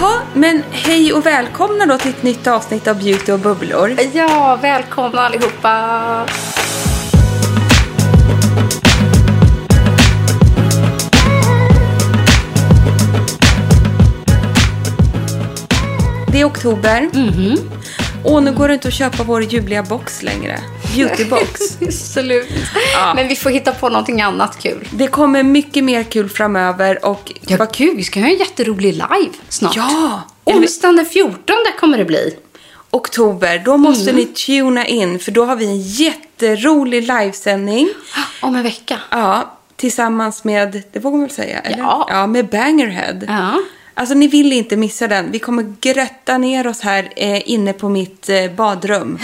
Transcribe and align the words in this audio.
Jaha, 0.00 0.20
men 0.34 0.62
hej 0.70 1.12
och 1.12 1.26
välkomna 1.26 1.86
då 1.86 1.98
till 1.98 2.10
ett 2.10 2.22
nytt 2.22 2.46
avsnitt 2.46 2.88
av 2.88 2.98
Beauty 2.98 3.32
och 3.32 3.38
bubblor. 3.38 3.96
Ja, 4.12 4.58
välkomna 4.62 5.20
allihopa! 5.20 6.26
Det 16.32 16.40
är 16.40 16.44
oktober. 16.44 17.10
Mhm. 17.12 17.58
Och 18.24 18.42
nu 18.42 18.52
går 18.52 18.68
det 18.68 18.74
inte 18.74 18.88
att 18.88 18.94
köpa 18.94 19.22
vår 19.22 19.42
ljuvliga 19.42 19.82
box 19.82 20.22
längre. 20.22 20.58
Beautybox. 21.06 21.60
Absolut. 21.82 22.48
Ja. 22.94 23.14
Men 23.14 23.28
vi 23.28 23.36
får 23.36 23.50
hitta 23.50 23.72
på 23.72 23.88
någonting 23.88 24.20
annat 24.22 24.62
kul. 24.62 24.88
det 24.92 25.06
kommer 25.06 25.42
mycket 25.42 25.84
mer 25.84 26.02
kul 26.02 26.28
framöver 26.28 27.04
och... 27.06 27.32
Ja, 27.46 27.56
vad 27.56 27.72
kul. 27.72 27.96
Vi 27.96 28.02
ska 28.04 28.20
ha 28.20 28.26
en 28.26 28.36
jätterolig 28.36 28.92
live 28.92 29.32
snart. 29.48 29.76
Ja! 29.76 30.22
Onsdagen 30.44 30.96
den 30.96 31.06
14 31.06 31.56
kommer 31.80 31.98
det 31.98 32.04
bli. 32.04 32.36
Oktober, 32.90 33.62
då 33.64 33.76
måste 33.76 34.10
Mm. 34.10 34.16
ni 34.22 34.26
tuna 34.26 34.86
in 34.86 35.18
för 35.18 35.30
då 35.32 35.44
har 35.44 35.56
vi 35.56 35.64
en 35.66 35.80
jätterolig 35.80 37.02
livesändning. 37.02 37.88
Om 38.42 38.56
en 38.56 38.62
vecka. 38.62 38.98
Ja, 39.10 39.58
tillsammans 39.76 40.44
med, 40.44 40.82
det 40.92 40.98
vågar 41.00 41.18
man 41.18 41.26
väl 41.26 41.34
säga? 41.36 41.58
Eller? 41.60 41.78
Ja. 41.78 42.06
ja 42.10 42.26
med 42.26 42.48
Bangerhead. 42.48 43.24
Ja. 43.28 43.54
Alltså 43.94 44.14
ni 44.14 44.28
vill 44.28 44.52
inte 44.52 44.76
missa 44.76 45.08
den. 45.08 45.30
Vi 45.32 45.38
kommer 45.38 45.74
grötta 45.80 46.38
ner 46.38 46.66
oss 46.66 46.80
här 46.80 47.08
eh, 47.16 47.50
inne 47.50 47.72
på 47.72 47.88
mitt 47.88 48.28
eh, 48.28 48.50
badrum. 48.56 49.18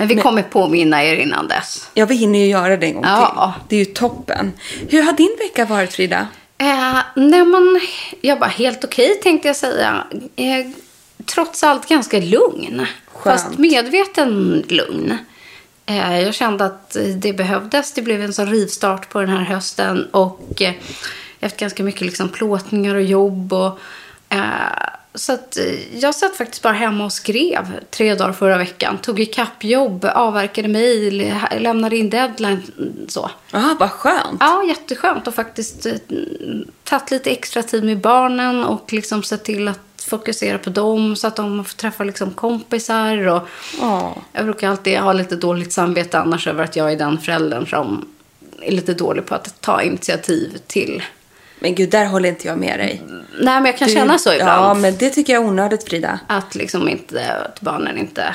Men 0.00 0.08
vi 0.08 0.16
kommer 0.16 0.42
påminna 0.42 1.04
er 1.04 1.16
innan 1.16 1.48
dess. 1.48 1.90
Ja, 1.94 2.06
vi 2.06 2.14
hinner 2.14 2.38
ju 2.38 2.46
göra 2.46 2.76
det 2.76 2.86
en 2.86 2.94
gång 2.94 3.04
Ja. 3.04 3.54
till. 3.58 3.66
Det 3.68 3.76
är 3.82 3.88
ju 3.88 3.94
toppen. 3.94 4.52
Hur 4.88 5.02
har 5.02 5.12
din 5.12 5.36
vecka 5.38 5.64
varit, 5.64 5.92
Frida? 5.92 6.26
Eh, 6.58 6.98
nej, 7.16 7.44
men 7.44 7.80
jag 8.20 8.38
var 8.38 8.46
helt 8.46 8.84
okej 8.84 9.20
tänkte 9.22 9.48
jag 9.48 9.56
säga. 9.56 10.04
Eh, 10.36 10.66
trots 11.26 11.62
allt 11.64 11.88
ganska 11.88 12.18
lugn. 12.18 12.86
Skönt. 13.12 13.40
Fast 13.40 13.58
medveten 13.58 14.64
lugn. 14.68 15.18
Eh, 15.86 16.20
jag 16.20 16.34
kände 16.34 16.64
att 16.64 16.96
det 17.16 17.32
behövdes. 17.32 17.92
Det 17.92 18.02
blev 18.02 18.22
en 18.22 18.32
sån 18.32 18.50
rivstart 18.50 19.08
på 19.08 19.20
den 19.20 19.28
här 19.28 19.44
hösten. 19.44 20.04
Och 20.10 20.62
eh, 20.62 20.72
efter 21.40 21.60
ganska 21.60 21.82
mycket 21.82 22.00
liksom 22.00 22.28
plåtningar 22.28 22.94
och 22.94 23.02
jobb. 23.02 23.52
Och, 23.52 23.78
eh, 24.28 24.40
så 25.14 25.32
att, 25.32 25.56
eh, 25.56 25.98
jag 25.98 26.14
satt 26.14 26.36
faktiskt 26.36 26.62
bara 26.62 26.72
hemma 26.72 27.04
och 27.04 27.12
skrev 27.12 27.80
tre 27.90 28.14
dagar 28.14 28.32
förra 28.32 28.58
veckan. 28.58 28.98
Tog 28.98 29.20
ikapp 29.20 29.64
jobb, 29.64 30.04
avverkade 30.04 30.68
mejl, 30.68 31.32
lämnade 31.58 31.96
in 31.96 32.10
deadline. 32.10 32.62
Så. 33.08 33.30
Ja, 33.50 33.76
vad 33.80 33.90
skönt. 33.90 34.36
Ja, 34.40 34.64
jätteskönt 34.68 35.26
och 35.26 35.34
faktiskt 35.34 35.86
eh, 35.86 35.94
tagit 36.84 37.10
lite 37.10 37.30
extra 37.30 37.62
tid 37.62 37.84
med 37.84 38.00
barnen 38.00 38.64
och 38.64 38.92
liksom 38.92 39.22
sett 39.22 39.44
till 39.44 39.68
att 39.68 39.80
fokusera 40.08 40.58
på 40.58 40.70
dem 40.70 41.16
så 41.16 41.26
att 41.26 41.36
de 41.36 41.64
får 41.64 41.76
träffa 41.76 42.04
liksom 42.04 42.30
kompisar. 42.30 43.26
Och 43.26 43.48
Ja. 43.80 44.16
Jag 44.32 44.44
brukar 44.44 44.68
alltid 44.70 44.98
ha 44.98 45.12
lite 45.12 45.36
dåligt 45.36 45.72
samvete 45.72 46.18
annars 46.18 46.46
över 46.46 46.64
att 46.64 46.76
jag 46.76 46.92
är 46.92 46.96
den 46.96 47.18
föräldern 47.18 47.66
som 47.66 48.08
är 48.62 48.72
lite 48.72 48.94
dålig 48.94 49.26
på 49.26 49.34
att 49.34 49.60
ta 49.60 49.82
initiativ 49.82 50.58
till. 50.66 51.02
Men 51.60 51.74
gud, 51.74 51.90
där 51.90 52.04
håller 52.06 52.28
inte 52.28 52.48
jag 52.48 52.58
med 52.58 52.78
dig. 52.78 53.02
Nej, 53.40 53.54
men 53.54 53.64
jag 53.64 53.78
kan 53.78 53.88
Du- 53.88 53.94
känna 53.94 54.18
så 54.18 54.32
ibland. 54.32 54.64
Ja, 54.64 54.74
men 54.74 54.96
det 54.96 55.10
tycker 55.10 55.32
jag 55.32 55.42
är 55.42 55.48
onödigt, 55.48 55.88
Frida. 55.88 56.20
Att 56.26 56.54
liksom 56.54 56.88
inte, 56.88 57.32
att 57.46 57.60
barnen 57.60 57.98
inte 57.98 58.34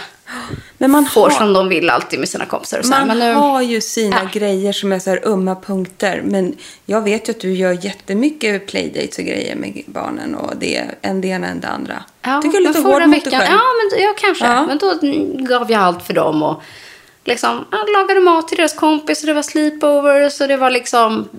Men 0.78 0.92
man 0.92 1.06
får 1.06 1.30
har, 1.30 1.38
som 1.38 1.54
de 1.54 1.70
vill 1.70 1.90
alltid 1.90 2.20
med 2.20 2.30
sina 2.30 2.46
kompisar. 2.46 2.80
Och 2.80 2.86
så 2.86 2.92
man 2.92 3.08
men 3.08 3.20
nu, 3.20 3.34
har 3.34 3.62
ju 3.62 3.82
sina 3.82 4.20
Ja. 4.24 4.30
grejer 4.40 4.74
som 4.74 4.92
är 4.92 5.00
så 5.00 5.10
här 5.10 5.20
ömma 5.28 5.56
punkter. 5.56 6.22
Men 6.26 6.56
jag 6.86 7.02
vet 7.02 7.30
ju 7.30 7.32
att 7.32 7.40
du 7.40 7.54
gör 7.54 7.86
jättemycket 7.86 8.68
playdates 8.68 9.18
och 9.18 9.24
grejer 9.26 9.56
med 9.56 9.82
barnen. 9.86 10.36
Och 10.36 10.54
det 10.58 10.78
är 10.78 10.96
en 11.02 11.22
det 11.22 11.28
ena 11.28 11.48
än 11.48 11.60
det 11.60 11.68
andra. 11.68 12.04
Ja, 12.22 12.42
tycker 12.42 12.58
jag 12.58 12.64
är 12.64 12.68
lite 12.68 12.80
hård 12.82 13.02
mot 13.08 13.24
dig 13.24 13.34
själv. 13.40 13.52
Ja, 13.52 13.60
men, 13.92 14.02
ja 14.04 14.14
kanske. 14.18 14.46
Ja. 14.46 14.66
Men 14.68 14.78
då 14.78 14.94
gav 15.46 15.72
jag 15.72 15.82
allt 15.82 16.04
för 16.06 16.14
dem. 16.14 16.44
Och 16.44 16.62
liksom, 17.26 17.66
jag 17.72 17.90
lagade 17.94 18.20
mat 18.20 18.48
till 18.48 18.58
deras 18.58 18.74
kompisar, 18.74 19.28
det 19.28 19.34
var 19.34 19.42
sleepovers 19.42 20.42
och 20.42 20.48
det 20.48 20.58
var 20.58 20.70
liksom... 20.70 21.30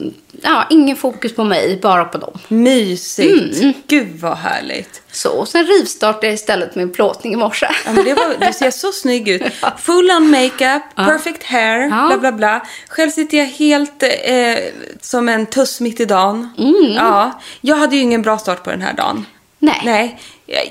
Ja, 0.42 0.66
ingen 0.70 0.97
fokus 0.97 1.34
på 1.34 1.44
mig, 1.44 1.78
bara 1.82 2.04
på 2.04 2.19
dem. 2.19 2.38
Mysigt. 2.48 3.60
Mm. 3.60 3.74
Gud 3.86 4.20
vad 4.20 4.36
härligt. 4.36 5.02
Så, 5.12 5.30
och 5.30 5.48
sen 5.48 5.66
rivstartade 5.66 6.26
jag 6.26 6.34
istället 6.34 6.74
med 6.74 6.82
en 6.82 6.92
plåtning 6.92 7.32
i 7.32 7.36
morse. 7.36 7.66
Ja, 7.86 7.92
men 7.92 8.04
det 8.04 8.14
var, 8.14 8.47
du 8.47 8.52
ser 8.52 8.70
så 8.70 8.92
snygg 8.92 9.28
ut. 9.28 9.42
Full 9.78 10.10
on 10.10 10.30
makeup, 10.30 10.82
perfect 10.94 11.42
hair, 11.44 11.80
Ja. 11.80 12.06
bla 12.06 12.18
bla 12.18 12.32
bla. 12.32 12.66
Själv 12.88 13.10
sitter 13.10 13.36
jag 13.38 13.47
helt 13.47 14.03
eh, 14.03 14.54
som 15.00 15.28
en 15.28 15.47
tuss 15.47 15.80
mitt 15.80 16.00
i 16.00 16.04
dagen. 16.04 16.50
Mm. 16.58 16.92
Ja, 16.92 17.41
jag 17.60 17.76
hade 17.76 17.97
ju 17.97 18.03
ingen 18.03 18.22
bra 18.22 18.38
start 18.38 18.62
på 18.64 18.70
den 18.70 18.82
här 18.82 18.92
dagen. 18.92 19.26
Nej. 19.59 19.81
Nej, 19.84 20.21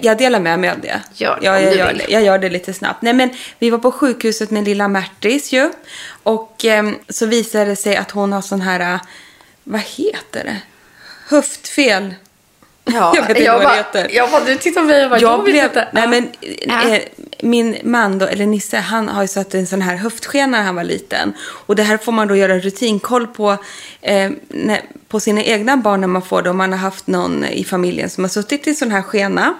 jag, 0.01 0.18
delar 0.18 0.40
med 0.40 0.59
mig 0.59 0.69
av 0.69 0.79
det. 0.79 1.01
Gör 1.13 1.40
det 1.40 1.46
ja, 1.46 1.59
jag, 1.59 1.75
gör 1.75 1.94
det. 1.94 2.06
jag 2.09 2.23
gör 2.23 2.40
det 2.40 2.50
lite 2.50 2.73
snabbt. 2.73 3.01
Nej, 3.01 3.13
men 3.13 3.29
vi 3.59 3.69
var 3.69 3.78
på 3.78 3.91
sjukhuset 3.91 4.51
med 4.51 4.66
lilla 4.66 4.88
Märtis 4.88 5.53
ju. 5.53 5.72
Och 6.23 6.66
ehm, 6.66 6.95
så 7.09 7.25
visade 7.25 7.66
det 7.66 7.75
sig 7.75 7.95
att 7.95 8.12
hon 8.12 8.34
har 8.34 8.41
sån 8.41 8.62
här, 8.62 8.94
eh, 8.94 9.01
vad 9.63 9.81
heter 9.81 10.44
det? 10.44 10.62
Höftfel. 11.27 12.15
Ja, 12.93 13.11
Jag 13.15 13.21
vet 13.21 13.29
inte 13.29 13.43
jag 13.43 13.53
vad 13.53 13.61
det 13.61 13.65
bara, 13.65 13.75
heter. 13.75 14.07
Jag 14.15 14.31
bara, 14.31 14.43
du 14.45 14.55
tittar 14.55 14.81
på 14.81 14.87
mig 14.87 15.03
och 15.03 15.09
bara, 15.09 15.19
Jag 15.19 15.37
vet 15.37 15.45
blev, 15.45 15.63
inte. 15.63 15.87
nej 15.91 16.07
men, 16.07 16.29
Ja. 16.67 16.89
eh, 16.95 17.01
min 17.41 17.77
man 17.83 18.17
då, 18.19 18.25
eller 18.25 18.45
Nisse, 18.45 18.77
han 18.77 19.09
har 19.09 19.21
ju 19.21 19.27
satt 19.27 19.53
en 19.53 19.67
sån 19.67 19.81
här 19.81 19.95
höftskena 19.95 20.57
när 20.57 20.63
han 20.63 20.75
var 20.75 20.83
liten. 20.83 21.33
Och 21.39 21.75
det 21.75 21.83
här 21.83 21.97
får 21.97 22.11
man 22.11 22.27
då 22.27 22.35
göra 22.35 22.59
rutinkoll 22.59 23.27
på, 23.27 23.57
eh, 24.01 24.31
när, 24.49 24.81
på 25.07 25.19
sina 25.19 25.43
egna 25.43 25.77
barn 25.77 26.01
när 26.01 26.07
man 26.07 26.21
får 26.21 26.41
det. 26.41 26.49
Om 26.49 26.57
man 26.57 26.71
har 26.71 26.79
haft 26.79 27.07
någon 27.07 27.45
i 27.45 27.63
familjen 27.63 28.09
som 28.09 28.23
har 28.23 28.29
suttit 28.29 28.67
i 28.67 28.73
sån 28.75 28.91
här 28.91 29.01
skena. 29.01 29.53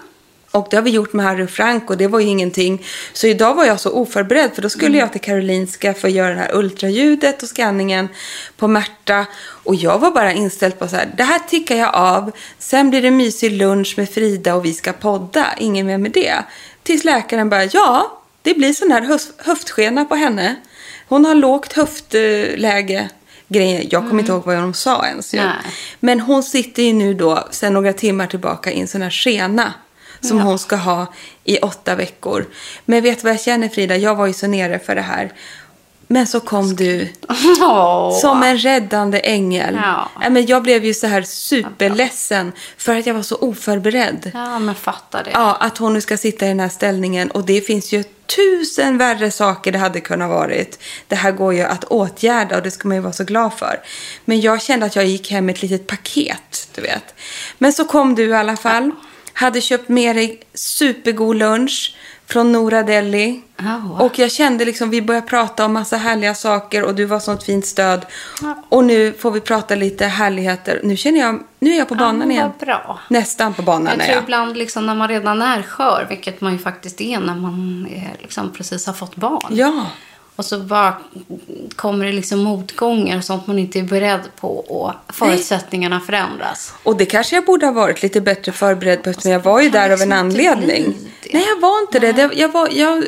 Och 0.56 0.66
det 0.70 0.76
har 0.76 0.82
vi 0.82 0.90
gjort 0.90 1.12
med 1.12 1.26
Harry 1.26 1.44
och 1.44 1.50
Frank 1.50 1.90
och 1.90 1.96
det 1.96 2.06
var 2.06 2.20
ju 2.20 2.26
ingenting. 2.26 2.84
Så 3.12 3.26
idag 3.26 3.54
var 3.54 3.64
jag 3.64 3.80
så 3.80 3.90
oförberedd 3.90 4.50
för 4.54 4.62
då 4.62 4.68
skulle 4.68 4.86
Mm. 4.88 5.00
jag 5.00 5.12
till 5.12 5.20
Karolinska 5.20 5.94
för 5.94 6.08
att 6.08 6.14
göra 6.14 6.34
det 6.34 6.40
här 6.40 6.54
ultraljudet 6.56 7.42
och 7.42 7.48
scanningen 7.48 8.08
på 8.56 8.68
Märta. 8.68 9.26
Och 9.64 9.74
jag 9.74 9.98
var 9.98 10.10
bara 10.10 10.32
inställd 10.32 10.78
på 10.78 10.88
så 10.88 10.96
här, 10.96 11.08
det 11.16 11.22
här 11.22 11.38
tickar 11.38 11.76
jag 11.76 11.94
av. 11.94 12.32
Sen 12.58 12.90
blir 12.90 13.02
det 13.02 13.10
mysig 13.10 13.52
lunch 13.52 13.94
med 13.96 14.10
Frida 14.10 14.54
och 14.54 14.64
vi 14.64 14.74
ska 14.74 14.92
podda. 14.92 15.46
Ingen 15.58 15.86
mer 15.86 15.98
med 15.98 16.12
det. 16.12 16.34
Tills 16.82 17.04
läkaren 17.04 17.48
bara, 17.48 17.64
ja, 17.64 18.20
det 18.42 18.54
blir 18.54 18.72
sån 18.72 18.90
här 18.90 19.00
höf- 19.02 19.32
höftskena 19.38 20.04
på 20.04 20.14
henne. 20.14 20.56
Hon 21.08 21.24
har 21.24 21.34
lågt 21.34 21.72
höftläge. 21.72 23.08
grejen. 23.48 23.86
Jag 23.90 24.08
kommer 24.08 24.20
inte 24.20 24.32
ihåg 24.32 24.44
vad 24.46 24.56
de 24.56 24.74
sa 24.74 25.06
ens. 25.06 25.34
Men 26.00 26.20
hon 26.20 26.42
sitter 26.42 26.82
ju 26.82 26.92
nu 26.92 27.14
då, 27.14 27.48
sen 27.50 27.72
några 27.74 27.92
timmar 27.92 28.26
tillbaka, 28.26 28.72
i 28.72 28.80
en 28.80 28.88
sån 28.88 29.02
här 29.02 29.10
skena. 29.10 29.72
Som 30.20 30.40
hon 30.40 30.58
ska 30.58 30.76
ha 30.76 31.06
i 31.44 31.58
åtta 31.58 31.94
veckor. 31.94 32.46
Men 32.84 33.02
vet 33.02 33.18
du 33.18 33.24
vad 33.24 33.32
jag 33.32 33.40
känner 33.40 33.68
Frida? 33.68 33.96
Jag 33.96 34.14
var 34.14 34.26
ju 34.26 34.32
så 34.32 34.46
nere 34.46 34.78
för 34.78 34.94
det 34.94 35.00
här. 35.00 35.32
Men 36.08 36.26
så 36.26 36.40
kom 36.40 36.76
du 36.76 37.08
som 38.20 38.42
en 38.42 38.58
räddande 38.58 39.20
ängel. 39.20 39.78
Ja. 39.82 40.10
Men 40.30 40.46
jag 40.46 40.62
blev 40.62 40.84
ju 40.84 40.94
så 40.94 41.06
här 41.06 41.22
superledsen 41.22 42.52
för 42.76 42.96
att 42.96 43.06
jag 43.06 43.14
var 43.14 43.22
så 43.22 43.36
oförberedd. 43.36 44.30
Ja, 44.34 44.58
men 44.58 44.74
fattar 44.74 45.24
det. 45.24 45.30
Ja, 45.34 45.54
att 45.54 45.78
hon 45.78 45.92
nu 45.92 46.00
ska 46.00 46.16
sitta 46.16 46.44
i 46.44 46.48
den 46.48 46.60
här 46.60 46.68
ställningen. 46.68 47.30
Och 47.30 47.44
det 47.44 47.60
finns 47.60 47.92
ju 47.92 48.04
tusen 48.36 48.98
värre 48.98 49.30
saker 49.30 49.72
det 49.72 49.78
hade 49.78 50.00
kunnat 50.00 50.30
varit. 50.30 50.78
Det 51.08 51.16
här 51.16 51.32
går 51.32 51.54
ju 51.54 51.62
att 51.62 51.84
åtgärda 51.84 52.56
och 52.56 52.62
det 52.62 52.70
ska 52.70 52.88
man 52.88 52.96
ju 52.96 53.00
vara 53.02 53.12
så 53.12 53.24
glad 53.24 53.54
för. 53.54 53.80
Men 54.24 54.40
jag 54.40 54.62
kände 54.62 54.86
att 54.86 54.96
jag 54.96 55.04
gick 55.04 55.30
hem 55.30 55.46
med 55.46 55.54
ett 55.54 55.62
litet 55.62 55.86
paket, 55.86 56.68
du 56.74 56.80
vet. 56.80 57.14
Men 57.58 57.72
så 57.72 57.84
kom 57.84 58.14
du 58.14 58.26
i 58.28 58.34
alla 58.34 58.56
fall. 58.56 58.90
Hade 59.38 59.60
köpt 59.60 59.88
med 59.88 60.16
dig 60.16 60.40
supergod 60.54 61.36
lunch 61.36 61.94
från 62.26 62.52
Nora 62.52 62.82
Deli. 62.82 63.40
Ja. 63.56 64.04
Och 64.04 64.18
jag 64.18 64.32
kände 64.32 64.64
liksom, 64.64 64.90
vi 64.90 65.02
började 65.02 65.26
prata 65.26 65.64
om 65.64 65.72
massa 65.72 65.96
härliga 65.96 66.34
saker 66.34 66.82
och 66.84 66.94
du 66.94 67.04
var 67.04 67.20
sånt 67.20 67.42
fint 67.42 67.66
stöd. 67.66 68.06
Och 68.68 68.84
nu 68.84 69.12
får 69.12 69.30
vi 69.30 69.40
prata 69.40 69.74
lite 69.74 70.06
härligheter. 70.06 70.80
Nu 70.84 70.96
känner 70.96 71.20
jag, 71.20 71.42
nu 71.58 71.70
är 71.70 71.78
jag 71.78 71.88
på 71.88 71.94
banan 71.94 72.30
igen. 72.30 72.50
bra. 72.60 72.98
Nästan 73.10 73.54
på 73.54 73.62
banan 73.62 73.84
Jag 73.86 73.94
är 73.94 73.98
tror 74.04 74.14
jag. 74.14 74.22
ibland 74.22 74.56
liksom 74.56 74.86
när 74.86 74.94
man 74.94 75.08
redan 75.08 75.42
är 75.42 75.62
skör, 75.62 76.06
vilket 76.08 76.40
man 76.40 76.52
ju 76.52 76.58
faktiskt 76.58 77.00
är 77.00 77.20
när 77.20 77.34
man 77.34 77.86
är, 77.90 78.22
liksom 78.22 78.52
precis 78.52 78.86
har 78.86 78.94
fått 78.94 79.16
barn. 79.16 79.46
Ja. 79.50 79.86
Och 80.36 80.44
så 80.44 80.58
bara 80.58 80.96
kommer 81.76 82.04
det 82.06 82.12
liksom 82.12 82.38
motgångar 82.40 83.18
och 83.18 83.24
sånt 83.24 83.46
man 83.46 83.58
inte 83.58 83.78
är 83.78 83.82
beredd 83.82 84.20
på 84.40 84.56
och 84.58 84.92
förutsättningarna 85.08 86.00
förändras. 86.00 86.74
Och 86.82 86.96
det 86.96 87.06
kanske 87.06 87.36
jag 87.36 87.44
borde 87.44 87.66
ha 87.66 87.72
varit 87.72 88.02
lite 88.02 88.20
bättre 88.20 88.52
förberedd 88.52 89.02
på 89.02 89.10
eftersom 89.10 89.32
jag 89.32 89.40
var 89.40 89.60
ju 89.60 89.70
kan 89.70 89.80
där 89.80 89.90
av 89.90 90.00
en 90.02 90.12
anledning. 90.12 90.94
Nej, 91.32 91.44
jag 91.48 91.60
var 91.60 91.80
inte 91.80 91.98
det. 91.98 92.12
det. 92.12 92.30
Jag, 92.34 92.48
var, 92.52 92.68
jag, 92.72 93.04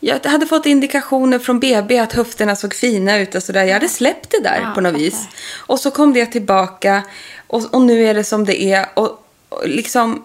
jag 0.00 0.26
hade 0.26 0.46
fått 0.46 0.66
indikationer 0.66 1.38
från 1.38 1.60
BB 1.60 1.98
att 1.98 2.12
höfterna 2.12 2.56
såg 2.56 2.74
fina 2.74 3.18
ut 3.18 3.34
och 3.34 3.42
sådär. 3.42 3.64
Jag 3.64 3.74
hade 3.74 3.88
släppt 3.88 4.30
det 4.30 4.40
där 4.42 4.60
Ja, 4.62 4.72
på 4.74 4.80
något 4.80 4.92
fattar. 4.92 5.04
vis. 5.04 5.26
Och 5.56 5.80
så 5.80 5.90
kom 5.90 6.12
det 6.12 6.26
tillbaka 6.26 7.02
och, 7.46 7.74
och 7.74 7.82
nu 7.82 8.06
är 8.06 8.14
det 8.14 8.24
som 8.24 8.44
det 8.44 8.62
är. 8.62 8.86
Och 8.94 9.18
liksom 9.64 10.24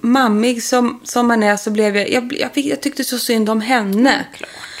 mammig 0.00 0.62
som, 0.62 1.00
som 1.04 1.26
man 1.26 1.42
är 1.42 1.56
så 1.56 1.70
blev 1.70 1.96
jag, 1.96 2.10
jag, 2.10 2.36
jag, 2.38 2.54
fick, 2.54 2.66
jag 2.66 2.80
tyckte 2.80 3.04
så 3.04 3.18
synd 3.18 3.50
om 3.50 3.60
henne. 3.60 4.26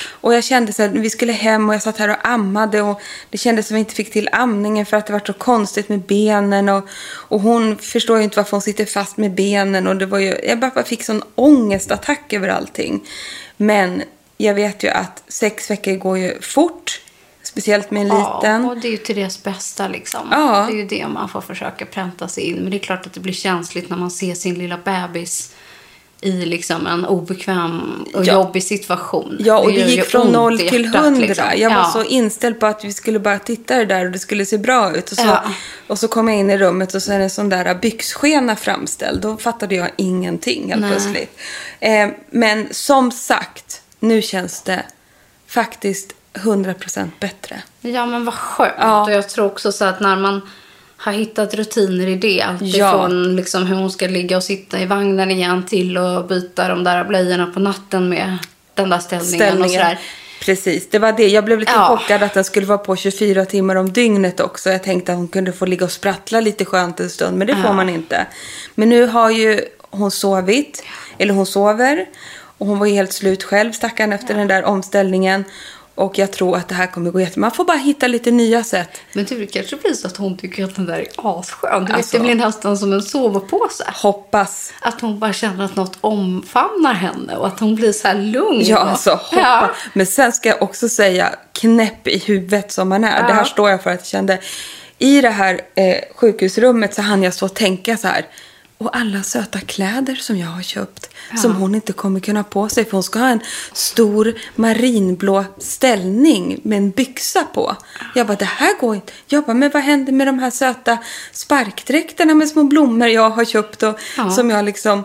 Och 0.06 0.34
jag 0.34 0.44
kände 0.44 0.72
så 0.72 0.82
här, 0.82 0.88
vi 0.88 1.10
skulle 1.10 1.32
hem 1.32 1.68
och 1.68 1.74
jag 1.74 1.82
satt 1.82 1.98
här 1.98 2.08
och 2.08 2.28
ammade 2.28 2.82
och 2.82 3.00
det 3.30 3.38
kändes 3.38 3.66
som 3.66 3.74
vi 3.74 3.80
inte 3.80 3.94
fick 3.94 4.12
till 4.12 4.28
amningen 4.32 4.86
för 4.86 4.96
att 4.96 5.06
det 5.06 5.12
var 5.12 5.22
så 5.26 5.32
konstigt 5.32 5.88
med 5.88 6.00
benen 6.00 6.68
och, 6.68 6.88
och 7.28 7.40
hon 7.40 7.78
förstår 7.78 8.18
ju 8.18 8.24
inte 8.24 8.36
varför 8.36 8.50
hon 8.50 8.62
sitter 8.62 8.84
fast 8.84 9.16
med 9.16 9.34
benen 9.34 9.86
och 9.86 9.96
det 9.96 10.06
var 10.06 10.18
ju, 10.18 10.36
jag 10.44 10.60
bara 10.60 10.84
fick 10.84 11.04
sån 11.04 11.22
ångestattack 11.34 12.32
över 12.32 12.48
allting. 12.48 13.00
Men 13.56 14.02
jag 14.36 14.54
vet 14.54 14.84
ju 14.84 14.88
att 14.88 15.22
sex 15.28 15.70
veckor 15.70 15.96
går 15.96 16.18
ju 16.18 16.40
fort, 16.40 17.00
speciellt 17.50 17.90
med 17.90 18.00
en 18.02 18.08
liten. 18.08 18.62
Ja, 18.62 18.70
och 18.70 18.76
det 18.80 18.88
är 18.88 18.92
ju 18.92 18.96
till 18.96 19.16
deras 19.16 19.42
bästa 19.42 19.88
liksom. 19.88 20.28
Ja. 20.30 20.66
Det 20.70 20.72
är 20.72 20.76
ju 20.76 20.84
det 20.86 21.08
man 21.08 21.28
får 21.28 21.40
försöka 21.40 21.86
pränta 21.86 22.28
sig 22.28 22.44
in. 22.44 22.56
Men 22.56 22.70
det 22.70 22.76
är 22.76 22.78
klart 22.78 23.06
att 23.06 23.12
det 23.12 23.20
blir 23.20 23.32
känsligt 23.32 23.90
när 23.90 23.96
man 23.96 24.10
ser 24.10 24.34
sin 24.34 24.54
lilla 24.54 24.78
bebis 24.84 25.52
i 26.22 26.30
liksom 26.32 26.86
en 26.86 27.04
obekväm 27.06 28.04
och 28.14 28.24
Ja. 28.24 28.32
jobbig 28.32 28.62
situation. 28.62 29.36
Ja, 29.40 29.58
och 29.58 29.72
det, 29.72 29.78
ju 29.78 29.86
gick 29.86 30.04
från 30.04 30.26
noll 30.28 30.58
till 30.58 30.86
hundra. 30.86 31.10
liksom. 31.26 31.44
Jag 31.56 31.70
var 31.70 31.76
Ja. 31.76 31.90
så 31.92 32.04
inställd 32.04 32.60
på 32.60 32.66
att 32.66 32.84
vi 32.84 32.92
skulle 32.92 33.18
bara 33.18 33.38
titta 33.38 33.76
det 33.76 33.84
där 33.84 34.04
och 34.06 34.10
det 34.12 34.18
skulle 34.18 34.46
se 34.46 34.58
bra 34.58 34.96
ut. 34.96 35.10
Och 35.10 35.16
så, 35.18 35.26
Ja. 35.26 35.42
och 35.86 35.98
så 35.98 36.08
kom 36.08 36.28
jag 36.28 36.36
in 36.36 36.50
i 36.50 36.58
rummet 36.58 36.94
och 36.94 37.02
så 37.02 37.12
är 37.12 37.18
det 37.18 37.24
en 37.24 37.30
sån 37.30 37.48
där 37.48 37.74
byxskena 37.74 38.56
framställd. 38.56 39.20
Då 39.22 39.36
fattade 39.36 39.74
jag 39.74 39.90
ingenting 39.96 40.68
helt 40.68 40.80
Nej. 40.80 40.90
plötsligt. 40.90 41.38
Eh, 41.80 42.08
men 42.30 42.68
som 42.70 43.12
sagt, 43.12 43.82
nu 44.00 44.22
känns 44.22 44.62
det 44.62 44.82
faktiskt 45.46 46.12
100% 46.34 47.10
bättre. 47.20 47.62
Ja, 47.80 48.06
men 48.06 48.24
vad 48.24 48.34
skönt. 48.34 48.74
Ja. 48.78 49.04
Och 49.04 49.12
jag 49.12 49.28
tror 49.28 49.46
också 49.46 49.72
så 49.72 49.84
att 49.84 50.00
när 50.00 50.16
man 50.16 50.40
har 50.96 51.12
hittat 51.12 51.54
rutiner 51.54 52.06
i 52.06 52.16
det. 52.16 52.28
Ja. 52.28 52.46
Alltifrån 52.46 53.36
liksom 53.36 53.66
hur 53.66 53.76
hon 53.76 53.90
ska 53.90 54.06
ligga 54.06 54.36
och 54.36 54.44
sitta 54.44 54.80
i 54.80 54.86
vagnen 54.86 55.30
igen 55.30 55.66
till 55.66 55.96
att 55.96 56.28
byta 56.28 56.68
de 56.68 56.84
där 56.84 57.04
blöjorna 57.04 57.46
på 57.46 57.60
natten 57.60 58.08
med 58.08 58.38
den 58.74 58.90
där 58.90 58.98
ställningen, 58.98 59.62
och 59.62 59.70
sådär. 59.70 59.98
Precis, 60.40 60.90
det 60.90 60.98
var 60.98 61.12
det. 61.12 61.28
Jag 61.28 61.44
blev 61.44 61.60
lite 61.60 61.72
Ja. 61.72 61.96
chockad 61.96 62.22
att 62.22 62.34
den 62.34 62.44
skulle 62.44 62.66
vara 62.66 62.78
på 62.78 62.96
24 62.96 63.44
timmar 63.44 63.76
om 63.76 63.92
dygnet 63.92 64.40
också. 64.40 64.70
Jag 64.70 64.82
tänkte 64.82 65.12
att 65.12 65.18
hon 65.18 65.28
kunde 65.28 65.52
få 65.52 65.66
ligga 65.66 65.84
och 65.84 65.92
sprattla 65.92 66.40
lite 66.40 66.64
skönt 66.64 67.00
en 67.00 67.10
stund, 67.10 67.38
men 67.38 67.46
det 67.46 67.56
får 67.56 67.72
man 67.72 67.88
inte. 67.88 68.26
Men 68.74 68.88
nu 68.88 69.06
har 69.06 69.30
ju 69.30 69.60
hon 69.90 70.10
sovit, 70.10 70.82
eller 71.18 71.34
hon 71.34 71.46
sover. 71.46 72.06
Och 72.58 72.66
hon 72.66 72.78
var 72.78 72.86
ju 72.86 72.92
helt 72.92 73.12
slut 73.12 73.42
själv, 73.42 73.72
stackarn, 73.72 74.12
efter 74.12 74.34
den 74.34 74.48
där 74.48 74.64
omställningen. 74.64 75.44
Och 76.00 76.18
jag 76.18 76.32
tror 76.32 76.56
att 76.56 76.68
det 76.68 76.74
här 76.74 76.86
kommer 76.86 77.10
gå 77.10 77.20
jättebra. 77.20 77.40
Man 77.40 77.50
får 77.50 77.64
bara 77.64 77.76
hitta 77.76 78.06
lite 78.06 78.30
nya 78.30 78.64
sätt. 78.64 79.00
Men 79.12 79.24
du, 79.24 79.38
det 79.38 79.46
kanske 79.46 79.76
blir 79.76 79.92
så 79.92 80.06
att 80.06 80.16
hon 80.16 80.36
tycker 80.38 80.64
att 80.64 80.76
den 80.76 80.86
där 80.86 80.98
är 80.98 81.06
asskön. 81.16 81.84
Du 81.84 81.92
Alltså. 81.92 81.96
vet, 81.96 82.12
det 82.12 82.34
blir 82.34 82.46
nästan 82.46 82.78
som 82.78 82.92
en 82.92 83.02
sovpåse. 83.02 83.84
Hoppas. 84.02 84.72
Att 84.80 85.00
hon 85.00 85.18
bara 85.18 85.32
känner 85.32 85.64
att 85.64 85.76
något 85.76 85.98
omfamnar 86.00 86.94
henne 86.94 87.36
och 87.36 87.46
att 87.46 87.60
hon 87.60 87.74
blir 87.74 87.92
så 87.92 88.08
här 88.08 88.14
lugn. 88.14 88.62
Ja, 88.64 88.78
alltså 88.78 89.10
hoppa. 89.10 89.36
Ja. 89.40 89.70
Men 89.92 90.06
sen 90.06 90.32
ska 90.32 90.48
jag 90.48 90.62
också 90.62 90.88
säga 90.88 91.34
knäpp 91.52 92.08
i 92.08 92.18
huvudet 92.18 92.72
som 92.72 92.88
man 92.88 93.04
är. 93.04 93.26
Det 93.26 93.32
här 93.32 93.44
står 93.44 93.70
jag 93.70 93.82
för 93.82 93.90
att 93.90 94.00
jag 94.00 94.06
kände. 94.06 94.38
I 94.98 95.20
det 95.20 95.30
här 95.30 95.60
eh, 95.74 95.96
sjukhusrummet 96.16 96.94
så 96.94 97.02
hann 97.02 97.22
jag 97.22 97.34
så 97.34 97.48
tänka 97.48 97.96
så 97.96 98.08
här. 98.08 98.26
Och 98.80 98.96
alla 98.96 99.22
söta 99.22 99.60
kläder 99.60 100.14
som 100.14 100.38
jag 100.38 100.46
har 100.46 100.62
köpt. 100.62 101.10
Som 101.42 101.56
hon 101.56 101.74
inte 101.74 101.92
kommer 101.92 102.20
kunna 102.20 102.38
ha 102.38 102.44
på 102.44 102.68
sig. 102.68 102.84
För 102.84 102.92
hon 102.92 103.02
ska 103.02 103.18
ha 103.18 103.28
en 103.28 103.40
stor 103.72 104.34
marinblå 104.54 105.44
ställning 105.58 106.60
med 106.64 106.78
en 106.78 106.90
byxa 106.90 107.44
på. 107.44 107.76
Jag 108.14 108.26
bara, 108.26 108.36
det 108.36 108.44
här 108.44 108.80
går 108.80 108.94
inte. 108.94 109.12
Jag 109.26 109.44
bara, 109.44 109.54
men 109.54 109.70
vad 109.74 109.82
händer 109.82 110.12
med 110.12 110.26
de 110.26 110.38
här 110.38 110.50
söta 110.50 110.98
sparkdräkterna 111.32 112.34
med 112.34 112.48
små 112.48 112.64
blommor 112.64 113.08
jag 113.08 113.30
har 113.30 113.44
köpt. 113.44 113.82
Och 113.82 114.00
Ja. 114.16 114.30
som 114.30 114.50
jag 114.50 114.64
liksom, 114.64 115.04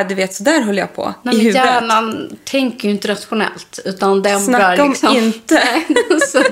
äh, 0.00 0.08
du 0.08 0.14
vet, 0.14 0.34
så 0.34 0.42
där 0.42 0.60
höll 0.60 0.76
jag 0.78 0.94
på. 0.96 1.14
Nej, 1.22 1.34
I 1.34 1.38
huvudet. 1.38 1.64
hjärnan 1.64 2.30
tänker 2.44 2.88
ju 2.88 2.94
inte 2.94 3.08
rationellt. 3.08 3.78
Utan 3.84 4.22
den 4.22 4.40
Snacka 4.40 4.76
bara 4.76 4.82
om 4.82 4.90
liksom... 4.90 5.16
inte. 5.16 5.62
så, 6.32 6.42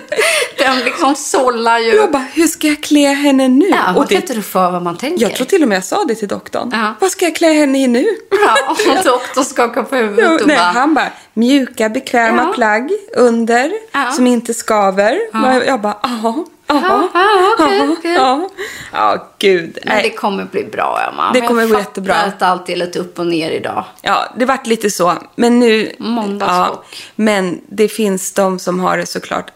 den 0.59 0.79
liksom 0.85 1.15
sållar 1.15 1.79
ju. 1.79 1.95
Jag 1.95 2.11
bara, 2.13 2.27
hur 2.33 2.47
ska 2.47 2.67
jag 2.69 2.83
klä 2.83 3.07
henne 3.13 3.49
nu? 3.49 3.69
ja, 3.69 3.95
och 3.97 4.07
det, 4.07 4.15
inte 4.15 4.35
rå 4.35 4.43
för 4.43 4.71
vad 4.71 4.83
man 4.83 4.97
tänker. 4.97 5.23
jag 5.23 5.35
tror 5.35 5.47
till 5.47 5.63
och 5.63 5.69
med 5.69 5.77
jag 5.77 5.85
sa 5.85 6.05
det 6.05 6.15
till 6.15 6.29
doktorn. 6.29 6.71
Ja. 6.73 6.95
Vad 7.01 7.11
ska 7.11 7.25
jag 7.25 7.37
klä 7.37 7.53
henne 7.53 7.83
i 7.83 7.87
nu? 7.87 8.07
Ja, 8.31 8.57
och 8.99 9.05
doktorn 9.05 9.45
skakar 9.45 9.83
på 9.83 9.97
huvudet 9.97 10.25
Ja, 10.25 10.35
och 10.35 10.47
nej, 10.47 10.57
bara... 10.57 10.65
han 10.67 10.95
bara, 10.95 11.11
mjuka 11.35 11.89
bekväma 11.89 12.43
Ja. 12.43 12.53
plagg 12.55 12.91
under 13.17 13.73
Ja. 13.93 14.13
som 14.13 14.27
inte 14.27 14.55
skaver. 14.55 15.19
Jag, 15.67 15.81
bara, 15.81 15.97
aha, 16.71 17.09
aha, 17.15 17.55
Ja, 17.59 17.73
ja, 17.73 17.93
okej, 17.99 18.17
aha, 18.17 18.49
ja. 18.53 18.65
Ja, 18.93 19.29
gud. 19.39 19.79
Men 19.85 20.03
det 20.03 20.11
kommer 20.11 20.45
bli 20.45 20.65
bra, 20.65 21.11
Emma. 21.13 21.33
Det 21.33 21.41
kommer 21.41 21.63
jag 21.63 21.71
fattar 21.71 21.83
jättebra. 21.83 22.15
att 22.15 22.43
allt 22.43 22.69
är 22.69 22.77
lite 22.77 22.99
upp 22.99 23.19
och 23.19 23.27
ner 23.27 23.51
idag. 23.51 23.85
Ja, 24.03 24.35
det 24.37 24.45
vart 24.45 24.67
lite 24.67 24.91
så. 24.91 25.15
Men 25.35 25.59
nu... 25.59 25.93
Måndagschock. 25.99 26.87
men 27.15 27.61
det 27.69 27.89
finns 27.89 28.33
de 28.33 28.59
som 28.59 28.81
har 28.81 28.97
det 28.97 29.07
såklart 29.07 29.51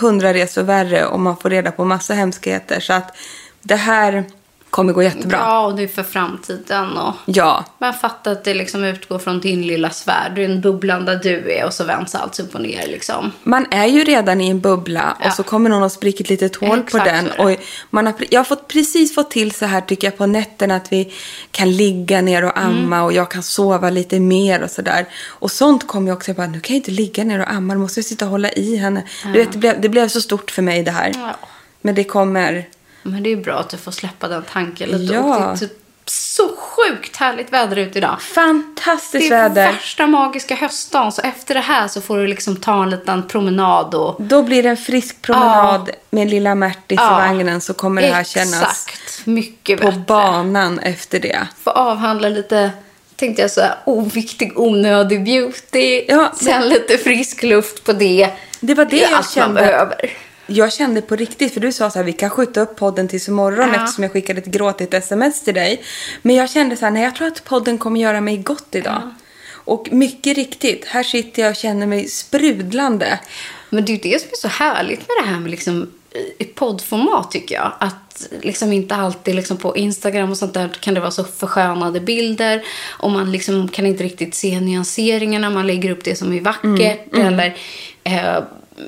hundra 0.00 0.34
resor 0.34 0.62
värre 0.62 1.06
och 1.06 1.20
man 1.20 1.36
får 1.36 1.50
reda 1.50 1.70
på 1.70 1.84
massa 1.84 2.14
hemskheter. 2.14 2.80
Så 2.80 2.92
att 2.92 3.16
det 3.62 3.76
här 3.76 4.24
kommer 4.74 4.92
gå 4.92 5.02
jättebra. 5.02 5.38
Ja, 5.38 5.66
och 5.66 5.76
det 5.76 5.82
är 5.82 5.88
för 5.88 6.02
framtiden. 6.02 6.96
Och... 6.98 7.14
Ja, 7.26 7.64
Men 7.78 7.94
fatta 7.94 8.30
att 8.30 8.44
det 8.44 8.54
liksom 8.54 8.84
utgår 8.84 9.18
från 9.18 9.40
din 9.40 9.62
lilla 9.66 9.90
sfär. 9.90 10.32
Du 10.36 10.44
är 10.44 10.48
en 10.48 10.60
bubblan 10.60 11.04
där 11.04 11.16
du 11.22 11.52
är 11.52 11.64
och 11.66 11.72
så 11.72 11.84
vänds 11.84 12.14
allt 12.14 12.40
upp 12.40 12.54
och 12.54 12.60
ner 12.60 12.86
liksom. 12.86 13.32
Man 13.42 13.66
är 13.70 13.86
ju 13.86 14.04
redan 14.04 14.40
i 14.40 14.50
en 14.50 14.60
bubbla 14.60 15.16
Ja. 15.20 15.26
och 15.28 15.32
så 15.32 15.42
kommer 15.42 15.70
någon 15.70 15.82
och 15.82 15.92
spricker 15.92 16.24
ett 16.24 16.30
litet 16.30 16.56
hål 16.56 16.68
på 16.80 16.96
Exakt 16.96 17.04
den. 17.04 17.26
är 17.26 17.46
det. 17.46 17.54
Och 17.54 17.60
man 17.90 18.06
har, 18.06 18.14
jag 18.30 18.40
har 18.40 18.44
fått, 18.44 18.68
precis 18.68 19.14
fått 19.14 19.30
till 19.30 19.52
så 19.52 19.66
här 19.66 19.80
tycker 19.80 20.06
jag 20.06 20.18
på 20.18 20.26
nätterna 20.26 20.76
att 20.76 20.92
vi 20.92 21.12
kan 21.50 21.70
ligga 21.76 22.20
ner 22.20 22.44
och 22.44 22.58
amma 22.58 22.96
Mm. 22.96 23.02
och 23.04 23.12
jag 23.12 23.30
kan 23.30 23.42
sova 23.42 23.90
lite 23.90 24.20
mer 24.20 24.62
och 24.62 24.70
sådär. 24.70 25.06
Och 25.28 25.50
sånt 25.50 25.86
kom 25.86 26.06
jag 26.06 26.16
också, 26.16 26.28
jag 26.30 26.36
bara, 26.36 26.46
nu 26.46 26.60
kan 26.60 26.74
jag 26.76 26.78
inte 26.80 26.90
ligga 26.90 27.24
ner 27.24 27.40
och 27.40 27.50
amma, 27.50 27.74
nu 27.74 27.80
måste 27.80 28.00
jag 28.00 28.04
sitta 28.04 28.24
och 28.24 28.30
hålla 28.30 28.50
i 28.50 28.76
henne. 28.76 29.02
Du 29.24 29.32
vet, 29.32 29.52
det 29.52 29.58
blev, 29.58 29.80
det 29.80 29.88
blev 29.88 30.08
så 30.08 30.20
stort 30.20 30.50
för 30.50 30.62
mig 30.62 30.82
det 30.82 30.90
här. 30.90 31.12
Ja. 31.14 31.36
Men 31.80 31.94
det 31.94 32.04
kommer, 32.04 32.68
Men 33.06 33.22
det 33.22 33.32
är 33.32 33.36
bra 33.36 33.54
att 33.58 33.68
du 33.70 33.76
får 33.76 33.92
släppa 33.92 34.28
den 34.28 34.42
tanken 34.52 34.88
lite. 34.88 35.14
Ja. 35.14 35.20
Och 35.20 35.40
det 35.40 35.52
är 35.52 35.56
typ 35.56 35.78
så 36.06 36.50
sjukt 36.58 37.16
härligt 37.16 37.52
väder 37.52 37.76
ute 37.76 37.98
idag. 37.98 38.22
fantastiskt 38.22 39.28
Det 39.30 39.34
är 39.36 39.48
väder. 39.48 39.72
värsta 39.72 40.06
magiska 40.06 40.54
höstdagen. 40.54 41.12
Så 41.12 41.22
efter 41.22 41.54
det 41.54 41.60
här 41.60 41.88
så 41.88 42.00
får 42.00 42.18
du 42.18 42.26
liksom 42.26 42.56
ta 42.56 42.82
en 42.82 42.90
liten 42.90 43.28
promenad 43.28 43.94
och... 43.94 44.16
Då 44.22 44.42
blir 44.42 44.62
det 44.62 44.68
en 44.68 44.76
frisk 44.76 45.22
promenad 45.22 45.90
med 46.10 46.30
lilla 46.30 46.54
Märtis 46.54 46.98
Ja. 47.00 47.24
i 47.24 47.28
vagnen 47.28 47.60
så 47.60 47.74
kommer 47.74 48.02
det 48.02 48.08
här 48.12 48.24
kännas 48.24 48.62
Exakt. 48.62 49.26
Mycket 49.26 49.80
på 49.80 49.86
bättre. 49.86 50.00
banan 50.06 50.78
efter 50.78 51.20
det. 51.20 51.46
Få 51.64 51.70
avhandla 51.70 52.28
lite, 52.28 52.70
tänkte 53.16 53.42
jag 53.42 53.50
så 53.50 53.60
här, 53.60 53.74
oviktig, 53.84 54.58
onödig 54.58 55.24
beauty. 55.24 56.04
Ja, 56.08 56.32
Sen 56.36 56.68
lite 56.68 56.98
frisk 56.98 57.42
luft 57.42 57.84
på 57.84 57.92
det. 57.92 58.30
Det 58.60 58.74
var 58.74 58.84
det 58.84 58.96
är 59.04 59.10
jag 59.10 59.12
allt 59.18 59.36
man 59.36 59.44
kände. 59.44 59.60
behöver. 59.60 60.10
Jag 60.46 60.72
kände 60.72 61.02
på 61.02 61.16
riktigt, 61.16 61.52
för 61.54 61.60
du 61.60 61.72
sa 61.72 61.90
så 61.90 61.98
här, 61.98 62.04
vi 62.04 62.12
kan 62.12 62.30
skjuta 62.30 62.60
upp 62.60 62.76
podden 62.76 63.08
tills 63.08 63.28
imorgon 63.28 63.68
Ja. 63.72 63.74
eftersom 63.82 64.04
jag 64.04 64.12
skickade 64.12 64.40
ett 64.40 64.46
gråtigt 64.46 64.94
sms 64.94 65.42
till 65.42 65.54
dig. 65.54 65.82
Men 66.22 66.36
jag 66.36 66.50
kände 66.50 66.76
så 66.76 66.84
här, 66.84 66.92
nej 66.92 67.02
jag 67.02 67.14
tror 67.16 67.28
att 67.28 67.44
podden 67.44 67.78
kommer 67.78 68.00
göra 68.00 68.20
mig 68.20 68.36
gott 68.36 68.68
idag. 68.74 69.02
Och 69.52 69.88
mycket 69.92 70.36
riktigt, 70.36 70.84
här 70.84 71.02
sitter 71.02 71.42
jag 71.42 71.50
och 71.50 71.56
känner 71.56 71.86
mig 71.86 72.08
sprudlande. 72.08 73.18
Men 73.70 73.84
det 73.84 73.92
är 73.92 73.94
ju 73.94 74.12
det 74.12 74.20
som 74.20 74.28
är 74.32 74.36
så 74.36 74.48
härligt 74.48 74.98
med 75.00 75.16
det 75.24 75.30
här 75.30 75.40
med 75.40 75.50
liksom, 75.50 75.90
i 76.38 76.44
poddformat 76.44 77.30
tycker 77.30 77.54
jag. 77.54 77.72
Att 77.80 78.28
liksom 78.42 78.72
inte 78.72 78.94
alltid 78.94 79.34
liksom 79.34 79.56
på 79.56 79.76
Instagram 79.76 80.30
och 80.30 80.36
sånt 80.36 80.54
där 80.54 80.68
kan 80.80 80.94
det 80.94 81.00
vara 81.00 81.10
så 81.10 81.24
förskönade 81.24 82.00
bilder. 82.00 82.64
Och 82.98 83.10
man 83.10 83.32
liksom 83.32 83.68
kan 83.68 83.86
inte 83.86 84.04
riktigt 84.04 84.34
se 84.34 84.60
nyanseringarna. 84.60 85.50
Man 85.50 85.66
lägger 85.66 85.90
upp 85.90 86.04
det 86.04 86.16
som 86.16 86.32
är 86.32 86.40
vackert. 86.40 87.14
Eller 87.14 87.56
eh, 88.04 88.42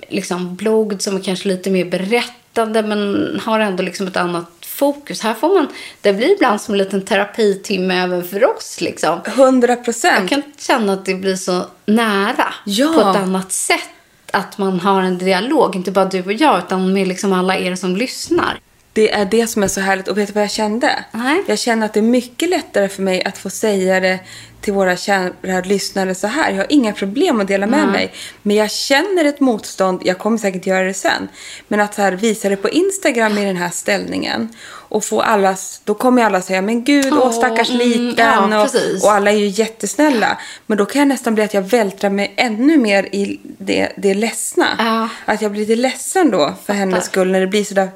liksom 0.08 0.56
blogg 0.56 1.02
som 1.02 1.16
är 1.16 1.20
kanske 1.22 1.48
lite 1.48 1.70
mer 1.70 1.84
berättande 1.84 2.82
men 2.82 3.40
har 3.44 3.60
ändå 3.60 3.82
liksom 3.82 4.06
ett 4.06 4.16
annat 4.16 4.50
fokus. 4.66 5.20
Här 5.22 5.34
får 5.34 5.54
man, 5.54 5.68
det 6.00 6.12
blir 6.12 6.32
ibland 6.34 6.60
som 6.60 6.74
en 6.74 6.78
liten 6.78 7.02
terapitimme 7.02 8.02
även 8.02 8.24
för 8.24 8.56
oss. 8.56 8.80
Liksom. 8.80 9.20
100% 9.24 9.68
Jag 9.68 9.84
procent. 9.84 10.30
kan 10.30 10.42
känna 10.58 10.92
att 10.92 11.04
det 11.04 11.14
blir 11.14 11.36
så 11.36 11.66
nära 11.86 12.54
Ja. 12.64 12.92
på 12.94 13.00
ett 13.00 13.16
annat 13.16 13.52
sätt. 13.52 13.88
Att 14.32 14.58
man 14.58 14.80
har 14.80 15.02
en 15.02 15.18
dialog, 15.18 15.76
inte 15.76 15.90
bara 15.90 16.04
du 16.04 16.22
och 16.22 16.32
jag, 16.32 16.58
utan 16.58 16.92
med 16.92 17.08
liksom 17.08 17.32
alla 17.32 17.56
er 17.58 17.74
som 17.74 17.96
lyssnar. 17.96 18.58
Det 18.92 19.12
är 19.12 19.24
det 19.24 19.46
som 19.46 19.62
är 19.62 19.68
så 19.68 19.80
härligt. 19.80 20.08
Och 20.08 20.18
vet 20.18 20.26
du 20.26 20.32
vad 20.32 20.42
jag 20.42 20.50
kände? 20.50 21.04
Nej. 21.12 21.42
Jag 21.46 21.58
känner 21.58 21.86
att 21.86 21.92
det 21.94 22.00
är 22.00 22.02
mycket 22.02 22.48
lättare 22.50 22.88
för 22.88 23.02
mig 23.02 23.24
att 23.24 23.38
få 23.38 23.50
säga 23.50 24.00
det 24.00 24.18
till 24.60 24.72
våra 24.72 24.96
kära 24.96 25.60
lyssnare 25.64 26.14
så 26.14 26.26
här. 26.26 26.50
Jag 26.50 26.56
har 26.56 26.66
inga 26.68 26.92
problem 26.92 27.40
att 27.40 27.48
dela 27.48 27.66
med 27.66 27.88
mig. 27.88 28.12
Men 28.42 28.56
jag 28.56 28.70
känner 28.70 29.24
ett 29.24 29.40
motstånd. 29.40 30.02
Jag 30.04 30.18
kommer 30.18 30.38
säkert 30.38 30.66
göra 30.66 30.82
det 30.82 30.94
sen. 30.94 31.28
Men 31.68 31.80
att 31.80 31.94
så 31.94 32.02
här, 32.02 32.12
visa 32.12 32.48
det 32.48 32.56
på 32.56 32.68
Instagram 32.68 33.38
i 33.38 33.44
den 33.44 33.56
här 33.56 33.70
ställningen. 33.70 34.48
Och 34.88 35.04
få 35.04 35.20
allas, 35.20 35.80
då 35.84 35.94
kommer 35.94 36.24
alla 36.24 36.42
säga, 36.42 36.62
men 36.62 36.84
gud, 36.84 37.12
åh 37.12 37.18
Åh, 37.22 37.32
stackars 37.32 37.70
mm, 37.70 37.78
liten. 37.88 38.50
ja, 38.50 38.62
och, 38.62 39.04
och 39.04 39.12
alla 39.12 39.30
är 39.30 39.36
ju 39.36 39.46
jättesnälla. 39.46 40.38
Men 40.66 40.78
då 40.78 40.86
kan 40.86 40.98
jag 40.98 41.08
nästan 41.08 41.34
bli 41.34 41.44
att 41.44 41.54
jag 41.54 41.62
vältrar 41.62 42.10
mig 42.10 42.34
ännu 42.36 42.76
mer 42.76 43.02
i 43.02 43.40
det, 43.42 43.92
det 43.96 44.14
ledsna. 44.14 44.66
Ja. 44.78 45.08
Att 45.32 45.42
jag 45.42 45.52
blir 45.52 45.60
lite 45.60 45.76
ledsen 45.76 46.30
då 46.30 46.54
för 46.66 46.72
hennes 46.72 47.04
skull 47.04 47.30
när 47.32 47.40
det 47.40 47.46
blir 47.46 47.64
sådär 47.64 47.88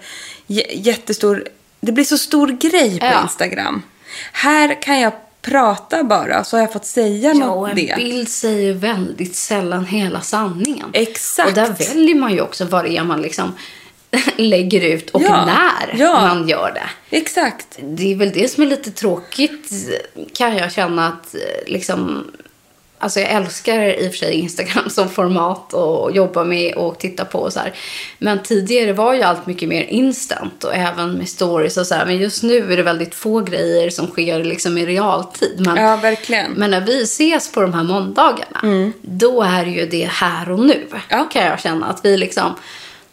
jättestor... 0.72 1.48
Det 1.80 1.92
blir 1.92 2.04
så 2.04 2.18
stor 2.18 2.48
grej 2.48 3.00
på 3.00 3.06
Ja. 3.06 3.22
Instagram. 3.22 3.82
Här 4.32 4.82
kan 4.82 5.00
jag 5.00 5.12
prata 5.42 6.04
bara 6.04 6.44
så 6.44 6.56
har 6.56 6.62
jag 6.62 6.72
fått 6.72 6.84
säga 6.86 7.28
Ja, 7.28 7.46
något 7.46 7.70
en 7.70 7.76
det. 7.76 7.94
bild 7.96 8.28
säger 8.28 8.74
väldigt 8.74 9.36
sällan 9.36 9.84
hela 9.84 10.20
sanningen. 10.20 10.90
Exakt. 10.92 11.48
Och 11.48 11.54
där 11.54 11.74
väljer 11.94 12.14
man 12.14 12.32
ju 12.32 12.40
också 12.40 12.64
vad 12.64 12.84
det 12.84 12.96
är 12.96 13.04
man 13.04 13.22
liksom 13.22 13.54
lägger 14.36 14.80
ut 14.80 15.10
och 15.10 15.22
Ja, 15.22 15.46
när 15.46 16.00
ja. 16.00 16.12
man 16.20 16.48
gör 16.48 16.72
det. 16.74 17.16
Exakt. 17.16 17.66
Det 17.82 18.12
är 18.12 18.16
väl 18.16 18.30
det 18.32 18.48
som 18.50 18.62
är 18.62 18.66
lite 18.66 18.90
tråkigt 18.90 19.72
kan 20.34 20.56
jag 20.56 20.72
känna 20.72 21.08
att 21.08 21.34
eh, 21.34 21.72
liksom 21.72 22.30
Alltså 23.02 23.20
jag 23.20 23.30
älskar 23.30 23.82
i 23.82 24.08
och 24.08 24.12
för 24.12 24.18
sig 24.18 24.34
Instagram 24.34 24.90
som 24.90 25.08
format 25.08 25.72
och 25.72 26.12
jobba 26.12 26.44
med 26.44 26.74
och 26.74 26.98
titta 26.98 27.24
på 27.24 27.38
och 27.38 27.52
så 27.52 27.60
här. 27.60 27.72
Men 28.18 28.42
tidigare 28.42 28.92
var 28.92 29.14
ju 29.14 29.22
allt 29.22 29.46
mycket 29.46 29.68
mer 29.68 29.82
instant 29.82 30.64
och 30.64 30.74
även 30.74 31.12
med 31.12 31.28
stories 31.28 31.76
och 31.76 31.86
så 31.86 31.94
här. 31.94 32.06
Men 32.06 32.16
just 32.18 32.42
nu 32.42 32.72
är 32.72 32.76
det 32.76 32.82
väldigt 32.82 33.14
få 33.14 33.40
grejer 33.40 33.90
som 33.90 34.06
sker 34.06 34.44
liksom 34.44 34.78
i 34.78 34.86
realtid. 34.86 35.66
Men, 35.66 35.76
Ja, 35.76 35.96
verkligen. 35.96 36.52
men 36.52 36.70
när 36.70 36.80
vi 36.80 37.02
ses 37.02 37.52
på 37.52 37.60
de 37.60 37.74
här 37.74 37.84
måndagarna, 37.84 38.92
då 39.02 39.42
är 39.42 39.64
ju 39.66 39.86
det 39.86 40.08
här 40.10 40.50
och 40.50 40.60
nu. 40.60 40.86
Ja. 41.08 41.28
Kan 41.32 41.44
jag 41.46 41.60
känna 41.60 41.86
att 41.86 42.04
vi 42.04 42.16
liksom 42.16 42.54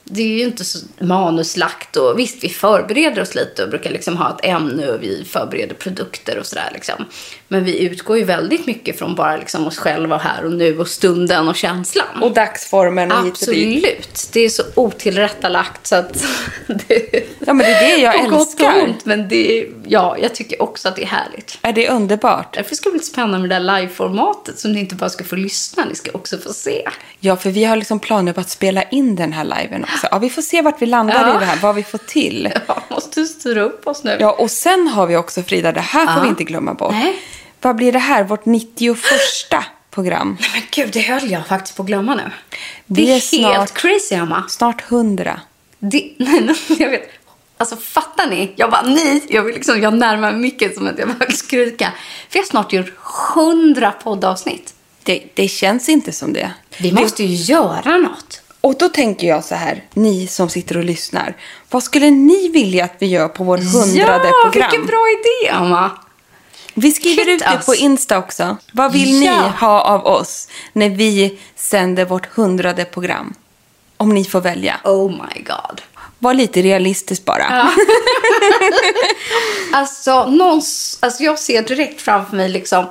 det 0.09 0.21
är 0.21 0.27
ju 0.27 0.43
inte 0.43 0.65
så 0.65 0.79
manuslagt 0.99 1.95
och 1.95 2.19
visst 2.19 2.43
vi 2.43 2.49
förbereder 2.49 3.21
oss 3.21 3.35
lite 3.35 3.63
och 3.63 3.69
brukar 3.69 3.89
liksom 3.89 4.17
ha 4.17 4.29
ett 4.29 4.45
ämne 4.45 4.87
och 4.87 5.03
vi 5.03 5.25
förbereder 5.29 5.75
produkter 5.75 6.39
och 6.39 6.45
sådär 6.45 6.69
liksom. 6.73 7.05
Men 7.49 7.63
vi 7.63 7.79
utgår 7.79 8.17
ju 8.17 8.23
väldigt 8.23 8.65
mycket 8.67 8.99
från 8.99 9.15
bara 9.15 9.37
liksom 9.37 9.67
oss 9.67 9.77
själva 9.77 10.17
här 10.17 10.45
och 10.45 10.51
nu 10.51 10.77
och 10.79 10.87
stunden 10.87 11.47
och 11.47 11.55
känslan. 11.55 12.23
Och 12.23 12.31
dagsformen 12.33 13.11
och 13.11 13.19
och. 13.19 13.27
Absolut. 13.27 14.29
Det 14.33 14.39
är 14.39 14.49
så 14.49 14.63
otillrättalagt 14.75 15.87
så 15.87 15.95
att 15.95 16.13
det 16.67 17.23
Ja, 17.39 17.53
men 17.53 17.57
det 17.57 17.73
är 17.73 17.95
det 17.97 18.01
jag 18.03 18.13
på 18.13 18.21
gott 18.29 18.31
och 18.33 18.39
älskar. 18.41 18.83
ont. 18.83 19.05
Men 19.05 19.27
det 19.27 19.59
är, 19.59 19.67
ja, 19.87 20.17
jag 20.21 20.35
tycker 20.35 20.61
också 20.61 20.87
att 20.87 20.95
det 20.95 21.01
är 21.03 21.07
härligt. 21.07 21.57
Är 21.61 21.73
det 21.73 21.89
underbart? 21.89 22.53
Därför 22.53 22.75
ska 22.75 22.89
det 22.89 22.93
bli 22.93 23.03
spännande 23.05 23.39
med 23.39 23.49
det 23.49 23.55
där 23.55 23.79
liveformatet 23.79 24.59
som 24.59 24.71
ni 24.71 24.79
inte 24.79 24.95
bara 24.95 25.09
ska 25.09 25.23
få 25.23 25.35
lyssna, 25.35 25.85
ni 25.85 25.95
ska 25.95 26.11
också 26.13 26.37
få 26.37 26.53
se. 26.53 26.81
Ja, 27.19 27.35
för 27.35 27.49
vi 27.49 27.63
har 27.65 27.75
liksom 27.75 27.99
planer 27.99 28.33
på 28.33 28.41
att 28.41 28.49
spela 28.49 28.83
in 28.83 29.15
den 29.15 29.33
här 29.33 29.43
liven 29.43 29.83
också. 29.83 30.07
Ja, 30.11 30.17
vi 30.19 30.29
får 30.29 30.41
se 30.41 30.61
vart 30.61 30.81
vi 30.81 30.85
landar 30.85 31.27
Ja. 31.27 31.35
i 31.35 31.39
det 31.39 31.45
här, 31.45 31.57
vad 31.61 31.75
vi 31.75 31.83
får 31.83 31.97
till. 31.97 32.49
Ja, 32.67 32.83
måste 32.89 33.25
styra 33.25 33.61
upp 33.61 33.87
oss 33.87 34.03
nu. 34.03 34.17
Ja, 34.19 34.31
och 34.31 34.51
sen 34.51 34.87
har 34.87 35.07
vi 35.07 35.15
också, 35.17 35.43
Frida, 35.43 35.71
det 35.71 35.79
här 35.81 36.05
får 36.05 36.15
Ja. 36.15 36.21
vi 36.23 36.27
inte 36.29 36.43
glömma 36.43 36.73
bort. 36.73 36.91
Nej. 36.91 37.19
Vad 37.61 37.75
blir 37.75 37.91
det 37.91 37.99
här? 37.99 38.23
Vårt 38.23 38.45
91 38.45 38.97
program. 39.91 40.37
Men 40.53 40.61
gud, 40.71 40.89
det 40.93 40.99
höll 41.01 41.31
jag 41.31 41.47
faktiskt 41.47 41.77
på 41.77 41.83
att 41.83 41.87
glömma 41.87 42.15
nu. 42.15 42.31
Det 42.85 43.01
Det 43.05 43.11
är 43.11 43.15
är, 43.15 43.19
snart- 43.19 43.55
helt 43.55 43.73
crazy, 43.73 44.15
Emma. 44.15 44.43
Snart 44.49 44.91
100. 44.91 45.39
Det, 45.79 46.11
nej, 46.17 46.41
nej, 46.41 46.55
jag 46.79 46.89
vet. 46.89 47.09
Alltså 47.57 47.75
fattar 47.75 48.27
ni? 48.29 48.51
Jag 48.55 48.71
bara 48.71 48.81
nej. 48.81 49.23
Jag, 49.29 49.43
vill 49.43 49.55
liksom, 49.55 49.81
jag 49.81 49.93
närmar 49.93 50.31
mig 50.31 50.41
mycket 50.41 50.75
som 50.75 50.87
att 50.87 50.99
jag 50.99 51.09
bara 51.09 51.31
skrika. 51.31 51.93
För 52.29 52.37
jag 52.37 52.43
har 52.43 52.47
snart 52.47 52.73
gjort 52.73 52.93
hundra 53.35 53.91
poddavsnitt. 53.91 54.73
Det, 55.03 55.23
det 55.33 55.47
känns 55.47 55.89
inte 55.89 56.11
som 56.11 56.33
det. 56.33 56.51
Vi 56.79 56.91
måste 56.91 57.23
ju 57.23 57.53
göra 57.53 57.97
något. 57.97 58.41
Och 58.61 58.75
då 58.79 58.89
tänker 58.89 59.27
jag 59.27 59.43
så 59.43 59.55
här, 59.55 59.83
ni 59.93 60.27
som 60.27 60.49
sitter 60.49 60.77
och 60.77 60.83
lyssnar. 60.83 61.35
Vad 61.69 61.83
skulle 61.83 62.09
ni 62.11 62.49
vilja 62.49 62.85
att 62.85 62.95
vi 62.99 63.05
gör 63.07 63.27
på 63.27 63.43
vår 63.43 63.57
hundrade 63.57 64.27
ja, 64.27 64.33
program? 64.43 64.69
vilken 64.71 64.87
bra 64.87 65.05
idé, 65.09 65.49
Emma. 65.57 65.91
Vi 66.79 66.91
skriver 66.91 67.25
Hit 67.25 67.27
ut 67.41 67.47
det 67.47 67.55
us. 67.57 67.65
på 67.65 67.75
Insta 67.75 68.17
också. 68.17 68.57
Vad 68.71 68.91
vill 68.93 69.19
ni 69.19 69.25
Ja. 69.25 69.51
ha 69.59 69.81
av 69.81 70.05
oss 70.05 70.47
när 70.73 70.89
vi 70.89 71.39
sänder 71.55 72.05
vårt 72.05 72.25
hundrade 72.35 72.85
program? 72.85 73.33
Om 73.97 74.09
ni 74.13 74.25
får 74.25 74.41
välja. 74.41 74.75
Oh 74.83 75.11
my 75.11 75.41
god. 75.41 75.81
Var 76.19 76.33
lite 76.33 76.61
realistisk 76.61 77.25
bara. 77.25 77.69
Alltså, 79.73 80.25
någons, 80.25 80.97
alltså 81.01 81.23
jag 81.23 81.39
ser 81.39 81.61
direkt 81.61 82.01
framför 82.01 82.35
mig 82.35 82.49
liksom 82.49 82.85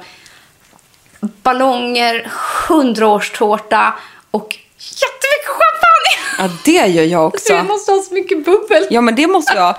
ballonger, 1.20 2.30
hundraårstårta 2.68 3.94
och 4.30 4.56
jättemycket 4.78 5.46
champagne. 5.48 5.95
Ja, 6.38 6.48
det 6.64 6.72
gör 6.72 7.04
jag 7.04 7.26
också. 7.26 7.54
måste 7.54 7.92
ha 7.92 8.02
så 8.02 8.14
mycket 8.14 8.44
bubbel. 8.44 8.86
Ja, 8.90 9.00
men 9.00 9.14
det 9.14 9.26
måste 9.26 9.56
jag. 9.56 9.76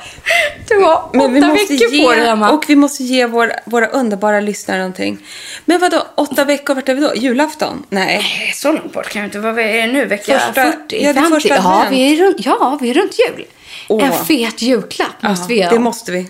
Du 0.70 0.76
har 0.84 1.10
Men 1.14 1.34
vi 1.34 1.40
åtta 1.40 1.48
måste 1.48 1.74
veckor 1.74 1.90
ge, 1.94 2.04
på 2.04 2.12
dig, 2.12 2.28
Emma. 2.28 2.52
Och 2.52 2.64
vi 2.68 2.76
måste 2.76 3.04
ge 3.04 3.26
vår, 3.26 3.54
våra 3.66 3.88
underbara 3.88 4.40
lyssnare 4.40 4.78
någonting. 4.78 5.18
Men 5.66 5.80
vad 5.82 5.92
då? 5.92 6.08
åtta 6.16 6.46
veckor, 6.46 6.76
vart 6.76 6.90
är 6.90 6.96
vi 6.96 7.02
då? 7.02 7.16
Julafton? 7.16 7.86
Nej. 7.90 8.06
Nej, 8.18 8.52
så 8.56 8.72
långt 8.72 8.94
bort 8.94 9.10
kan 9.10 9.22
vi 9.22 9.26
inte. 9.26 9.40
Vad 9.40 9.60
är 9.60 9.74
det 9.88 9.88
nu? 9.94 10.06
Vecka 10.06 10.40
Första- 10.40 10.54
40? 10.54 10.78
ja, 10.90 11.14
det 11.14 11.20
är 11.20 11.24
50? 11.24 11.30
första 11.34 11.56
ja, 11.56 11.86
vi 11.90 12.14
är 12.14 12.26
runt, 12.26 12.46
ja, 12.46 12.78
vi 12.82 12.90
är 12.90 12.94
runt 12.94 13.16
jul. 13.20 13.46
Åh. 13.90 14.04
En 14.06 14.26
fet 14.26 14.62
julklapp 14.62 15.24
måste 15.24 15.44
Ja, 15.44 15.48
vi 15.48 15.60
göra. 15.60 15.70
Det 15.74 15.80
måste 15.80 16.12
vi. 16.12 16.28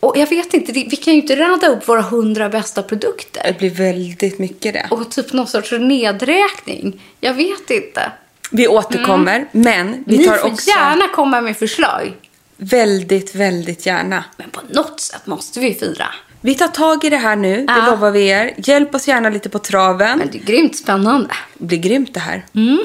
Och 0.00 0.16
jag 0.18 0.26
vet 0.30 0.54
inte, 0.54 0.72
vi 0.72 0.96
kan 0.96 1.14
ju 1.14 1.20
inte 1.20 1.36
rada 1.36 1.68
upp 1.68 1.88
våra 1.88 2.00
hundra 2.02 2.48
bästa 2.48 2.82
produkter. 2.82 3.42
Det 3.46 3.58
blir 3.58 3.70
väldigt 3.70 4.38
mycket 4.38 4.72
det. 4.74 4.86
Och 4.90 5.10
typ 5.10 5.32
någon 5.32 5.46
sorts 5.46 5.72
nedräkning. 5.72 7.02
Jag 7.20 7.34
vet 7.34 7.70
inte. 7.70 8.12
Vi 8.50 8.68
återkommer, 8.68 9.48
men 9.52 10.04
vi 10.06 10.18
Ni 10.18 10.24
tar 10.24 10.36
får 10.36 10.48
också 10.52 10.70
gärna 10.70 11.08
komma 11.08 11.40
med 11.40 11.56
förslag. 11.56 12.12
väldigt, 12.56 13.34
väldigt 13.34 13.86
gärna. 13.86 14.24
Men 14.36 14.50
på 14.50 14.60
något 14.70 15.00
sätt 15.00 15.26
måste 15.26 15.60
vi 15.60 15.74
fira. 15.74 16.06
Vi 16.40 16.54
tar 16.54 16.68
tag 16.68 17.04
i 17.04 17.10
det 17.10 17.16
här 17.16 17.36
nu, 17.36 17.56
det 17.66 17.72
Ja. 17.76 17.86
lovar 17.90 18.10
vi 18.10 18.26
er. 18.28 18.54
Hjälp 18.56 18.94
oss 18.94 19.08
gärna 19.08 19.28
lite 19.30 19.48
på 19.48 19.58
traven. 19.58 20.18
Men 20.18 20.28
det 20.32 20.38
är 20.38 20.42
grymt 20.42 20.76
spännande. 20.76 21.28
Det 21.54 21.64
blir 21.64 21.78
grymt 21.78 22.14
det 22.14 22.20
här. 22.20 22.46
Mm. 22.54 22.78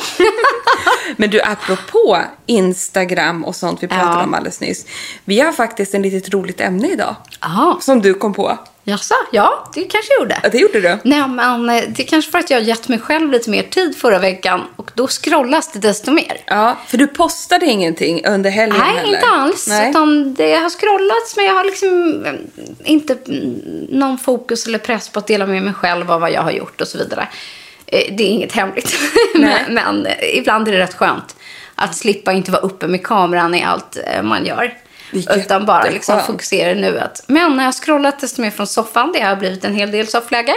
Men 1.17 1.29
du, 1.29 1.41
apropå 1.41 2.21
Instagram 2.45 3.45
och 3.45 3.55
sånt 3.55 3.83
vi 3.83 3.87
pratade 3.87 4.11
Ja. 4.11 4.23
om 4.23 4.33
alldeles 4.33 4.61
nyss. 4.61 4.85
Vi 5.25 5.39
har 5.39 5.51
faktiskt 5.51 5.93
en 5.93 6.01
litet 6.01 6.33
roligt 6.33 6.61
ämne 6.61 6.91
idag. 6.91 7.15
Jaha, 7.41 7.77
Som 7.81 8.01
du 8.01 8.13
kom 8.13 8.33
på. 8.33 8.57
Jaså? 8.83 9.13
Ja, 9.31 9.69
det 9.73 9.81
kanske 9.81 10.13
jag 10.13 10.19
gjorde. 10.21 10.39
Ja, 10.43 10.49
det 10.49 10.57
gjorde 10.57 10.81
du. 10.81 10.97
Nej, 11.03 11.27
men 11.27 11.69
eh, 11.69 11.83
det 11.89 12.03
är 12.03 12.07
kanske 12.07 12.31
för 12.31 12.39
att 12.39 12.49
jag 12.49 12.61
gett 12.61 12.87
mig 12.87 12.99
själv 12.99 13.31
lite 13.31 13.49
mer 13.49 13.63
tid 13.63 13.97
förra 13.97 14.19
veckan 14.19 14.61
och 14.75 14.91
då 14.95 15.07
scrollas 15.07 15.71
det 15.71 15.79
desto 15.79 16.11
mer. 16.11 16.37
Ja, 16.45 16.77
för 16.87 16.97
du 16.97 17.07
postade 17.07 17.65
ingenting 17.65 18.25
under 18.25 18.49
helgen 18.49 18.79
Nej, 18.79 18.95
heller. 18.97 19.13
inte 19.15 19.27
alls. 19.27 19.67
Nej. 19.67 19.89
Utan 19.89 20.33
det 20.33 20.55
har 20.55 20.69
scrollats, 20.69 21.35
men 21.35 21.45
jag 21.45 21.53
har 21.53 21.63
liksom 21.63 22.23
eh, 22.25 22.33
inte 22.91 23.17
mm, 23.27 23.53
någon 23.89 24.17
fokus 24.17 24.67
eller 24.67 24.79
press 24.79 25.09
på 25.09 25.19
att 25.19 25.27
dela 25.27 25.45
med 25.45 25.63
mig 25.63 25.73
själv 25.73 26.11
av 26.11 26.21
vad 26.21 26.31
jag 26.31 26.41
har 26.41 26.51
gjort 26.51 26.81
och 26.81 26.87
så 26.87 26.97
vidare. 26.97 27.27
Eh, 27.87 28.13
Det 28.15 28.23
är 28.23 28.27
inget 28.27 28.51
hemligt. 28.51 28.95
Men, 29.35 29.73
men 29.73 30.07
ibland 30.33 30.67
är 30.67 30.71
det 30.71 30.79
rätt 30.79 30.93
skönt 30.93 31.35
att 31.75 31.95
slippa 31.95 32.31
inte 32.33 32.51
vara 32.51 32.61
uppe 32.61 32.87
med 32.87 33.03
kameran 33.03 33.55
i 33.55 33.63
allt 33.63 33.97
man 34.23 34.45
gör. 34.45 34.73
Utan 35.11 35.65
bara 35.65 35.89
liksom 35.89 36.19
fokusera 36.27 36.71
i 36.71 36.75
nuet. 36.75 37.23
Men 37.27 37.57
när 37.57 37.63
jag 37.63 37.75
scrollat 37.75 38.19
desto 38.19 38.41
mer 38.41 38.51
från 38.51 38.67
soffan, 38.67 39.11
det 39.13 39.21
har 39.21 39.35
blivit 39.35 39.65
en 39.65 39.75
hel 39.75 39.91
del 39.91 40.07
soffläge, 40.07 40.53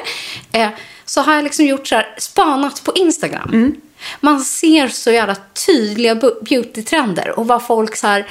eh, 0.52 0.68
så 1.04 1.20
har 1.20 1.34
jag 1.34 1.44
liksom 1.44 1.64
gjort 1.64 1.86
så 1.86 1.94
här, 1.94 2.14
spanat 2.18 2.84
på 2.84 2.92
Instagram. 2.94 3.50
Mm. 3.52 3.74
Man 4.20 4.40
ser 4.40 4.88
så 4.88 5.10
jävla 5.10 5.36
tydliga 5.66 6.14
beautytrender 6.40 7.38
och 7.38 7.46
vad 7.46 7.66
folk 7.66 7.96
så 7.96 8.06
här, 8.06 8.26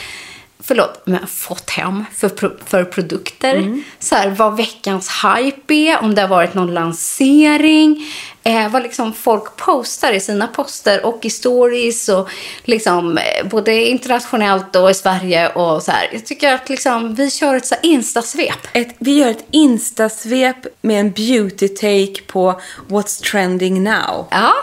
förlåt, 0.64 1.02
men 1.06 1.28
fått 1.28 1.70
hem 1.70 2.06
för, 2.16 2.30
för 2.66 2.84
produkter. 2.84 3.82
Så 4.00 4.16
här, 4.16 4.30
vad 4.30 4.58
veckans 4.58 5.12
hype 5.24 5.74
är, 5.74 6.04
om 6.04 6.16
det 6.16 6.22
har 6.22 6.30
varit 6.30 6.54
någon 6.54 6.74
lansering. 6.74 8.06
Eh, 8.44 8.72
vad 8.72 8.84
liksom 8.84 9.14
folk 9.14 9.56
postar 9.56 10.14
i 10.14 10.20
sina 10.20 10.48
poster 10.48 11.06
och 11.06 11.26
i 11.26 11.30
stories 11.30 12.10
och 12.10 12.30
liksom 12.64 13.18
eh, 13.18 13.48
både 13.48 13.86
internationellt 13.86 14.76
och 14.76 14.90
i 14.90 14.94
Sverige 14.94 15.50
och 15.50 15.84
så 15.84 15.92
här. 15.92 16.10
Jag 16.12 16.26
tycker 16.26 16.54
att 16.54 16.70
liksom 16.70 17.16
vi 17.16 17.32
kör 17.32 17.56
ett 17.56 17.66
så 17.66 17.76
instasvep. 17.82 18.68
Ett, 18.74 18.96
vi 19.00 19.20
gör 19.20 19.30
ett 19.30 19.46
instasvep 19.52 20.58
med 20.82 21.00
en 21.00 21.12
beauty 21.12 21.68
take 21.68 22.22
på 22.28 22.62
What's 22.88 23.24
trending 23.32 23.84
now. 23.84 24.28
Ja, 24.32 24.54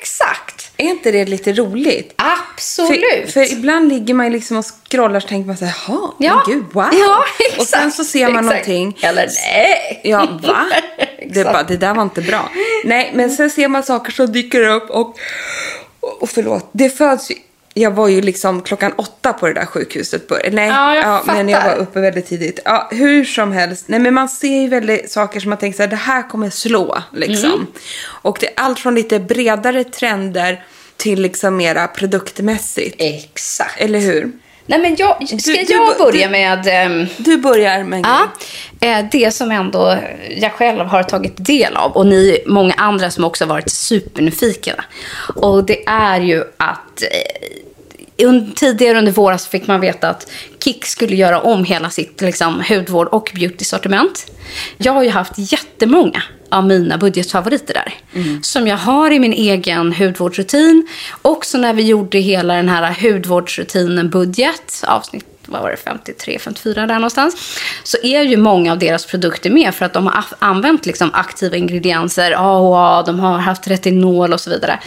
exakt. 0.00 0.71
Är 0.82 0.90
inte 0.90 1.10
det 1.10 1.24
lite 1.24 1.52
roligt? 1.52 2.12
Absolut. 2.16 3.00
För, 3.24 3.30
för 3.32 3.52
ibland 3.52 3.88
ligger 3.88 4.14
man 4.14 4.32
liksom 4.32 4.56
och 4.56 4.64
scrollar 4.90 5.20
så 5.20 5.28
tänker 5.28 5.46
man 5.46 5.56
så 5.56 5.64
här, 5.64 5.74
Ja. 5.88 6.14
men 6.18 6.54
gud, 6.54 6.64
wow. 6.72 6.88
Ja, 6.92 7.24
exakt. 7.40 7.60
och 7.60 7.66
sen 7.66 7.92
så 7.92 8.04
ser 8.04 8.28
man 8.28 8.48
Exakt. 8.48 8.68
någonting. 8.68 8.98
Eller 9.02 9.28
nej. 9.52 10.00
Ja, 10.04 10.38
va? 10.42 10.66
det, 11.30 11.44
bara, 11.44 11.62
det 11.62 11.76
där 11.76 11.94
var 11.94 12.02
inte 12.02 12.20
bra. 12.20 12.50
Nej, 12.84 13.10
men 13.14 13.30
sen 13.30 13.50
ser 13.50 13.68
man 13.68 13.82
saker 13.82 14.12
som 14.12 14.32
dyker 14.32 14.68
upp 14.68 14.90
och, 14.90 15.16
och 16.00 16.30
förlåt, 16.30 16.70
det 16.72 16.90
föds 16.90 17.30
ju 17.30 17.34
jag 17.74 17.90
var 17.90 18.08
ju 18.08 18.20
liksom 18.22 18.62
klockan 18.62 18.92
åtta 18.96 19.32
på 19.32 19.46
det 19.46 19.54
där 19.54 19.66
sjukhuset. 19.66 20.28
På, 20.28 20.38
nej, 20.52 20.68
Ja, 20.68 20.96
jag 20.96 21.26
men 21.26 21.48
jag 21.48 21.64
var 21.64 21.76
uppe 21.76 22.00
väldigt 22.00 22.26
tidigt. 22.28 22.60
Ja, 22.64 22.88
hur 22.92 23.24
som 23.24 23.52
helst. 23.52 23.84
Nej, 23.88 24.00
men 24.00 24.14
man 24.14 24.28
ser 24.28 24.60
ju 24.62 24.68
väldigt 24.68 25.10
saker 25.10 25.40
som 25.40 25.48
man 25.48 25.58
tänker 25.58 25.76
så 25.76 25.82
här, 25.82 25.90
det 25.90 25.96
här 25.96 26.28
kommer 26.28 26.50
slå. 26.50 27.02
Liksom. 27.12 27.52
Mm. 27.52 27.66
Och 28.04 28.36
det 28.40 28.46
är 28.46 28.52
allt 28.56 28.78
från 28.78 28.94
lite 28.94 29.18
bredare 29.20 29.84
trender 29.84 30.64
till 31.02 31.22
liksom 31.22 31.56
mera 31.56 31.88
produktmässigt. 31.88 32.96
Exakt. 32.98 33.80
Eller 33.80 33.98
hur? 33.98 34.32
Nej, 34.66 34.78
men 34.80 34.96
jag, 34.96 35.28
ska 35.28 35.36
Du- 35.52 35.64
jag 35.72 35.98
börja 35.98 36.26
du- 36.26 36.32
med 36.32 36.66
ehm, 36.66 37.06
Du 37.18 37.36
börjar 37.36 37.84
med 37.84 38.00
ja, 38.06 38.28
eh, 38.88 39.04
det 39.12 39.30
som 39.30 39.50
ändå 39.50 39.98
jag 40.40 40.52
själv 40.52 40.80
har 40.86 41.02
tagit 41.02 41.32
del 41.46 41.76
av 41.76 41.92
och 41.92 42.06
ni 42.06 42.38
många 42.46 42.74
andra 42.76 43.10
som 43.10 43.24
också 43.24 43.46
varit 43.46 43.70
supernyfikna. 43.70 44.84
Och 45.36 45.64
det 45.64 45.84
är 45.86 46.20
ju 46.20 46.44
att 46.56 47.02
eh, 48.18 48.32
tidigare 48.54 48.98
under 48.98 49.12
våren 49.12 49.38
så 49.38 49.48
fick 49.50 49.66
man 49.66 49.80
veta 49.80 50.08
att 50.08 50.30
Kik 50.64 50.84
skulle 50.86 51.16
göra 51.16 51.40
om 51.40 51.64
hela 51.64 51.90
sitt 51.90 52.20
liksom, 52.20 52.62
hudvård 52.68 53.08
och 53.08 53.30
beauty-sortiment. 53.34 54.26
Jag 54.76 54.92
har 54.92 55.02
ju 55.02 55.10
haft 55.10 55.32
jättemånga 55.36 56.22
av 56.52 56.66
mina 56.66 56.98
budgetfavoriter 56.98 57.74
där. 57.74 57.94
Som 58.42 58.66
jag 58.66 58.76
har 58.76 59.10
i 59.10 59.18
min 59.18 59.32
egen 59.32 59.92
hudvårdsrutin. 59.92 60.88
Också 61.22 61.58
när 61.58 61.74
vi 61.74 61.82
gjorde 61.82 62.18
hela 62.18 62.54
den 62.54 62.68
här 62.68 62.96
hudvårdsrutinen 63.02 64.10
budget, 64.10 64.84
avsnitt 64.86 65.31
vad 65.52 65.62
var 65.62 65.70
det, 65.70 65.76
53, 65.76 66.38
54 66.38 66.86
där 66.86 66.94
någonstans. 66.94 67.58
Så 67.82 67.96
är 68.02 68.22
ju 68.22 68.36
många 68.36 68.72
av 68.72 68.78
deras 68.78 69.06
produkter 69.06 69.50
med 69.50 69.74
för 69.74 69.84
att 69.84 69.92
de 69.92 70.06
har 70.06 70.24
använt 70.38 70.86
liksom 70.86 71.10
aktiva 71.14 71.56
ingredienser. 71.56 72.32
AHA, 72.38 73.02
de 73.02 73.20
har 73.20 73.38
haft 73.38 73.68
retinol 73.68 74.32
och 74.32 74.40
så 74.40 74.50
vidare. 74.50 74.78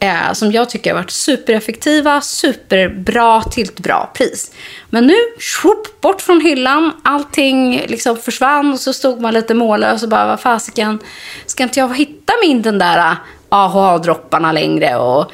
Eh, 0.00 0.32
som 0.32 0.52
jag 0.52 0.70
tycker 0.70 0.90
har 0.90 1.00
varit 1.00 1.10
supereffektiva, 1.10 2.20
superbra 2.20 3.42
till 3.42 3.64
ett 3.64 3.80
bra 3.80 4.10
pris. 4.14 4.52
Men 4.90 5.06
nu, 5.06 5.16
swoop, 5.40 6.00
bort 6.00 6.22
från 6.22 6.40
hyllan. 6.40 6.92
Allting 7.04 7.84
liksom 7.86 8.16
försvann 8.16 8.72
och 8.72 8.80
så 8.80 8.92
stod 8.92 9.20
man 9.20 9.34
lite 9.34 9.54
mållös 9.54 10.02
och 10.02 10.08
bara, 10.08 10.26
vad 10.26 10.40
fasiken, 10.40 10.98
ska 11.46 11.62
inte 11.62 11.80
jag 11.80 11.96
hitta 11.96 12.32
min 12.42 12.62
den 12.62 12.78
där 12.78 12.98
eh, 12.98 13.16
AHA-dropparna 13.48 14.52
längre? 14.52 14.96
Och 14.96 15.32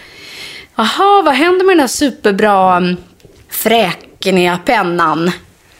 Jaha, 0.76 1.22
vad 1.22 1.34
händer 1.34 1.66
med 1.66 1.76
den 1.76 1.80
här 1.80 1.86
superbra 1.86 2.76
mm, 2.76 2.96
fräk 3.50 3.98
fräkniga 4.24 4.58
pennan? 4.64 5.30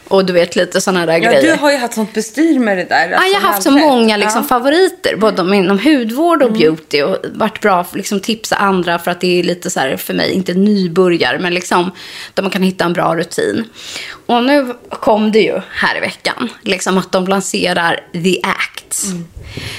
Och 0.07 0.25
du 0.25 0.33
vet 0.33 0.55
lite 0.55 0.81
sådana 0.81 1.05
där 1.05 1.13
Ja, 1.13 1.19
grejer. 1.31 1.41
du 1.41 1.61
har 1.61 1.71
ju 1.71 1.77
haft 1.77 1.93
sånt 1.93 2.13
bestyr 2.13 2.59
med 2.59 2.77
det 2.77 2.83
där. 2.83 3.09
Ja, 3.09 3.17
alltså, 3.17 3.33
jag 3.33 3.39
har 3.41 3.47
haft 3.47 3.63
så 3.63 3.71
många 3.71 4.17
liksom, 4.17 4.41
Ja. 4.41 4.47
favoriter, 4.47 5.15
både 5.17 5.55
inom 5.55 5.79
hudvård 5.79 6.43
och 6.43 6.51
beauty. 6.53 7.01
Och 7.01 7.17
varit 7.33 7.61
bra 7.61 7.79
att 7.79 7.95
liksom, 7.95 8.19
tipsa 8.19 8.55
andra 8.55 8.99
för 8.99 9.11
att 9.11 9.21
det 9.21 9.39
är 9.39 9.43
lite 9.43 9.69
så 9.69 9.79
här, 9.79 9.97
för 9.97 10.13
mig, 10.13 10.31
inte 10.31 10.53
nybörjare, 10.53 11.39
men 11.39 11.53
liksom, 11.53 11.91
där 12.33 12.43
man 12.43 12.51
kan 12.51 12.63
hitta 12.63 12.85
en 12.85 12.93
bra 12.93 13.15
rutin. 13.15 13.63
Och 14.25 14.43
nu 14.43 14.73
kom 14.89 15.31
det 15.31 15.39
ju 15.39 15.61
här 15.71 15.97
i 15.97 15.99
veckan, 15.99 16.49
liksom 16.61 16.97
att 16.97 17.11
de 17.11 17.27
lanserar 17.27 17.99
The 18.13 18.39
Act. 18.43 19.03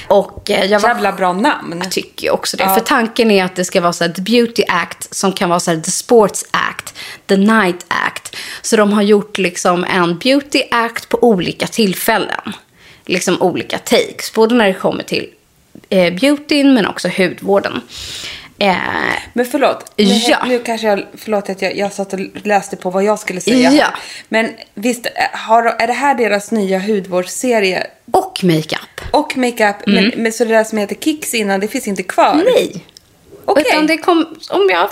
Och 0.08 0.50
eh, 0.50 0.64
jag 0.64 0.80
var 0.80 0.88
Jävla 0.88 1.12
bra 1.12 1.32
namn. 1.32 1.80
jag 1.82 1.90
tycker 1.92 2.30
också 2.30 2.56
det. 2.56 2.64
För 2.74 2.80
tanken 2.80 3.30
är 3.30 3.44
att 3.44 3.56
det 3.56 3.64
ska 3.64 3.80
vara 3.80 3.92
så 3.92 4.04
här, 4.04 4.12
The 4.12 4.22
Beauty 4.22 4.62
Act 4.68 5.14
som 5.14 5.32
kan 5.32 5.48
vara 5.48 5.60
så 5.60 5.70
här, 5.70 5.78
The 5.80 5.90
Sports 5.90 6.44
Act, 6.50 6.94
The 7.26 7.36
Night 7.36 7.86
Act. 7.88 8.05
Så 8.66 8.76
de 8.76 8.92
har 8.92 9.02
gjort 9.02 9.38
liksom 9.38 9.84
en 9.84 10.18
Beauty 10.18 10.62
Act 10.70 11.08
på 11.08 11.24
olika 11.24 11.66
tillfällen. 11.66 12.52
Liksom 13.04 13.42
olika 13.42 13.78
takes. 13.78 14.32
Både 14.32 14.54
när 14.54 14.66
det 14.66 14.74
kommer 14.74 15.02
till 15.02 15.30
eh, 15.88 16.14
beautyn 16.14 16.74
men 16.74 16.86
också 16.86 17.08
hudvården. 17.16 17.80
Eh, 18.58 18.76
Men 19.32 19.46
förlåt, 19.46 19.92
nu, 19.96 20.04
Ja. 20.04 20.44
nu 20.46 20.58
kanske 20.58 20.86
jag, 20.86 21.06
förlåt 21.14 21.50
att 21.50 21.62
jag, 21.62 21.76
jag 21.76 21.92
satt 21.92 22.12
och 22.12 22.20
läste 22.42 22.76
på 22.76 22.90
vad 22.90 23.04
jag 23.04 23.18
skulle 23.18 23.40
säga. 23.40 23.72
Ja. 23.72 23.86
Men 24.28 24.50
visst, 24.74 25.06
har, 25.32 25.62
är 25.78 25.86
det 25.86 25.92
här 25.92 26.14
deras 26.14 26.50
nya 26.50 26.78
hudvårdsserie? 26.78 27.86
och 28.12 28.44
makeup. 28.44 29.00
Och 29.12 29.36
makeup, 29.36 29.76
men, 29.86 30.12
men 30.16 30.32
så 30.32 30.44
det 30.44 30.50
där 30.54 30.64
som 30.64 30.78
heter 30.78 30.94
Kicks 30.96 31.34
innan, 31.34 31.60
det 31.60 31.68
finns 31.68 31.88
inte 31.88 32.02
kvar? 32.02 32.32
Mm. 32.32 32.44
Nej. 32.54 32.84
Okej. 33.44 33.64
Utan 33.68 33.86
det 33.86 33.98
kom, 33.98 34.26
om 34.50 34.68
jag 34.70 34.90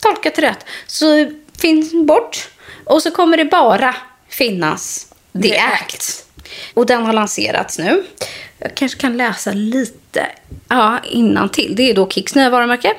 tolkat 0.00 0.38
rätt, 0.38 0.64
så 0.86 1.30
finns 1.58 1.92
bort. 2.06 2.48
Och 2.86 3.02
så 3.02 3.10
kommer 3.10 3.36
det 3.36 3.44
bara 3.44 3.96
finnas 4.28 5.06
The, 5.32 5.42
The 5.42 5.58
Act. 5.58 6.24
Och 6.74 6.86
den 6.86 7.06
har 7.06 7.12
lanserats 7.12 7.78
nu. 7.78 8.04
Jag 8.58 8.74
kanske 8.74 9.00
kan 9.00 9.16
läsa 9.16 9.52
lite 9.52 10.26
ja, 10.68 11.00
till. 11.52 11.74
Det 11.76 11.90
är 11.90 11.94
då 11.94 12.08
Kicks 12.08 12.34
nya 12.34 12.50
varumärke. 12.50 12.94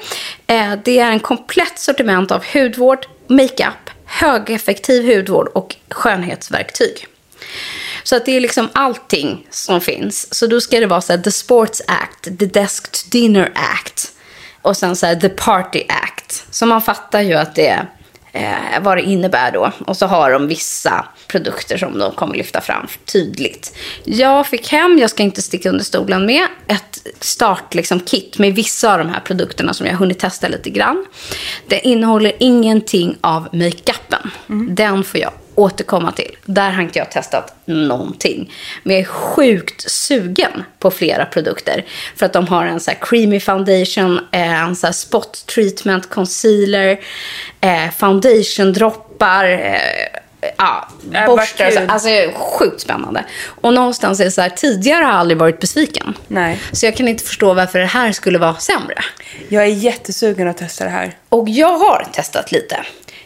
Eh, 0.47 0.73
det 0.84 1.00
är 1.00 1.12
en 1.12 1.19
komplett 1.19 1.80
sortiment 1.80 2.32
av 2.32 2.43
hudvård, 2.54 3.08
makeup, 3.28 3.89
högeffektiv 4.06 5.15
hudvård 5.15 5.47
och 5.47 5.76
skönhetsverktyg. 5.89 7.08
Så 8.04 8.15
att 8.15 8.26
det 8.26 8.32
är 8.32 8.39
liksom 8.39 8.69
allting 8.73 9.47
som 9.50 9.82
finns. 9.82 10.34
Så 10.34 10.47
då 10.47 10.62
ska 10.62 10.80
det 10.80 10.86
vara 10.86 11.02
så 11.02 11.13
här, 11.13 11.19
The 11.19 11.32
Sports 11.32 11.82
Act, 11.88 12.23
The 12.39 12.45
Desk 12.45 12.91
to 12.91 13.10
Dinner 13.12 13.52
Act 13.56 14.12
och 14.62 14.78
sen 14.78 14.95
så 14.95 15.06
här, 15.06 15.15
The 15.15 15.30
Party 15.30 15.84
Act. 15.89 16.45
Så 16.52 16.65
man 16.65 16.82
fattar 16.82 17.21
ju 17.21 17.34
att 17.34 17.56
det 17.56 17.88
eh, 18.38 18.82
vad 18.82 18.97
det 18.97 19.02
innebär 19.02 19.52
då. 19.52 19.71
Och 19.86 19.97
så 19.97 20.06
har 20.06 20.32
de 20.32 20.47
vissa 20.47 21.06
produkter 21.28 21.78
som 21.78 22.00
de 22.00 22.12
kommer 22.12 22.36
lyfta 22.36 22.62
fram 22.62 22.88
tydligt. 23.06 23.78
Jag 24.04 24.47
fick 24.47 24.71
hem, 24.71 24.97
jag 24.97 25.10
ska 25.10 25.23
inte 25.23 25.41
sticka 25.41 25.69
under 25.69 25.84
stolen 25.84 26.26
med, 26.26 26.47
ett 26.67 27.08
start 27.19 27.73
liksom, 27.73 28.00
kit 28.00 28.39
med 28.39 28.56
vissa 28.56 28.93
av 28.93 29.00
de 29.00 29.10
här 29.10 29.19
produkterna 29.19 29.73
som 29.73 29.86
jag 29.86 29.93
har 29.93 30.00
hunnit 30.00 30.19
testa 30.19 30.47
lite 30.47 30.69
grann. 30.69 31.06
Det 31.67 31.88
innehåller 31.88 32.32
ingenting 32.39 33.17
av 33.21 33.47
makeupen. 33.52 34.32
Den 34.76 35.04
får 35.04 35.19
jag 35.19 35.32
återkomma 35.57 36.11
till. 36.11 36.37
Där 36.45 36.71
har 36.71 36.83
inte 36.83 36.99
jag 36.99 37.11
testat 37.11 37.55
någonting. 37.65 38.53
Men 38.83 38.95
jag 38.95 39.01
är 39.01 39.05
sjukt 39.05 39.91
sugen 39.91 40.63
på 40.79 40.91
flera 40.91 41.25
produkter. 41.25 41.85
För 42.15 42.25
att 42.25 42.33
de 42.33 42.47
har 42.47 42.65
en 42.65 42.79
så 42.79 42.91
här 42.91 42.97
creamy 43.01 43.39
foundation, 43.39 44.19
eh, 44.31 44.63
en 44.63 44.75
så 44.75 44.93
spot 44.93 45.45
treatment 45.45 46.09
concealer, 46.09 46.99
eh, 47.61 47.91
foundation 47.97 48.73
droppar, 48.73 49.45
eh, 49.45 49.79
ja, 50.57 50.87
Äh, 51.13 51.25
borstar. 51.25 51.65
Alltså, 51.65 51.81
alltså 51.87 52.09
sjukt 52.35 52.81
spännande. 52.81 53.23
Och 53.61 53.73
någonstans 53.73 54.19
är 54.19 54.25
det 54.25 54.31
så 54.31 54.41
här, 54.41 54.49
tidigare 54.49 55.03
har 55.03 55.11
jag 55.11 55.19
aldrig 55.19 55.37
varit 55.37 55.59
besviken. 55.59 56.13
Nej. 56.27 56.61
Så 56.71 56.85
jag 56.85 56.95
kan 56.95 57.07
inte 57.07 57.23
förstå 57.23 57.53
varför 57.53 57.79
det 57.79 57.85
här 57.85 58.11
skulle 58.11 58.37
vara 58.37 58.55
sämre. 58.55 59.03
Jag 59.49 59.63
är 59.63 59.67
jättesugen 59.67 60.47
att 60.47 60.57
testa 60.57 60.83
det 60.83 60.89
här. 60.89 61.13
Och 61.29 61.49
jag 61.49 61.77
har 61.77 62.07
testat 62.13 62.51
lite. 62.51 62.77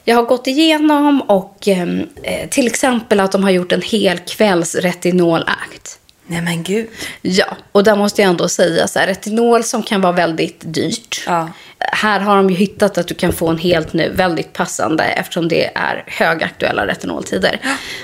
Jag 0.03 0.15
har 0.15 0.23
gått 0.23 0.47
igenom 0.47 1.21
och 1.21 1.67
ehm, 1.67 2.07
eh, 2.23 2.49
till 2.49 2.67
exempel 2.67 3.19
att 3.19 3.31
de 3.31 3.43
har 3.43 3.51
gjort 3.51 3.71
en 3.71 3.81
hel 3.81 4.17
kvälls 4.17 4.75
retinol-akt. 4.75 5.97
Nej 6.27 6.41
men 6.41 6.63
gud. 6.63 6.87
Ja, 7.21 7.57
och 7.71 7.83
där 7.83 7.95
måste 7.95 8.21
jag 8.21 8.29
ändå 8.29 8.49
säga 8.49 8.87
så 8.87 8.99
här, 8.99 9.07
retinol 9.07 9.63
som 9.63 9.83
kan 9.83 10.01
vara 10.01 10.11
väldigt 10.11 10.61
dyrt. 10.61 11.23
Ja. 11.27 11.49
Här 11.79 12.19
har 12.19 12.37
de 12.37 12.49
ju 12.49 12.55
hittat 12.55 12.97
att 12.97 13.07
du 13.07 13.13
kan 13.13 13.33
få 13.33 13.47
en 13.47 13.57
helt 13.57 13.93
nu 13.93 14.09
väldigt 14.09 14.53
passande 14.53 15.03
eftersom 15.03 15.47
det 15.47 15.71
är 15.75 16.03
högaktuella 16.07 16.87
retinoltider. 16.87 17.59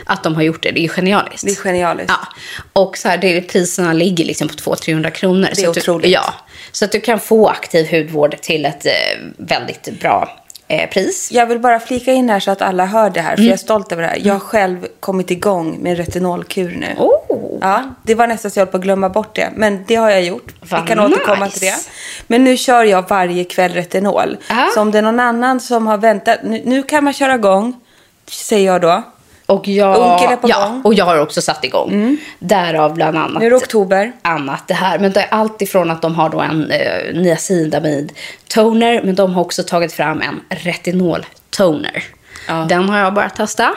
Att 0.05 0.23
de 0.23 0.35
har 0.35 0.41
gjort 0.41 0.63
det, 0.63 0.71
det 0.71 0.79
är 0.79 0.81
ju 0.81 0.89
genialiskt. 0.89 1.45
Det 1.45 1.51
är 1.51 1.55
genialiskt. 1.55 2.13
Ja, 2.21 2.27
och 2.73 2.97
så 2.97 3.09
här, 3.09 3.17
det, 3.17 3.41
priserna 3.41 3.93
ligger 3.93 4.25
liksom 4.25 4.47
på 4.47 4.55
200-300 4.55 5.09
kronor. 5.09 5.49
Det 5.55 5.61
är 5.61 5.63
så 5.63 5.69
otroligt. 5.69 6.03
Du, 6.03 6.09
ja, 6.09 6.33
så 6.71 6.85
att 6.85 6.91
du 6.91 6.99
kan 6.99 7.19
få 7.19 7.47
aktiv 7.47 7.91
hudvård 7.91 8.41
till 8.41 8.65
ett 8.65 8.85
eh, 8.85 8.91
väldigt 9.37 9.99
bra 9.99 10.43
eh, 10.67 10.89
pris. 10.89 11.29
Jag 11.31 11.45
vill 11.45 11.59
bara 11.59 11.79
flika 11.79 12.11
in 12.13 12.29
här 12.29 12.39
så 12.39 12.51
att 12.51 12.61
alla 12.61 12.85
hör 12.85 13.09
det 13.09 13.21
här, 13.21 13.29
för 13.35 13.37
Mm. 13.37 13.45
jag 13.47 13.53
är 13.53 13.57
stolt 13.57 13.91
över 13.91 14.01
det 14.03 14.07
här. 14.09 14.17
Jag 14.23 14.33
har 14.33 14.39
själv 14.39 14.87
kommit 14.99 15.31
igång 15.31 15.77
med 15.81 15.97
retinolkur 15.97 16.75
nu. 16.79 16.95
Oh, 16.97 17.13
Ja, 17.61 17.83
det 18.03 18.15
var 18.15 18.27
nästan 18.27 18.51
så 18.51 18.59
jag 18.59 18.65
höll 18.65 18.71
på 18.71 18.77
att 18.77 18.83
glömma 18.83 19.09
bort 19.09 19.35
det. 19.35 19.49
Men 19.55 19.83
det 19.87 19.95
har 19.95 20.09
jag 20.09 20.23
gjort. 20.23 20.53
Vad 20.69 20.81
Vi 20.81 20.87
kan 20.87 20.99
återkomma 20.99 21.45
nice. 21.45 21.59
till 21.59 21.67
det. 21.67 21.75
Men 22.27 22.43
nu 22.43 22.57
kör 22.57 22.83
jag 22.83 23.09
varje 23.09 23.43
kväll 23.43 23.71
retinol. 23.73 24.37
Ja. 24.49 24.67
Så 24.73 24.81
om 24.81 24.91
det 24.91 24.97
är 24.97 25.01
någon 25.01 25.19
annan 25.19 25.59
som 25.59 25.87
har 25.87 25.97
väntat. 25.97 26.39
Nu, 26.43 26.61
nu 26.65 26.83
kan 26.83 27.03
man 27.03 27.13
köra 27.13 27.35
igång, 27.35 27.75
säger 28.29 28.65
jag 28.71 28.81
då. 28.81 29.03
Och 29.47 29.67
jag, 29.67 29.97
Unkel 29.97 30.31
är 30.31 30.35
på 30.35 30.49
ja, 30.49 30.67
gång. 30.67 30.81
och 30.81 30.93
jag 30.93 31.05
har 31.05 31.19
också 31.19 31.41
satt 31.41 31.63
igång. 31.65 32.17
Därav 32.39 32.93
bland 32.93 33.17
annat 33.17 33.39
Nu 33.39 33.45
är 33.45 33.49
det 33.49 33.55
oktober. 33.55 34.11
annat 34.21 34.67
det 34.67 34.73
här. 34.73 34.99
Men 34.99 35.11
det 35.13 35.21
är 35.21 35.27
allt 35.29 35.61
ifrån 35.61 35.91
att 35.91 36.01
de 36.01 36.15
har 36.15 36.29
då 36.29 36.41
en 36.41 36.71
eh, 36.71 37.13
niacinamid 37.13 38.13
toner, 38.47 39.01
men 39.03 39.15
de 39.15 39.33
har 39.33 39.41
också 39.41 39.63
tagit 39.63 39.93
fram 39.93 40.21
en 40.21 40.41
retinol 40.49 41.25
toner. 41.49 42.03
Den 42.69 42.89
har 42.89 42.97
jag 42.97 43.13
bara 43.13 43.29
testat. 43.29 43.75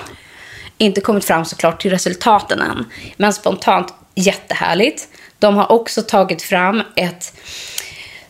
Inte 0.78 1.00
kommit 1.00 1.24
fram 1.24 1.44
såklart 1.44 1.82
till 1.82 1.90
resultaten 1.90 2.60
än, 2.60 2.84
men 3.16 3.32
spontant 3.32 3.94
jättehärligt. 4.14 5.08
De 5.38 5.56
har 5.56 5.72
också 5.72 6.02
tagit 6.02 6.42
fram 6.42 6.82
ett 6.96 7.32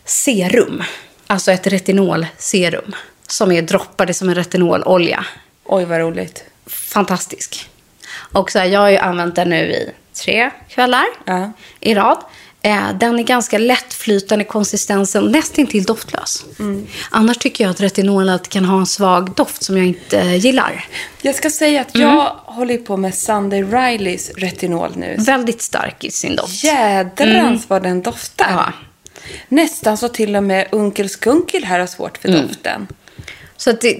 serum, 0.05 0.83
alltså 1.27 1.51
ett 1.51 1.67
retinolserum, 1.67 2.95
som 3.27 3.51
är 3.51 3.61
droppade 3.61 4.13
som 4.13 4.29
en 4.29 4.35
retinololja 4.35 5.25
Oj, 5.65 5.85
vad 5.85 5.99
roligt. 5.99 6.43
Fantastisk. 6.91 7.69
Och 8.13 8.51
så 8.51 8.59
här, 8.59 8.65
jag 8.65 8.79
har 8.79 8.89
ju 8.89 8.97
använt 8.97 9.35
den 9.35 9.49
nu 9.49 9.71
i 9.71 9.91
tre 10.13 10.51
kvällar 10.69 11.05
Ja. 11.25 11.51
i 11.79 11.95
rad. 11.95 12.17
Eh, 12.63 12.93
den 12.99 13.19
är 13.19 13.23
ganska 13.23 13.57
lättflytande 13.57 14.45
i 14.45 14.47
konsistensen, 14.47 15.31
nästintill 15.31 15.83
doftlös. 15.83 16.45
Mm. 16.59 16.87
Annars 17.09 17.37
tycker 17.37 17.63
jag 17.63 17.71
att 17.71 17.81
retinol 17.81 18.29
alltid 18.29 18.51
kan 18.51 18.65
ha 18.65 18.79
en 18.79 18.85
svag 18.85 19.31
doft 19.35 19.63
som 19.63 19.77
jag 19.77 19.85
inte 19.85 20.19
eh, 20.19 20.35
gillar. 20.35 20.85
Jag 21.21 21.35
ska 21.35 21.49
säga 21.49 21.81
att 21.81 21.95
jag 21.95 22.35
håller 22.45 22.77
på 22.77 22.97
med 22.97 23.15
Sunday 23.15 23.63
Rileys 23.63 24.29
retinol 24.37 24.91
nu. 24.95 25.15
Väldigt 25.19 25.61
stark 25.61 26.03
i 26.03 26.11
sin 26.11 26.35
doft. 26.35 26.63
Jädrans 26.63 27.69
vad 27.69 27.83
den 27.83 28.01
doftar. 28.01 28.47
Ja. 28.49 28.73
Nästan 29.47 29.97
så 29.97 30.07
till 30.07 30.35
och 30.35 30.43
med 30.43 30.67
Unkel 30.71 31.09
Skunkel 31.09 31.63
här 31.63 31.79
har 31.79 31.87
svårt 31.87 32.17
för 32.17 32.29
doften. 32.29 32.87
Så 33.61 33.71
det, 33.71 33.99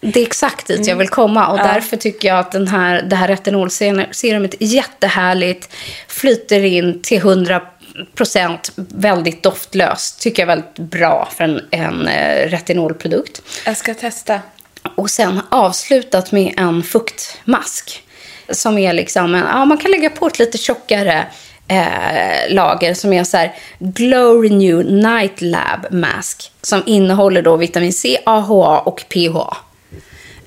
det 0.00 0.20
är 0.20 0.26
exakt 0.26 0.66
dit 0.66 0.86
jag 0.86 0.96
vill 0.96 1.08
komma 1.08 1.48
och 1.48 1.58
därför 1.58 1.96
tycker 1.96 2.28
jag 2.28 2.38
att 2.38 2.52
den 2.52 2.68
här, 2.68 3.02
det 3.02 3.16
här 3.16 3.28
retinolserumet 3.28 4.54
är 4.60 4.66
jättehärligt. 4.66 5.74
Flyter 6.08 6.64
in 6.64 7.02
till 7.02 7.22
100% 7.22 8.70
väldigt 8.76 9.42
doftlöst. 9.42 10.20
Tycker 10.20 10.42
jag 10.42 10.52
är 10.52 10.56
väldigt 10.56 10.90
bra 10.90 11.28
för 11.36 11.44
en, 11.44 11.60
en 11.70 12.08
eh, 12.08 12.48
retinolprodukt. 12.48 13.42
Jag 13.66 13.76
ska 13.76 13.94
testa. 13.94 14.40
Och 14.94 15.10
sen 15.10 15.40
avslutat 15.48 16.32
med 16.32 16.54
en 16.56 16.82
fuktmask. 16.82 18.02
Som 18.48 18.78
är 18.78 18.92
liksom, 18.92 19.34
en, 19.34 19.44
ja 19.50 19.64
man 19.64 19.78
kan 19.78 19.90
lägga 19.90 20.10
på 20.10 20.26
ett 20.26 20.38
lite 20.38 20.58
tjockare 20.58 21.26
eh, 21.68 22.54
lager 22.54 22.94
som 22.94 23.12
är 23.12 23.24
så 23.24 23.36
här 23.36 23.54
Glow 23.78 24.42
Renew 24.42 24.92
Night 24.92 25.40
Lab 25.40 25.86
Mask. 25.90 26.52
Som 26.62 26.82
innehåller 26.86 27.42
då 27.42 27.56
vitamin 27.56 27.92
C, 27.92 28.18
AHA 28.26 28.78
och 28.78 29.04
PHA. 29.08 29.56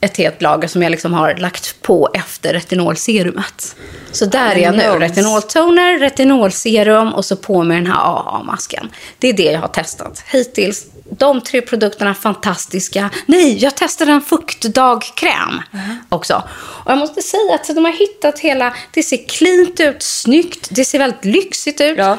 Ett 0.02 0.18
helt 0.18 0.42
lager 0.42 0.68
som 0.68 0.82
jag 0.82 0.90
liksom 0.90 1.14
har 1.14 1.36
lagt 1.36 1.82
på 1.82 2.10
efter 2.14 2.54
retinolserumet. 2.54 3.76
Så 4.12 4.26
där 4.26 4.56
är 4.56 4.60
jag 4.60 4.76
nu. 4.76 4.84
Retinoltoner, 4.84 6.00
retinolserum 6.00 7.14
och 7.14 7.26
så 7.26 7.36
på 7.36 7.64
med 7.64 7.78
den 7.78 7.88
här 7.88 8.00
AHA-masken. 8.00 8.90
Det 9.18 9.30
är 9.30 9.34
det 9.34 9.44
jag 9.52 9.60
har 9.60 9.68
testat 9.68 10.24
hittills. 10.28 10.86
De 11.12 11.42
tre 11.42 11.62
produkterna 11.62 12.16
fantastiska. 12.16 13.10
Nej, 13.26 13.58
jag 13.58 13.76
testade 13.76 14.12
en 14.12 14.22
fuktdagkräm 14.22 15.62
också. 16.10 16.44
Och 16.60 16.92
jag 16.92 16.98
måste 16.98 17.22
säga 17.22 17.56
att 17.56 17.68
de 17.68 17.86
har 17.86 17.92
hittat 17.92 18.40
hela... 18.40 18.74
Det 18.92 19.04
ser 19.04 19.28
cleant 19.28 19.80
ut, 19.80 20.04
snyggt, 20.04 20.68
det 20.72 20.86
ser 20.86 21.00
väldigt 21.00 21.26
lyxigt 21.26 21.82
ut. 21.82 21.98
Ja. 21.98 22.18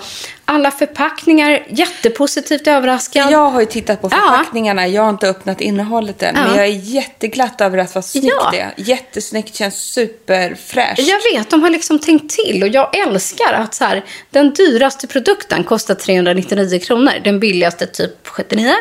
Alla 0.52 0.70
förpackningar, 0.70 1.66
jättepositivt 1.68 2.66
överraskad. 2.66 3.32
Jag 3.32 3.50
har 3.50 3.60
ju 3.60 3.66
tittat 3.66 4.00
på 4.00 4.10
förpackningarna. 4.10 4.88
Jag 4.88 5.02
har 5.02 5.10
inte 5.10 5.28
öppnat 5.28 5.60
innehållet 5.60 6.22
än. 6.22 6.34
Men 6.34 6.56
jag 6.56 6.64
är 6.66 6.70
jätteglatt 6.70 7.60
över 7.60 7.78
att 7.78 7.94
vad 7.94 8.04
snyggt 8.04 8.26
Ja. 8.28 8.50
det 8.52 8.60
är. 8.60 8.74
Jättesnyggt, 8.76 9.54
känns 9.54 9.74
superfräscht. 9.92 10.98
Jag 10.98 11.18
vet, 11.32 11.50
de 11.50 11.62
har 11.62 11.70
liksom 11.70 11.98
tänkt 11.98 12.30
till 12.30 12.62
och 12.62 12.68
jag 12.68 12.96
älskar 13.08 13.52
att 13.52 13.74
så 13.74 13.84
här, 13.84 14.04
den 14.30 14.52
dyraste 14.52 15.06
produkten 15.06 15.64
kostar 15.64 15.94
399 15.94 16.78
kronor. 16.78 17.12
Den 17.24 17.40
billigaste 17.40 17.86
typ 17.86 18.28
79. 18.28 18.74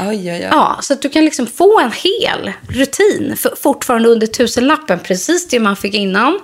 Oj, 0.00 0.08
oj, 0.08 0.30
oj. 0.30 0.48
Ja, 0.50 0.78
så 0.82 0.92
att 0.92 1.02
du 1.02 1.08
kan 1.08 1.24
liksom 1.24 1.46
få 1.46 1.80
en 1.80 1.92
hel 1.92 2.52
rutin 2.68 3.36
fortfarande 3.62 4.08
under 4.08 4.26
tusenlappen. 4.26 4.98
Precis 4.98 5.48
det 5.48 5.60
man 5.60 5.76
fick 5.76 5.94
innan. 5.94 6.40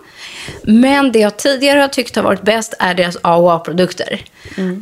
Men 0.62 1.12
det 1.12 1.18
jag 1.18 1.36
tidigare 1.36 1.80
har 1.80 1.88
tyckt 1.88 2.16
har 2.16 2.22
varit 2.22 2.42
bäst 2.42 2.74
är 2.78 2.94
deras 2.94 3.16
AHA-produkter. 3.22 4.20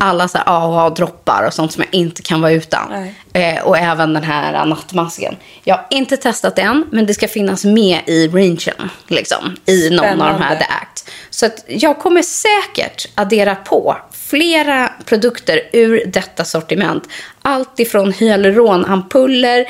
Alla 0.00 0.28
så 0.28 0.38
här 0.38 0.44
AHA-droppar 0.48 1.46
och 1.46 1.54
sånt 1.54 1.72
som 1.72 1.82
jag 1.82 2.00
inte 2.00 2.22
kan 2.22 2.40
vara 2.40 2.52
utan. 2.52 3.12
Eh, 3.32 3.62
och 3.62 3.78
även 3.78 4.12
den 4.12 4.24
här 4.24 4.66
nattmasken. 4.66 5.36
Jag 5.64 5.74
har 5.74 5.86
inte 5.90 6.16
testat 6.16 6.58
än, 6.58 6.86
men 6.92 7.06
det 7.06 7.14
ska 7.14 7.28
finnas 7.28 7.64
med 7.64 8.00
i 8.06 8.28
rangen. 8.28 8.90
Liksom, 9.06 9.56
I 9.66 9.90
någon 9.90 10.04
av 10.04 10.16
de 10.16 10.20
här 10.20 10.36
Spännande. 10.36 10.56
The 10.56 10.72
Act. 10.72 11.10
Så 11.30 11.48
jag 11.66 11.98
kommer 11.98 12.22
säkert 12.22 13.08
addera 13.14 13.54
på 13.54 13.96
flera 14.26 14.92
produkter 15.04 15.60
ur 15.72 16.02
detta 16.06 16.44
sortiment. 16.44 17.04
Allt 17.42 17.80
ifrån 17.80 18.12
hyaluronampuller 18.12 19.66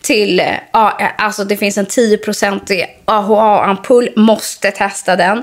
till, 0.00 0.40
eh, 0.40 0.46
ja, 0.72 0.98
eh, 1.00 1.24
alltså 1.24 1.44
det 1.44 1.56
finns 1.56 1.78
en 1.78 1.86
10% 1.86 2.84
AHA-ampull, 3.04 4.10
måste 4.16 4.70
testa 4.70 5.16
den. 5.16 5.42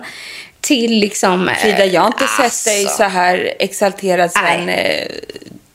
Till 0.62 1.00
liksom... 1.00 1.50
eh, 1.50 1.56
Frida, 1.56 1.86
jag 1.86 2.02
har 2.02 2.08
inte 2.08 2.28
sett 2.28 2.66
dig 2.66 2.82
alltså. 2.84 2.98
så 2.98 3.04
här 3.04 3.54
exalterad 3.60 4.32
sen... 4.32 4.72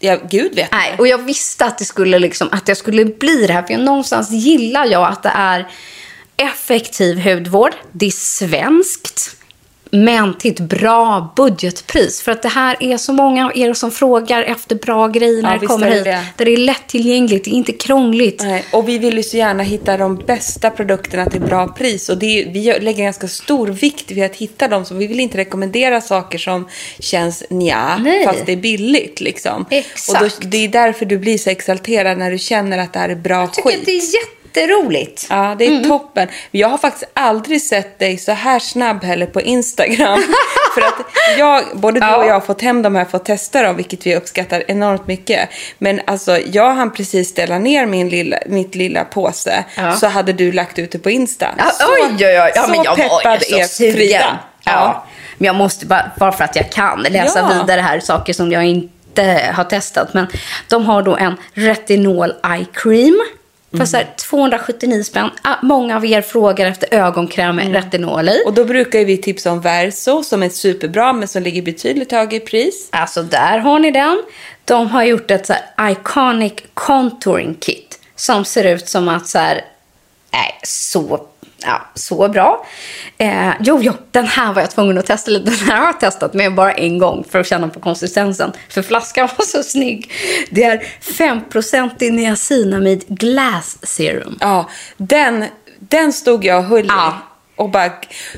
Ja, 0.04 0.18
Gud 0.30 0.54
vet 0.54 0.72
Nej, 0.72 0.94
och 0.98 1.06
jag 1.06 1.18
visste 1.18 1.64
att, 1.64 1.78
det 1.78 1.84
skulle 1.84 2.18
liksom, 2.18 2.48
att 2.52 2.68
jag 2.68 2.76
skulle 2.76 3.04
bli 3.04 3.46
det 3.46 3.52
här. 3.52 3.62
För 3.62 3.72
jag, 3.72 3.80
någonstans 3.80 4.30
gillar 4.30 4.86
jag 4.86 5.08
att 5.08 5.22
det 5.22 5.32
är 5.34 5.68
effektiv 6.36 7.18
hudvård. 7.18 7.72
Det 7.92 8.06
är 8.06 8.10
svenskt. 8.10 9.36
Men 9.94 10.34
till 10.38 10.52
ett 10.52 10.60
bra 10.60 11.32
budgetpris. 11.36 12.22
För 12.22 12.32
att 12.32 12.42
det 12.42 12.48
här 12.48 12.76
är 12.80 12.96
så 12.96 13.12
många 13.12 13.46
av 13.46 13.56
er 13.58 13.74
som 13.74 13.90
frågar 13.90 14.42
efter 14.42 14.76
bra 14.76 15.08
grejer 15.08 15.42
när 15.42 15.52
Ja, 15.52 15.58
det 15.60 15.66
kommer 15.66 15.90
hit. 15.90 16.04
det. 16.04 16.24
Där 16.36 16.44
det 16.44 16.52
är 16.52 16.56
lättillgängligt, 16.56 17.44
det 17.44 17.50
är 17.50 17.54
inte 17.54 17.72
krångligt. 17.72 18.42
Nej, 18.42 18.64
och 18.72 18.88
vi 18.88 18.98
vill 18.98 19.16
ju 19.16 19.22
så 19.22 19.36
gärna 19.36 19.62
hitta 19.62 19.96
de 19.96 20.16
bästa 20.16 20.70
produkterna 20.70 21.26
till 21.30 21.40
bra 21.40 21.68
pris. 21.68 22.08
Och 22.08 22.22
är, 22.22 22.52
vi 22.52 22.80
lägger 22.80 23.04
ganska 23.04 23.28
stor 23.28 23.66
vikt 23.68 24.10
vid 24.10 24.24
att 24.24 24.36
hitta 24.36 24.68
dem. 24.68 24.84
Så 24.84 24.94
vi 24.94 25.06
vill 25.06 25.20
inte 25.20 25.38
rekommendera 25.38 26.00
saker 26.00 26.38
som 26.38 26.68
känns 26.98 27.44
nja, 27.50 27.98
Nej. 28.04 28.24
fast 28.24 28.46
det 28.46 28.52
är 28.52 28.56
billigt. 28.56 29.20
Liksom. 29.20 29.66
Exakt. 29.70 30.22
Och 30.22 30.28
då, 30.28 30.48
det 30.48 30.64
är 30.64 30.68
därför 30.68 31.04
du 31.06 31.18
blir 31.18 31.38
så 31.38 31.50
exalterad 31.50 32.18
när 32.18 32.30
du 32.30 32.38
känner 32.38 32.78
att 32.78 32.92
det 32.92 32.98
här 32.98 33.08
är 33.08 33.14
bra 33.14 33.40
Jag 33.40 33.52
tycker 33.52 33.68
skit. 33.68 33.78
att 33.78 33.86
det 33.86 33.96
är 33.96 34.41
jätteroligt. 34.56 35.26
Ja, 35.30 35.54
det 35.58 35.66
är 35.66 35.84
toppen. 35.84 36.28
Jag 36.50 36.68
har 36.68 36.78
faktiskt 36.78 37.10
aldrig 37.14 37.62
sett 37.62 37.98
dig 37.98 38.18
så 38.18 38.32
här 38.32 38.58
snabb 38.58 39.04
heller 39.04 39.26
på 39.26 39.40
Instagram. 39.40 40.22
För 40.74 40.80
att 40.82 40.94
jag, 41.38 41.64
både 41.74 42.00
du 42.00 42.06
och 42.06 42.26
jag 42.26 42.32
har 42.34 42.40
fått 42.40 42.62
hem 42.62 42.82
de 42.82 42.94
här 42.94 43.04
för 43.04 43.16
att 43.16 43.24
testa 43.24 43.62
dem, 43.62 43.76
vilket 43.76 44.06
vi 44.06 44.16
uppskattar 44.16 44.64
enormt 44.68 45.06
mycket. 45.06 45.48
Men 45.78 46.00
alltså, 46.06 46.38
jag 46.38 46.74
hann 46.74 46.90
precis 46.92 47.28
ställa 47.28 47.58
ner 47.58 47.86
min 47.86 48.08
lilla, 48.08 48.36
mitt 48.46 48.74
lilla 48.74 49.04
påse, 49.04 49.64
Ja. 49.76 49.92
så 49.92 50.06
hade 50.06 50.32
du 50.32 50.52
lagt 50.52 50.78
ut 50.78 50.92
det 50.92 50.98
på 50.98 51.10
Insta. 51.10 51.46
Ja, 51.58 51.64
så, 51.64 51.84
oj, 51.92 52.26
oj, 52.26 52.40
oj. 52.40 52.52
Ja, 52.54 52.66
men 52.68 52.82
jag 52.82 52.96
var 52.96 53.20
peppad 53.20 53.42
ju 53.50 53.56
är 53.56 53.64
så. 53.64 53.92
Frida. 53.92 54.38
Ja. 54.64 55.04
Men 55.38 55.46
jag 55.46 55.56
måste 55.56 55.86
bara, 55.86 56.10
bara 56.18 56.32
för 56.32 56.44
att 56.44 56.56
jag 56.56 56.70
kan 56.70 57.02
läsa 57.02 57.38
Ja. 57.38 57.60
vidare 57.60 57.80
här 57.80 58.00
saker 58.00 58.32
som 58.32 58.52
jag 58.52 58.64
inte 58.64 59.50
har 59.54 59.64
testat. 59.64 60.14
Men 60.14 60.26
de 60.68 60.84
har 60.86 61.02
då 61.02 61.16
en 61.16 61.36
retinol 61.54 62.32
eye 62.54 62.66
cream. 62.72 63.20
För 63.76 63.84
så 63.84 63.96
här 63.96 64.06
279 64.16 65.02
spänn. 65.02 65.30
Ah, 65.42 65.56
Många 65.62 65.96
av 65.96 66.06
er 66.06 66.22
frågar 66.22 66.66
efter 66.66 66.94
ögonkräm 66.94 67.56
med 67.56 67.72
retinol 67.72 68.28
i. 68.28 68.42
Och 68.46 68.52
då 68.52 68.64
brukar 68.64 69.04
vi 69.04 69.16
tipsa 69.16 69.52
om 69.52 69.60
Verso, 69.60 70.22
som 70.22 70.42
är 70.42 70.48
superbra, 70.48 71.12
men 71.12 71.28
som 71.28 71.42
ligger 71.42 71.62
betydligt 71.62 72.12
högre 72.12 72.36
i 72.36 72.40
pris. 72.40 72.88
Alltså 72.92 73.22
där 73.22 73.58
har 73.58 73.78
ni 73.78 73.90
den. 73.90 74.22
De 74.64 74.86
har 74.86 75.04
gjort 75.04 75.30
ett 75.30 75.46
så 75.46 75.54
här 75.76 75.90
iconic 75.90 76.52
contouring 76.74 77.54
kit. 77.54 77.98
Som 78.16 78.44
ser 78.44 78.64
ut 78.64 78.88
som 78.88 79.08
att 79.08 79.28
så 79.28 79.38
här, 79.38 79.64
nej, 80.32 80.58
så, 80.62 81.26
ja, 81.64 81.82
så 81.94 82.28
bra. 82.28 82.66
Eh, 83.18 83.50
jo, 83.60 83.78
jo, 83.82 83.92
den 84.10 84.26
här 84.26 84.52
var 84.52 84.62
jag 84.62 84.70
tvungen 84.70 84.98
att 84.98 85.06
testa 85.06 85.30
lite. 85.30 85.50
Den 85.50 85.68
här 85.68 85.76
har 85.76 85.86
jag 85.86 86.00
testat 86.00 86.34
med 86.34 86.54
bara 86.54 86.72
en 86.72 86.98
gång 86.98 87.24
för 87.30 87.40
att 87.40 87.46
känna 87.46 87.68
på 87.68 87.80
konsistensen. 87.80 88.52
För 88.68 88.82
flaskan 88.82 89.28
var 89.38 89.44
så 89.44 89.62
snygg. 89.62 90.12
Det 90.50 90.64
är 90.64 90.84
5% 91.00 92.10
niacinamid 92.10 93.04
glass 93.08 93.78
serum. 93.82 94.38
Ja, 94.40 94.70
den, 94.96 95.44
den 95.78 96.12
stod 96.12 96.44
jag 96.44 96.58
och 96.58 96.64
höll. 96.64 96.86
Ja. 96.88 97.18
Och 97.56 97.70
bara, 97.70 97.92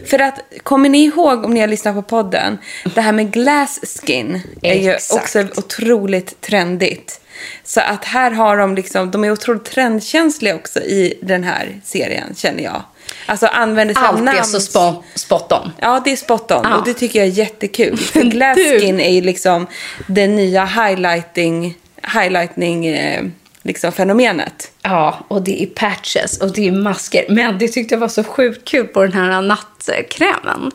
för 0.07 0.19
att, 0.19 0.41
kommer 0.63 0.89
ni 0.89 1.05
ihåg 1.05 1.45
om 1.45 1.55
ni 1.55 1.61
har 1.61 1.67
lyssnat 1.67 1.95
på 1.95 2.03
podden? 2.03 2.59
Det 2.95 3.01
här 3.01 3.13
med 3.13 3.33
glass 3.33 4.01
skin 4.03 4.41
är 4.63 4.75
ju 4.75 4.91
Exakt. 4.91 5.23
också 5.23 5.61
otroligt 5.61 6.41
trendigt. 6.41 7.21
Så 7.65 7.81
att 7.81 8.05
här 8.05 8.31
har 8.31 8.57
de 8.57 8.75
liksom, 8.75 9.11
de 9.11 9.25
är 9.25 9.31
otroligt 9.31 9.65
trendkänsliga 9.65 10.55
också 10.55 10.81
i 10.81 11.19
den 11.23 11.45
här 11.45 11.81
serien 11.85 12.35
känner 12.35 12.63
jag. 12.63 12.83
Alltså 13.27 13.47
använder 13.47 13.95
sig 13.95 14.03
av 14.05 14.15
Allt 14.15 14.25
namn. 14.25 14.39
är 14.39 14.43
så 14.43 14.61
spot, 14.61 15.05
spot 15.15 15.53
on. 15.53 15.73
Ja, 15.81 16.01
det 16.05 16.13
är 16.13 16.17
spot 16.17 16.51
on. 16.51 16.61
Ja. 16.65 16.77
Och 16.77 16.85
det 16.85 16.95
tycker 16.95 17.19
jag 17.19 17.29
är 17.29 17.33
jättekul. 17.33 17.97
För 18.13 18.21
glass 18.23 18.57
Du- 18.57 18.81
skin 18.81 19.01
är 19.01 19.11
ju 19.13 19.21
liksom 19.21 19.67
det 20.07 20.27
nya 20.27 20.65
highlighting, 20.65 21.75
highlighting 22.15 22.87
eh, 22.87 23.25
liksom 23.63 23.93
fenomenet. 23.93 24.71
Ja, 24.83 25.19
och 25.29 25.43
det 25.43 25.63
är 25.63 25.67
patches 25.67 26.39
och 26.39 26.53
det 26.53 26.69
är 26.69 26.73
masker. 26.73 27.25
Men 27.29 27.59
det 27.59 27.69
tyckte 27.69 27.95
jag 27.95 28.01
var 28.01 28.09
så 28.09 28.25
sjukt 28.25 28.69
kul 28.69 28.87
på 28.87 29.03
den 29.03 29.13
här 29.13 29.43
nattkrämen. 29.43 30.71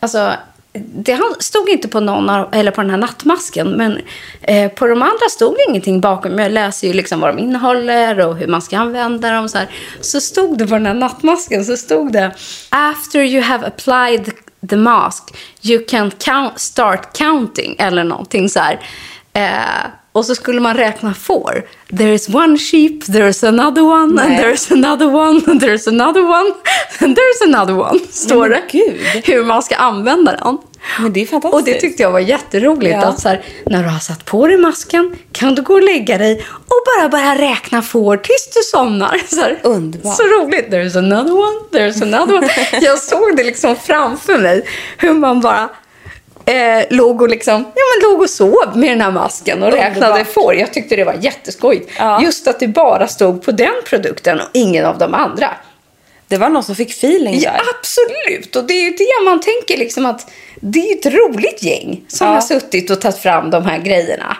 Alltså, 0.00 0.32
det 0.78 1.20
stod 1.38 1.68
inte 1.68 1.88
på 1.88 2.00
någon 2.00 2.30
av, 2.30 2.54
eller 2.54 2.70
på 2.70 2.80
den 2.80 2.90
här 2.90 2.96
nattmasken, 2.96 3.70
men 3.70 3.98
eh, 4.42 4.72
på 4.72 4.86
de 4.86 5.02
andra 5.02 5.28
stod 5.30 5.54
det 5.54 5.64
ingenting 5.68 6.00
bakom. 6.00 6.38
Jag 6.38 6.52
läser 6.52 6.86
ju 6.86 6.92
liksom 6.92 7.20
vad 7.20 7.36
de 7.36 7.42
innehåller 7.42 8.20
och 8.20 8.36
hur 8.36 8.46
man 8.46 8.62
ska 8.62 8.78
använda 8.78 9.32
dem. 9.32 9.48
Så, 9.48 9.58
här. 9.58 9.68
så 10.00 10.20
stod 10.20 10.58
det 10.58 10.66
på 10.66 10.74
den 10.74 10.86
här 10.86 10.94
nattmasken, 10.94 11.64
så 11.64 11.76
stod 11.76 12.12
det 12.12 12.34
After 12.68 13.20
you 13.20 13.42
have 13.42 13.66
applied 13.66 14.32
the 14.68 14.76
mask, 14.76 15.36
you 15.62 15.84
can 15.84 16.10
count, 16.10 16.58
start 16.58 17.18
counting, 17.18 17.76
eller 17.78 18.04
någonting 18.04 18.48
så 18.48 18.60
här. 18.60 18.80
Eh, 19.32 19.90
och 20.14 20.24
så 20.24 20.34
skulle 20.34 20.60
man 20.60 20.76
räkna 20.76 21.14
får. 21.14 21.66
There 21.98 22.14
is 22.14 22.28
one 22.28 22.58
sheep, 22.58 23.04
there 23.12 23.28
is 23.28 23.44
another 23.44 23.82
one, 23.82 24.22
and 24.22 24.30
Nej. 24.30 24.36
there 24.36 24.52
is 24.52 24.70
another 24.70 25.06
one, 25.14 25.40
and 25.46 25.60
there 25.60 25.74
is 25.74 25.88
another 25.88 26.22
one, 26.22 26.54
and 26.98 27.16
there 27.16 27.30
is 27.34 27.54
another 27.54 27.74
one. 27.74 27.98
Står 28.10 28.48
det. 28.48 28.62
gud. 28.72 29.24
Hur 29.24 29.44
man 29.44 29.62
ska 29.62 29.76
använda 29.76 30.36
den. 30.36 30.58
Men 31.00 31.12
det 31.12 31.22
är 31.22 31.26
fantastiskt. 31.26 31.54
Och 31.54 31.64
det 31.64 31.80
tyckte 31.80 32.02
jag 32.02 32.10
var 32.10 32.20
jätteroligt. 32.20 32.96
Ja. 33.02 33.06
Att 33.06 33.20
så 33.20 33.28
här, 33.28 33.42
när 33.66 33.82
du 33.82 33.88
har 33.88 33.98
satt 33.98 34.24
på 34.24 34.46
dig 34.46 34.56
masken 34.56 35.16
kan 35.32 35.54
du 35.54 35.62
gå 35.62 35.74
och 35.74 35.82
lägga 35.82 36.18
dig 36.18 36.46
och 36.48 36.82
bara 36.98 37.08
börja 37.08 37.38
räkna 37.38 37.82
får 37.82 38.16
tills 38.16 38.50
du 38.54 38.60
somnar. 38.62 39.20
Så 39.26 39.40
här, 39.40 39.60
Underbart. 39.62 40.16
Så 40.16 40.22
roligt. 40.22 40.68
There's 40.70 40.98
another 40.98 41.32
one, 41.32 41.58
there's 41.72 42.02
another 42.02 42.34
one. 42.34 42.48
jag 42.82 42.98
såg 42.98 43.36
det 43.36 43.44
liksom 43.44 43.76
framför 43.76 44.38
mig. 44.38 44.66
Hur 44.98 45.12
man 45.12 45.40
bara 45.40 45.68
eh, 46.46 46.84
låg, 46.90 47.22
och 47.22 47.28
liksom, 47.28 47.54
ja, 47.74 47.82
men 48.00 48.10
låg 48.10 48.20
och 48.22 48.30
sov 48.30 48.76
med 48.76 48.90
den 48.90 49.00
här 49.00 49.10
masken 49.10 49.62
och 49.62 49.72
räknade 49.72 50.24
får. 50.24 50.54
Jag 50.54 50.72
tyckte 50.72 50.96
det 50.96 51.04
var 51.04 51.16
jätteskojigt. 51.20 51.90
Ja. 51.98 52.22
Just 52.22 52.48
att 52.48 52.60
det 52.60 52.68
bara 52.68 53.08
stod 53.08 53.42
på 53.44 53.52
den 53.52 53.74
produkten 53.84 54.40
och 54.40 54.46
ingen 54.52 54.84
av 54.86 54.98
de 54.98 55.14
andra. 55.14 55.50
Det 56.28 56.36
var 56.36 56.48
någon 56.48 56.62
som 56.64 56.74
fick 56.76 56.90
feeling 56.90 57.38
Ja, 57.40 57.50
där. 57.50 57.60
absolut. 57.78 58.56
Och 58.56 58.64
det 58.64 58.74
är 58.74 58.82
ju 58.82 58.90
det 58.90 59.24
man 59.24 59.40
tänker 59.40 59.76
liksom 59.76 60.06
att 60.06 60.30
det 60.60 60.78
är 60.78 60.96
ett 60.98 61.06
roligt 61.14 61.62
gäng 61.62 62.04
som 62.08 62.26
Ja. 62.26 62.34
har 62.34 62.40
suttit 62.40 62.90
och 62.90 63.00
tagit 63.00 63.18
fram 63.18 63.50
de 63.50 63.64
här 63.64 63.78
grejerna. 63.78 64.36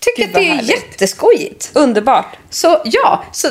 Tycker 0.00 0.22
Gud, 0.22 0.28
att 0.28 0.34
det 0.42 0.48
är 0.48 0.54
härligt. 0.54 0.70
jätteskojigt. 0.70 1.70
Underbart. 1.74 2.36
Så 2.50 2.80
ja, 2.84 3.24
så 3.32 3.48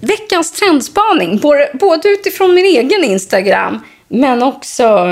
veckans 0.00 0.52
trendspaning, 0.52 1.38
både, 1.38 1.70
både 1.74 2.08
utifrån 2.08 2.54
min 2.54 2.64
egen 2.64 3.04
Instagram 3.04 3.80
men 4.08 4.42
också 4.42 5.06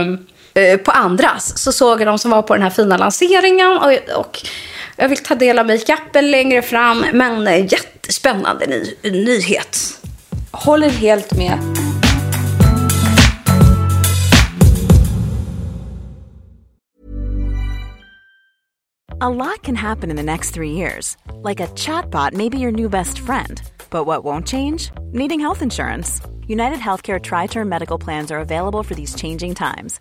på 0.85 0.91
andras, 0.91 1.59
så 1.59 1.73
såg 1.73 2.01
jag 2.01 2.09
de 2.09 2.19
som 2.19 2.31
var 2.31 2.43
på 2.43 2.55
den 2.55 2.63
här 2.63 2.71
fina 2.71 2.97
lanseringen 2.97 3.79
och, 3.79 4.19
och 4.21 4.41
jag 4.97 5.09
vill 5.09 5.19
ta 5.19 5.35
del 5.35 5.59
av 5.59 5.67
makeupen 5.67 6.31
längre 6.31 6.63
fram, 6.63 7.05
men 7.13 7.47
eh, 7.47 7.73
jättespännande 7.73 8.67
ny, 8.67 8.95
nyhet. 9.11 9.79
Håller 10.51 10.89
helt 10.89 11.37
med. 11.37 11.59
A 19.21 19.29
lot 19.29 19.63
can 19.63 19.75
happen 19.75 20.11
in 20.11 20.17
the 20.17 20.23
next 20.23 20.55
three 20.55 20.71
years. 20.71 21.17
Like 21.43 21.59
a 21.61 21.67
chatbot 21.75 22.33
may 22.33 22.49
be 22.49 22.59
your 22.59 22.71
new 22.71 22.89
best 22.89 23.19
friend. 23.19 23.61
But 23.91 24.07
what 24.07 24.25
won't 24.25 24.47
change? 24.47 24.93
Needing 25.13 25.41
health 25.41 25.63
insurance. 25.63 26.21
United 26.47 26.79
Healthcare 26.79 27.21
Tri 27.21 27.47
Term 27.47 27.69
Medical 27.69 27.99
Plans 27.99 28.31
are 28.31 28.39
available 28.39 28.83
for 28.83 28.95
these 28.95 29.15
changing 29.17 29.55
times. 29.55 30.01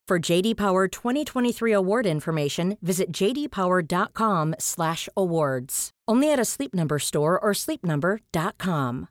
For 0.11 0.31
JD 0.31 0.55
Power 0.55 0.87
2023 0.87 1.75
award 1.75 2.05
information, 2.05 2.77
visit 2.81 3.17
jdpower.com/awards. 3.17 5.89
Only 6.11 6.33
at 6.33 6.39
a 6.39 6.45
Sleep 6.45 6.73
Number 6.73 6.99
store 6.99 7.39
or 7.39 7.53
sleepnumber.com. 7.53 9.07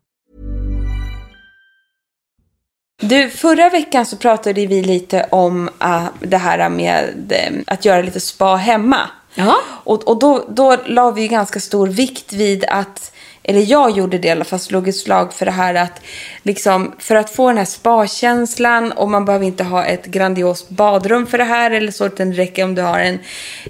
Du, 3.02 3.30
förra 3.30 3.68
veckan 3.68 4.06
så 4.06 4.16
pratade 4.16 4.66
vi 4.66 4.82
lite 4.82 5.26
om 5.30 5.68
uh, 5.68 6.08
det 6.20 6.36
här 6.36 6.68
med 6.68 7.32
eh, 7.32 7.52
att 7.66 7.84
göra 7.84 8.02
lite 8.02 8.20
spa 8.20 8.56
hemma. 8.56 9.10
Ja. 9.34 9.56
Och, 9.84 10.08
och 10.08 10.18
då, 10.18 10.44
då 10.48 10.76
la 10.86 11.10
vi 11.10 11.28
ganska 11.28 11.60
stor 11.60 11.86
vikt 11.86 12.32
vid 12.32 12.64
att, 12.64 13.12
eller 13.50 13.70
jag 13.70 13.90
gjorde 13.90 14.18
det 14.18 14.28
i 14.28 14.30
alla 14.30 14.44
fall, 14.44 14.58
slog 14.58 14.88
ett 14.88 14.96
slag 14.96 15.32
för 15.32 15.46
det 15.46 15.52
här 15.52 15.74
att 15.74 16.00
liksom, 16.42 16.92
för 16.98 17.14
att 17.14 17.30
få 17.30 17.48
den 17.48 17.58
här 17.58 17.64
spakänslan 17.64 18.92
och 18.92 19.08
man 19.08 19.24
behöver 19.24 19.46
inte 19.46 19.64
ha 19.64 19.84
ett 19.84 20.06
grandiost 20.06 20.68
badrum 20.68 21.26
för 21.26 21.38
det 21.38 21.44
här 21.44 21.70
eller 21.70 21.92
så, 21.92 22.06
utan 22.06 22.30
det 22.30 22.36
räcker 22.36 22.64
om 22.64 22.74
du 22.74 22.82
har 22.82 22.98
en, 22.98 23.18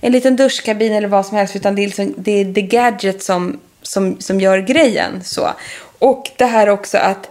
en 0.03 0.13
liten 0.13 0.37
duschkabin 0.37 0.93
eller 0.93 1.09
vad 1.09 1.27
som 1.27 1.37
helst, 1.37 1.57
utan 1.57 1.75
det 1.75 1.83
är, 1.83 1.87
liksom, 1.87 2.15
det, 2.17 2.41
är 2.41 2.55
the 2.55 2.63
gadget 2.63 3.23
som, 3.23 3.61
som, 3.83 4.21
som 4.21 4.41
gör 4.41 4.59
grejen. 4.59 5.25
Så. 5.25 5.51
Och 5.99 6.31
det 6.37 6.47
här 6.47 6.69
också 6.69 6.99
att 6.99 7.31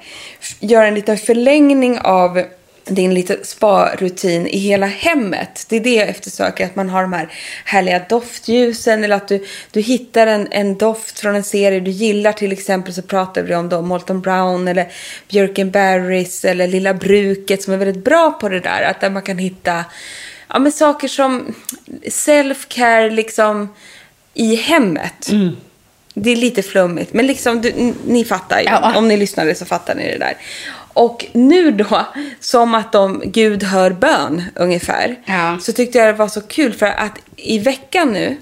göra 0.59 0.87
en 0.87 0.95
liten 0.95 1.17
förlängning 1.17 1.99
av 1.99 2.43
din 2.89 3.13
lite 3.13 3.37
spa-rutin 3.43 4.47
i 4.47 4.57
hela 4.57 4.85
hemmet. 4.85 5.65
Det 5.69 5.75
är 5.75 5.79
det 5.79 5.95
jag 5.95 6.07
eftersöker, 6.07 6.65
att 6.65 6.75
man 6.75 6.89
har 6.89 7.01
de 7.01 7.13
här 7.13 7.29
härliga 7.65 8.01
doftljusen 8.09 9.03
eller 9.03 9.15
att 9.15 9.27
du, 9.27 9.45
du 9.71 9.81
hittar 9.81 10.27
en, 10.27 10.47
en 10.51 10.77
doft 10.77 11.19
från 11.19 11.35
en 11.35 11.43
serie 11.43 11.79
du 11.79 11.91
gillar. 11.91 12.33
Till 12.33 12.51
exempel 12.51 12.93
så 12.93 13.01
pratar 13.01 13.41
vi 13.41 13.55
om 13.55 13.69
då 13.69 13.81
Molton 13.81 14.21
Brown 14.21 14.67
eller 14.67 14.87
Björkenberries 15.29 16.45
eller 16.45 16.67
Lilla 16.67 16.93
Bruket 16.93 17.63
som 17.63 17.73
är 17.73 17.77
väldigt 17.77 18.03
bra 18.03 18.31
på 18.31 18.49
det 18.49 18.59
där. 18.59 18.81
Att 18.81 19.01
där 19.01 19.09
man 19.09 19.21
kan 19.21 19.37
hitta 19.37 19.85
ja, 20.47 20.59
men 20.59 20.71
saker 20.71 21.07
som 21.07 21.55
self-care 22.07 23.09
liksom 23.09 23.69
i 24.33 24.55
hemmet. 24.55 25.29
Det 26.13 26.29
är 26.29 26.35
lite 26.35 26.61
flummigt, 26.63 27.13
men 27.13 27.27
liksom 27.27 27.61
du, 27.61 27.93
ni 28.07 28.25
fattar 28.25 28.59
ju. 28.59 28.65
Ja. 28.65 28.97
Om 28.97 29.07
ni 29.07 29.17
lyssnade 29.17 29.55
så 29.55 29.65
fattar 29.65 29.95
ni 29.95 30.11
det 30.11 30.17
där. 30.17 30.33
Och 30.99 31.25
nu 31.33 31.71
då, 31.71 32.05
som 32.39 32.75
att 32.75 32.91
de 32.91 33.21
Gud 33.25 33.63
hör 33.63 33.91
bön 33.91 34.43
ungefär, 34.55 35.15
Ja. 35.25 35.57
så 35.61 35.71
tyckte 35.73 35.97
jag 35.97 36.07
det 36.07 36.13
var 36.13 36.27
så 36.27 36.41
kul 36.41 36.73
för 36.73 36.85
att 36.85 37.13
i 37.35 37.59
veckan 37.59 38.13
nu, 38.13 38.37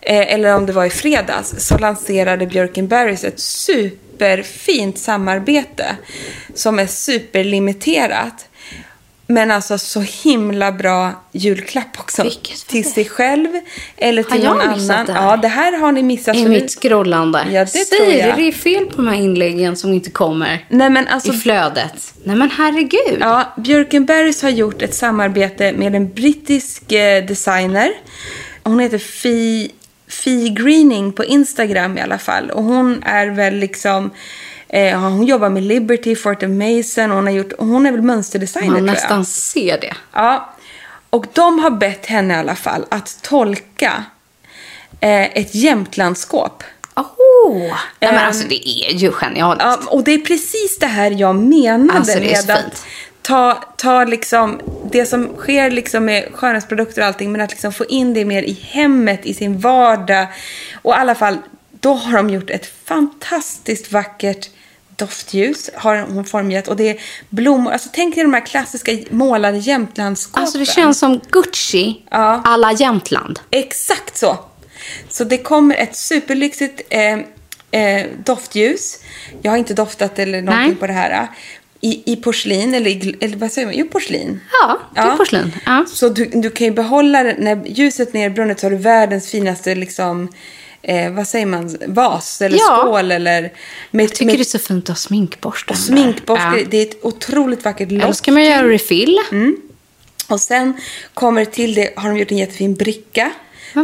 eh, 0.00 0.34
eller 0.34 0.54
om 0.56 0.66
det 0.66 0.72
var 0.72 0.84
i 0.84 0.90
fredags, 0.90 1.54
så 1.58 1.78
lanserade 1.78 2.46
Björkenberries 2.46 3.24
ett 3.24 3.40
superfint 3.40 4.98
samarbete 4.98 5.96
som 6.54 6.78
är 6.78 6.86
superlimiterat 6.86 8.48
Men 9.30 9.50
alltså 9.50 9.78
så 9.78 10.00
himla 10.00 10.72
bra 10.72 11.22
julklapp 11.32 11.98
också. 11.98 12.22
Vilket 12.22 12.66
till 12.66 12.92
sig 12.92 13.04
själv 13.04 13.48
eller 13.96 14.22
till 14.22 14.44
någon 14.44 14.60
annan. 14.60 15.06
det 15.06 15.12
här? 15.12 15.30
Ja, 15.30 15.36
det 15.36 15.48
här 15.48 15.78
har 15.78 15.92
ni 15.92 16.02
missat. 16.02 16.36
I 16.36 16.48
mitt 16.48 16.70
scrollande. 16.70 17.46
Ja, 17.50 17.60
det 17.60 17.66
Säg 17.66 17.84
tror 17.84 18.12
jag. 18.12 18.36
det, 18.36 18.42
det 18.42 18.48
är 18.48 18.52
fel 18.52 18.86
på 18.86 18.96
de 18.96 19.08
här 19.08 19.16
inläggen 19.16 19.76
som 19.76 19.92
inte 19.92 20.10
kommer 20.10 20.66
Nej, 20.68 20.90
men 20.90 21.08
alltså, 21.08 21.32
i 21.32 21.36
flödet. 21.36 22.14
Nej 22.24 22.36
men 22.36 22.50
herregud. 22.50 23.18
Ja, 23.20 23.52
Björkenbergs 23.56 24.42
har 24.42 24.50
gjort 24.50 24.82
ett 24.82 24.94
samarbete 24.94 25.72
med 25.72 25.94
en 25.94 26.12
brittisk 26.12 26.92
eh, 26.92 27.24
designer. 27.24 27.90
Hon 28.62 28.80
heter 28.80 28.98
Fi, 28.98 29.70
Fi 30.08 30.48
Greening 30.48 31.12
på 31.12 31.24
Instagram 31.24 31.98
i 31.98 32.00
alla 32.00 32.18
fall. 32.18 32.50
Och 32.50 32.62
hon 32.62 33.02
är 33.02 33.26
väl 33.26 33.54
liksom... 33.54 34.10
Eh, 34.72 35.00
hon 35.00 35.26
jobbar 35.26 35.48
med 35.50 35.62
Liberty, 35.62 36.16
Fortin 36.16 36.58
Mason. 36.58 37.10
Hon, 37.10 37.26
har 37.26 37.32
gjort, 37.32 37.52
hon 37.58 37.86
är 37.86 37.92
väl 37.92 38.02
mönsterdesigner 38.02 38.70
Man 38.70 38.86
nästan 38.86 39.24
ser 39.24 39.80
det. 39.80 39.94
Ja. 40.12 40.54
Och 41.10 41.26
de 41.32 41.58
har 41.58 41.70
bett 41.70 42.06
henne 42.06 42.34
i 42.34 42.36
alla 42.36 42.56
fall 42.56 42.84
att 42.88 43.22
tolka 43.22 44.04
eh, 45.00 45.22
ett 45.22 45.54
Jämtlandskåp. 45.54 46.64
Oh. 46.96 47.58
Nej 47.58 47.72
men 48.00 48.14
Ehm, 48.14 48.26
alltså 48.26 48.48
det 48.48 48.68
är 48.68 48.92
ju 48.92 49.12
genialiskt. 49.12 49.64
Ja, 49.64 49.78
och 49.86 50.04
det 50.04 50.12
är 50.12 50.18
precis 50.18 50.78
det 50.78 50.86
här 50.86 51.10
jag 51.10 51.36
menade 51.36 51.98
Alltså, 51.98 52.18
med 52.18 52.50
att 52.50 52.86
ta, 53.22 53.64
ta 53.76 54.04
liksom 54.04 54.60
det 54.90 55.06
som 55.06 55.36
sker 55.36 55.70
liksom 55.70 56.04
med 56.04 56.28
skönhetsprodukter 56.34 57.02
och 57.02 57.08
allting, 57.08 57.32
men 57.32 57.40
att 57.40 57.50
liksom 57.50 57.72
få 57.72 57.84
in 57.84 58.14
det 58.14 58.24
mer 58.24 58.42
i 58.42 58.52
hemmet, 58.52 59.26
i 59.26 59.34
sin 59.34 59.58
vardag. 59.58 60.26
Och 60.82 60.92
i 60.92 60.96
alla 60.96 61.14
fall, 61.14 61.38
då 61.70 61.94
har 61.94 62.16
de 62.16 62.30
gjort 62.30 62.50
ett 62.50 62.72
fantastiskt 62.84 63.92
vackert 63.92 64.50
doftljus, 65.00 65.70
har 65.74 65.98
hon 65.98 66.24
formgett. 66.24 66.68
Och 66.68 66.76
det 66.76 66.88
är 66.88 66.96
blommor. 67.28 67.72
Alltså 67.72 67.88
tänk 67.92 68.14
dig 68.14 68.24
de 68.24 68.34
här 68.34 68.46
klassiska 68.46 68.92
målade 69.10 69.58
Jämtlandsskåpen. 69.58 70.42
Alltså 70.42 70.58
det 70.58 70.66
känns 70.66 70.98
som 70.98 71.20
Gucci 71.30 72.02
Ja. 72.10 72.42
alla 72.44 72.72
Jämtland. 72.72 73.40
Exakt 73.50 74.16
så. 74.16 74.38
Så 75.08 75.24
det 75.24 75.38
kommer 75.38 75.76
ett 75.76 75.96
superlyxigt 75.96 76.80
eh, 76.90 77.18
eh, 77.80 78.06
doftljus. 78.24 78.98
Jag 79.42 79.50
har 79.52 79.58
inte 79.58 79.74
doftat 79.74 80.18
eller 80.18 80.42
någonting 80.42 80.68
Nej. 80.68 80.76
på 80.76 80.86
det 80.86 80.92
här. 80.92 81.28
I, 81.82 82.12
I 82.12 82.16
porslin, 82.16 82.74
eller, 82.74 83.14
eller 83.24 83.36
vad 83.36 83.52
säger 83.52 83.66
man? 83.66 83.76
Jo, 83.76 83.88
porslin. 83.88 84.40
Ja, 84.62 84.78
det 84.94 85.00
är 85.00 85.16
porslin. 85.16 85.52
Ja. 85.66 85.84
Så 85.88 86.08
du, 86.08 86.24
du 86.24 86.50
kan 86.50 86.66
ju 86.66 86.70
behålla 86.72 87.22
det. 87.22 87.36
När 87.38 87.64
ljuset 87.66 88.12
ner 88.12 88.26
i 88.26 88.30
brunnet 88.30 88.60
så 88.60 88.66
har 88.66 88.70
du 88.70 88.76
världens 88.76 89.30
finaste, 89.30 89.74
liksom, 89.74 90.28
eh, 90.82 91.10
vad 91.12 91.28
säger 91.28 91.46
man, 91.46 91.76
vas 91.86 92.42
eller 92.42 92.58
Ja. 92.58 92.78
skål. 92.82 93.10
Eller 93.12 93.52
med, 93.90 94.04
Jag 94.04 94.14
tycker 94.14 94.32
det 94.36 94.40
är 94.42 94.44
så 94.44 94.58
fint 94.58 94.84
att 94.84 94.88
ha 94.88 94.94
sminkborsten. 94.96 95.76
där. 95.76 95.82
sminkborste. 95.82 96.44
Ja. 96.58 96.64
Det 96.70 96.76
är 96.76 96.82
ett 96.82 97.04
otroligt 97.04 97.64
vackert 97.64 97.88
Eller 97.90 98.06
lock. 98.06 98.16
ska 98.16 98.32
man 98.32 98.44
göra 98.44 98.68
refill. 98.68 99.18
Mm. 99.32 99.56
Och 100.28 100.40
sen 100.40 100.76
kommer 101.14 101.44
till 101.44 101.74
det, 101.74 101.90
har 101.96 102.08
de 102.08 102.18
gjort 102.18 102.30
en 102.30 102.38
jättefin 102.38 102.74
bricka. 102.74 103.30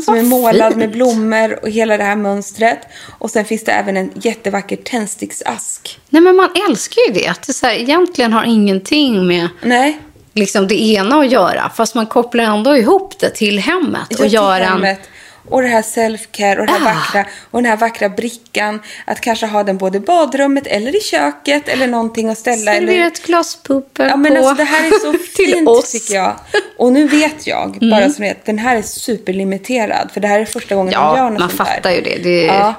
Som 0.05 0.15
är 0.15 0.23
målad 0.23 0.69
fint. 0.73 0.77
med 0.77 0.91
blommor 0.91 1.59
och 1.63 1.69
hela 1.71 1.97
det 1.97 2.05
här 2.05 2.17
mönstret. 2.17 2.79
Och 3.19 3.31
sen 3.31 3.45
finns 3.45 3.65
det 3.65 3.73
även 3.73 3.97
en 3.97 4.11
jättevacker 4.15 4.77
tändsticksask. 4.77 5.99
Nej 6.09 6.23
men 6.23 6.37
man 6.37 6.49
älskar 6.69 7.03
ju 7.09 7.13
det. 7.21 7.27
Att 7.29 7.43
det 7.43 7.53
så 7.53 7.67
här, 7.67 7.75
egentligen 7.75 8.33
har 8.33 8.45
ingenting 8.45 9.27
med 9.27 9.49
Nej, 9.63 9.99
liksom 10.33 10.69
det 10.69 10.81
ena 10.83 11.21
att 11.21 11.31
göra. 11.33 11.71
Fast 11.77 11.95
man 11.95 12.07
kopplar 12.07 12.45
ändå 12.45 12.77
ihop 12.77 13.19
det 13.21 13.31
till 13.31 13.59
hemmet. 13.59 14.21
Och 14.21 14.27
gör 14.27 14.61
en... 14.61 14.67
hemmet. 14.69 15.01
Och 15.49 15.63
det 15.63 15.69
här 15.69 15.83
self-care 15.83 16.59
och 16.59 16.67
det 16.67 16.73
här 16.73 16.81
Ah. 16.81 16.95
vackra. 16.95 17.27
Och 17.51 17.63
den 17.63 17.71
här 17.71 17.77
vackra 17.77 18.09
brickan. 18.09 18.81
Att 19.05 19.21
kanske 19.21 19.47
ha 19.47 19.63
den 19.63 19.77
både 19.79 19.97
i 19.99 20.01
badrummet 20.01 20.67
eller 20.67 20.97
i 20.97 21.01
köket. 21.01 21.69
Eller 21.69 21.87
någonting 21.87 22.29
att 22.31 22.39
ställa. 22.39 22.73
Servera 22.73 22.93
eller... 22.93 23.07
ett 23.07 23.23
glas 23.27 23.59
pupper 23.63 24.09
Ja, 24.09 24.17
men 24.17 24.33
på. 24.35 24.39
alltså, 24.39 24.55
det 24.55 24.65
här 24.65 24.87
är 24.87 24.91
så 24.91 25.13
fint 25.37 25.69
oss. 25.69 25.91
tycker 25.93 26.15
jag. 26.15 26.37
Och 26.79 26.93
nu 26.93 27.09
vet 27.09 27.47
jag, 27.47 27.77
Mm. 27.77 27.91
bara 27.91 28.07
ni 28.09 28.15
vet, 28.29 28.45
den 28.45 28.59
här 28.59 28.77
är 28.77 28.83
superlimiterad. 28.83 30.11
För 30.13 30.21
det 30.21 30.29
här 30.29 30.41
är 30.41 30.45
första 30.45 30.75
gången 30.75 30.93
Ja, 30.93 31.11
de 31.13 31.17
gör 31.19 31.31
något 31.31 31.39
man 31.41 31.49
sånt 31.51 31.69
fattar 31.69 31.91
ju 31.91 32.01
det. 32.01 32.19
Det 32.23 32.45
Ja. 32.47 32.75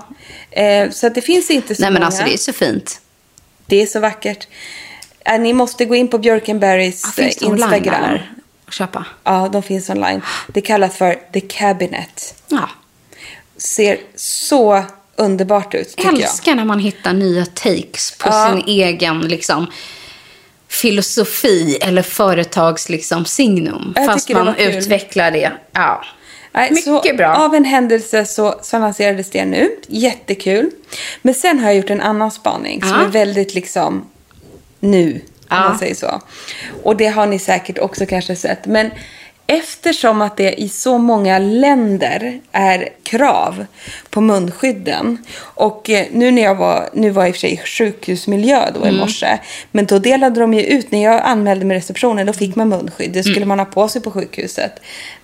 Eh, 0.52 0.90
så 0.90 1.08
att 1.08 1.16
det 1.16 1.22
finns 1.22 1.52
inte 1.52 1.76
så 1.76 1.82
Nej 1.82 1.92
men 1.92 1.94
många. 1.94 2.06
alltså 2.06 2.24
det 2.24 2.34
är 2.34 2.38
så 2.38 2.54
fint. 2.54 3.02
Det 3.66 3.82
är 3.82 3.86
så 3.86 4.00
vackert. 4.00 4.48
Eh, 5.26 5.40
ni 5.40 5.54
måste 5.54 5.86
gå 5.86 5.96
in 5.96 6.08
på 6.08 6.18
det 6.18 7.44
eh, 7.46 7.50
online 7.52 7.74
Instagram. 7.74 8.04
eller? 8.04 8.32
Att 8.68 8.74
köpa? 8.74 9.06
Ja, 9.24 9.50
de 9.54 9.64
finns 9.64 9.90
online. 9.90 10.22
Det 10.48 10.62
kallas 10.62 10.96
för 10.98 11.20
The 11.34 11.40
Cabinet. 11.42 12.44
Ja. 12.48 12.70
Ser 13.58 13.98
så 14.16 14.84
underbart 15.16 15.74
ut 15.74 15.90
tycker 15.90 16.04
jag. 16.12 16.22
älskar 16.22 16.56
när 16.56 16.66
man 16.66 16.80
hittar 16.80 17.14
nya 17.14 17.46
takes 17.46 18.18
på 18.18 18.30
Ja. 18.30 18.50
sin 18.52 18.64
egen 18.68 19.20
liksom, 19.20 19.68
filosofi 20.68 21.78
eller 21.82 22.02
företags 22.02 22.90
liksom, 22.90 23.26
signum. 23.26 23.94
Jag 23.96 24.06
Fast 24.06 24.28
det 24.28 24.34
man 24.34 24.54
kul. 24.56 24.74
utvecklar 24.76 25.32
det. 25.32 25.52
Ja. 25.72 26.04
Nej, 26.52 26.72
Mycket 26.72 27.18
bra. 27.18 27.36
Av 27.36 27.56
en 27.56 27.66
händelse 27.66 28.26
så, 28.26 28.60
så 28.64 28.80
lanserades 28.80 29.30
det 29.30 29.46
nu. 29.46 29.70
Jättekul. 29.88 30.72
Men 31.22 31.34
sen 31.34 31.60
har 31.60 31.66
jag 31.68 31.76
gjort 31.78 31.90
en 31.90 32.02
annan 32.02 32.32
spaning 32.32 32.82
som 32.82 32.90
Ja. 32.92 33.02
är 33.02 33.08
väldigt 33.08 33.54
liksom 33.54 34.06
nu, 34.80 35.22
om 35.50 35.58
man 35.70 35.78
säger 35.80 35.96
så. 35.96 36.22
Och 36.84 36.98
det 36.98 37.08
har 37.08 37.26
ni 37.28 37.40
säkert 37.40 37.78
också 37.80 38.06
kanske 38.06 38.36
sett. 38.36 38.66
Men 38.66 38.92
eftersom 39.50 40.22
att 40.22 40.38
det 40.38 40.62
i 40.62 40.70
så 40.70 40.98
många 40.98 41.40
länder 41.40 42.40
är 42.52 42.90
krav 43.04 43.66
på 44.10 44.22
munskydden. 44.22 45.18
Och 45.40 45.90
eh, 45.90 46.06
nu 46.12 46.32
när 46.32 46.42
jag 46.42 46.56
var, 46.56 46.90
nu 46.94 47.10
var 47.10 47.24
jag 47.24 47.30
i 47.30 47.32
och 47.32 47.36
för 47.36 47.40
sig 47.40 47.54
i 47.54 47.58
sjukhusmiljö 47.58 48.72
då 48.74 48.80
i 48.86 48.90
Mm. 48.90 48.96
morse. 49.00 49.38
Men 49.72 49.86
då 49.86 50.00
delade 50.00 50.40
de 50.40 50.54
ju 50.54 50.62
ut, 50.64 50.92
när 50.92 51.04
jag 51.04 51.22
anmälde 51.22 51.66
mig 51.66 51.78
receptionen, 51.78 52.26
då 52.28 52.34
fick 52.34 52.56
man 52.56 52.70
munskydd. 52.70 53.12
Det 53.14 53.24
skulle 53.24 53.38
Mm. 53.38 53.48
man 53.48 53.60
ha 53.60 53.66
på 53.66 53.88
sig 53.88 54.02
på 54.02 54.12
sjukhuset. 54.12 54.72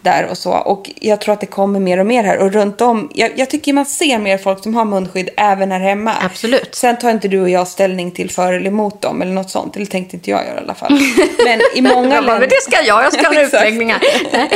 Där 0.03 0.27
och 0.29 0.37
så. 0.37 0.51
Och 0.51 0.91
jag 0.95 1.21
tror 1.21 1.33
att 1.33 1.39
det 1.39 1.45
kommer 1.45 1.79
mer 1.79 1.97
och 1.99 2.05
mer 2.05 2.23
här. 2.23 2.37
Och 2.37 2.51
runt 2.53 2.81
om, 2.81 3.11
jag, 3.15 3.31
jag 3.35 3.49
tycker 3.49 3.73
man 3.73 3.85
ser 3.85 4.17
mer 4.19 4.37
folk 4.37 4.63
som 4.63 4.75
har 4.75 4.85
munskydd 4.85 5.29
även 5.37 5.71
här 5.71 5.79
hemma. 5.79 6.13
Absolut. 6.21 6.75
Sen 6.75 6.97
tar 6.99 7.09
inte 7.11 7.27
du 7.27 7.41
och 7.41 7.49
jag 7.49 7.67
ställning 7.67 8.11
till 8.11 8.29
för 8.29 8.53
eller 8.53 8.67
emot 8.67 9.01
dem 9.01 9.21
eller 9.21 9.31
något 9.31 9.49
sånt. 9.49 9.75
Eller 9.75 9.85
tänkte 9.85 10.15
inte 10.15 10.29
jag 10.31 10.45
göra 10.45 10.55
i 10.59 10.63
alla 10.63 10.73
fall. 10.73 10.99
Men 11.45 11.61
i 11.75 11.81
många 11.95 12.21
bara, 12.21 12.39
men 12.39 12.49
det 12.49 12.61
ska 12.61 12.81
jag, 12.85 13.03
jag 13.03 13.13
ska 13.13 13.27
ha 13.27 13.33
en 13.33 13.41
Exakt. 13.41 13.53
utläggning 13.63 13.91
här. 13.91 14.01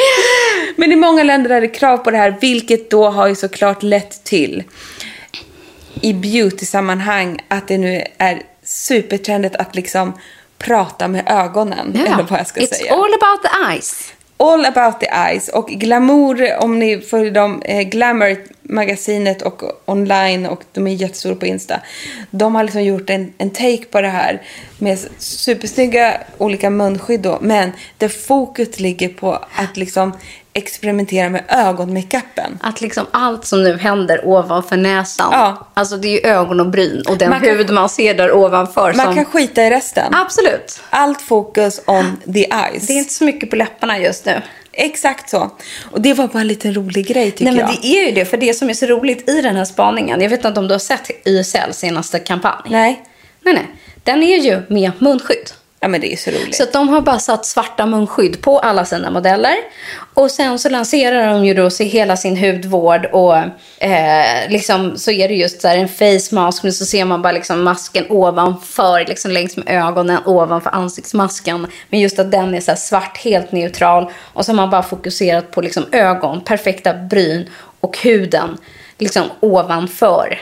Men 0.76 0.92
i 0.92 0.96
många 0.96 1.24
länder 1.24 1.50
är 1.50 1.62
det 1.62 1.68
krav 1.68 1.98
på 1.98 2.12
det 2.12 2.18
här, 2.18 2.36
vilket 2.42 2.90
då 2.90 3.10
har 3.10 3.28
ju 3.28 3.36
såklart 3.36 3.84
lett 3.84 4.24
till 4.24 4.64
i 6.02 6.14
beauty-sammanhang 6.14 7.40
att 7.48 7.68
det 7.68 7.78
nu 7.78 8.04
är 8.18 8.42
supertrendigt 8.64 9.56
att 9.56 9.76
liksom 9.76 10.14
prata 10.58 11.08
med 11.08 11.24
ögonen. 11.28 11.96
Eller 12.06 12.26
vad 12.30 12.40
jag 12.40 12.48
ska 12.48 12.62
It's 12.62 12.74
säga. 12.74 12.94
all 12.94 13.14
about 13.14 13.44
the 13.44 13.72
eyes. 13.74 14.14
All 14.40 14.66
about 14.66 15.00
the 15.00 15.08
eyes. 15.08 15.50
Och 15.50 15.68
Glamour, 15.68 16.64
om 16.64 16.80
ni 16.80 17.02
följer 17.02 17.32
dem, 17.32 17.62
eh, 17.66 17.82
Glamour-magasinet 17.82 19.42
och 19.42 19.64
online 19.86 20.46
och 20.46 20.64
de 20.74 20.88
är 20.88 20.92
jättestora 20.92 21.36
på 21.36 21.46
Insta. 21.46 21.82
De 22.32 22.56
har 22.56 22.64
liksom 22.64 22.84
gjort 22.84 23.10
en, 23.10 23.34
en 23.38 23.50
take 23.50 23.86
på 23.92 24.02
det 24.02 24.08
här 24.08 24.42
med 24.78 25.00
supersnygga 25.18 26.18
olika 26.38 26.70
munskydd 26.70 27.22
då. 27.22 27.38
Men 27.42 27.72
där 27.98 28.08
fokus 28.08 28.80
ligger 28.80 29.10
på 29.10 29.34
att 29.34 29.78
liksom 29.78 30.14
experimentera 30.58 31.30
med 31.30 31.44
ögonmakeupen. 31.50 32.60
Att 32.62 32.82
liksom 32.82 33.06
allt 33.12 33.46
som 33.46 33.64
nu 33.64 33.78
händer 33.78 34.22
ovanför 34.28 34.78
näsan. 34.78 35.30
Ja. 35.32 35.68
Alltså 35.74 35.98
det 35.98 36.08
är 36.08 36.12
ju 36.12 36.32
ögon 36.32 36.60
och 36.60 36.70
bryn 36.70 37.04
och 37.10 37.18
den 37.18 37.30
Man 37.30 37.42
kan- 37.42 37.50
hud 37.58 37.70
man 37.70 37.90
ser 37.90 38.14
där 38.14 38.32
ovanför. 38.36 38.94
Man 38.94 39.06
som... 39.06 39.16
kan 39.16 39.26
skita 39.26 39.64
i 39.64 39.70
resten. 39.70 40.14
Absolut. 40.16 40.82
Allt 40.90 41.22
fokus 41.22 41.82
on 41.88 42.18
the 42.34 42.46
eyes. 42.54 42.88
Det 42.88 42.94
är 42.94 42.98
inte 42.98 43.14
så 43.14 43.24
mycket 43.24 43.50
på 43.50 43.56
läpparna 43.56 44.00
just 44.00 44.26
nu. 44.26 44.42
Exakt 44.72 45.30
så. 45.30 45.52
Och 45.92 46.02
det 46.02 46.14
var 46.14 46.28
bara 46.28 46.40
en 46.42 46.48
liten 46.48 46.74
rolig 46.74 47.08
grej 47.08 47.32
tycker 47.32 47.44
Nej, 47.46 47.54
men 47.54 47.62
jag. 47.74 47.82
det 47.82 47.88
är 47.88 48.06
ju 48.06 48.12
det. 48.12 48.26
För 48.26 48.38
det 48.38 48.54
som 48.54 48.70
är 48.70 48.74
så 48.74 48.86
roligt 48.86 49.30
i 49.30 49.42
den 49.42 49.56
här 49.56 49.66
spaningen. 49.66 50.22
Jag 50.22 50.30
vet 50.30 50.46
inte 50.46 50.60
om 50.60 50.68
du 50.68 50.74
har 50.74 50.80
sett 50.80 51.28
YSLs 51.28 51.78
senaste 51.78 52.20
kampanj. 52.20 52.62
Nej. 52.70 53.02
Nej, 53.42 53.54
nej. 53.54 53.68
Den 54.04 54.24
är 54.24 54.38
ju 54.38 54.62
med 54.70 54.92
munskydd. 55.00 55.52
Ja 55.80 55.88
men 55.88 56.02
det 56.02 56.14
är 56.14 56.18
så 56.18 56.32
roligt. 56.32 56.56
Så 56.56 56.66
de 56.74 56.90
har 56.90 57.02
bara 57.02 57.20
satt 57.20 57.46
svarta 57.46 57.86
munskydd 57.86 58.42
på 58.42 58.60
alla 58.60 58.86
sina 58.86 59.12
modeller. 59.12 59.56
Och 60.14 60.32
sen 60.32 60.60
så 60.60 60.70
lanserar 60.70 61.34
de 61.34 61.46
ju 61.46 61.54
då 61.54 61.70
hela 61.80 62.18
sin 62.18 62.38
hudvård 62.38 63.06
och 63.06 63.38
eh, 63.84 64.50
liksom 64.50 64.98
så 64.98 65.12
är 65.12 65.28
det 65.28 65.34
just 65.34 65.62
så 65.62 65.68
här 65.68 65.78
en 65.78 65.88
face 65.88 66.36
mask 66.36 66.64
men 66.64 66.74
så 66.74 66.86
ser 66.86 67.06
man 67.06 67.22
bara 67.22 67.32
liksom 67.32 67.64
masken 67.64 68.06
ovanför, 68.10 69.06
liksom 69.08 69.32
längs 69.32 69.58
med 69.58 69.68
ögonen 69.68 70.20
ovanför 70.26 70.70
ansiktsmasken. 70.76 71.68
Men 71.90 72.00
just 72.00 72.20
att 72.20 72.32
den 72.32 72.56
är 72.56 72.62
så 72.62 72.76
svart, 72.76 73.18
helt 73.18 73.52
neutral. 73.52 74.12
Och 74.34 74.46
så 74.46 74.52
har 74.52 74.56
man 74.56 74.70
bara 74.70 74.84
fokuserat 74.84 75.52
på 75.52 75.62
liksom 75.62 75.86
ögon, 75.92 76.42
perfekta 76.42 76.94
bryn 76.94 77.50
och 77.80 77.98
huden 77.98 78.58
liksom 78.98 79.24
ovanför. 79.40 80.40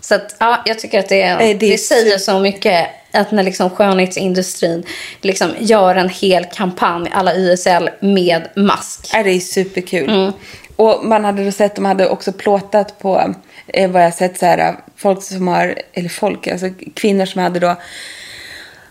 Så 0.00 0.14
att, 0.14 0.36
ja, 0.40 0.62
jag 0.66 0.78
tycker 0.78 0.98
att 0.98 1.08
det, 1.08 1.36
Nej, 1.36 1.54
det 1.54 1.78
säger 1.78 2.18
så 2.18 2.38
mycket 2.38 2.88
att 3.12 3.32
när 3.32 3.42
liksom 3.42 3.70
skönhetsindustrin 3.70 4.84
liksom 5.20 5.50
gör 5.58 5.94
en 5.94 6.08
hel 6.08 6.44
kampanj, 6.44 7.08
alla 7.12 7.34
YSL, 7.34 7.90
med 8.00 8.48
mask. 8.56 9.10
Ja, 9.12 9.22
det 9.22 9.30
är 9.30 9.40
superkul. 9.40 10.10
Mm. 10.10 10.32
Och 10.76 11.04
man 11.04 11.24
hade 11.24 11.44
då 11.44 11.52
sett, 11.52 11.76
de 11.76 11.84
hade 11.84 12.08
också 12.08 12.32
plåtat 12.32 12.98
på, 12.98 13.34
eh, 13.66 13.90
vad 13.90 14.04
jag 14.04 14.14
sett 14.14 14.38
så 14.38 14.46
här, 14.46 14.74
folk 14.96 15.22
som 15.22 15.48
har, 15.48 15.74
eller 15.92 16.08
folk, 16.08 16.46
alltså 16.46 16.66
kvinnor 16.94 17.26
som 17.26 17.42
hade 17.42 17.60
då 17.60 17.76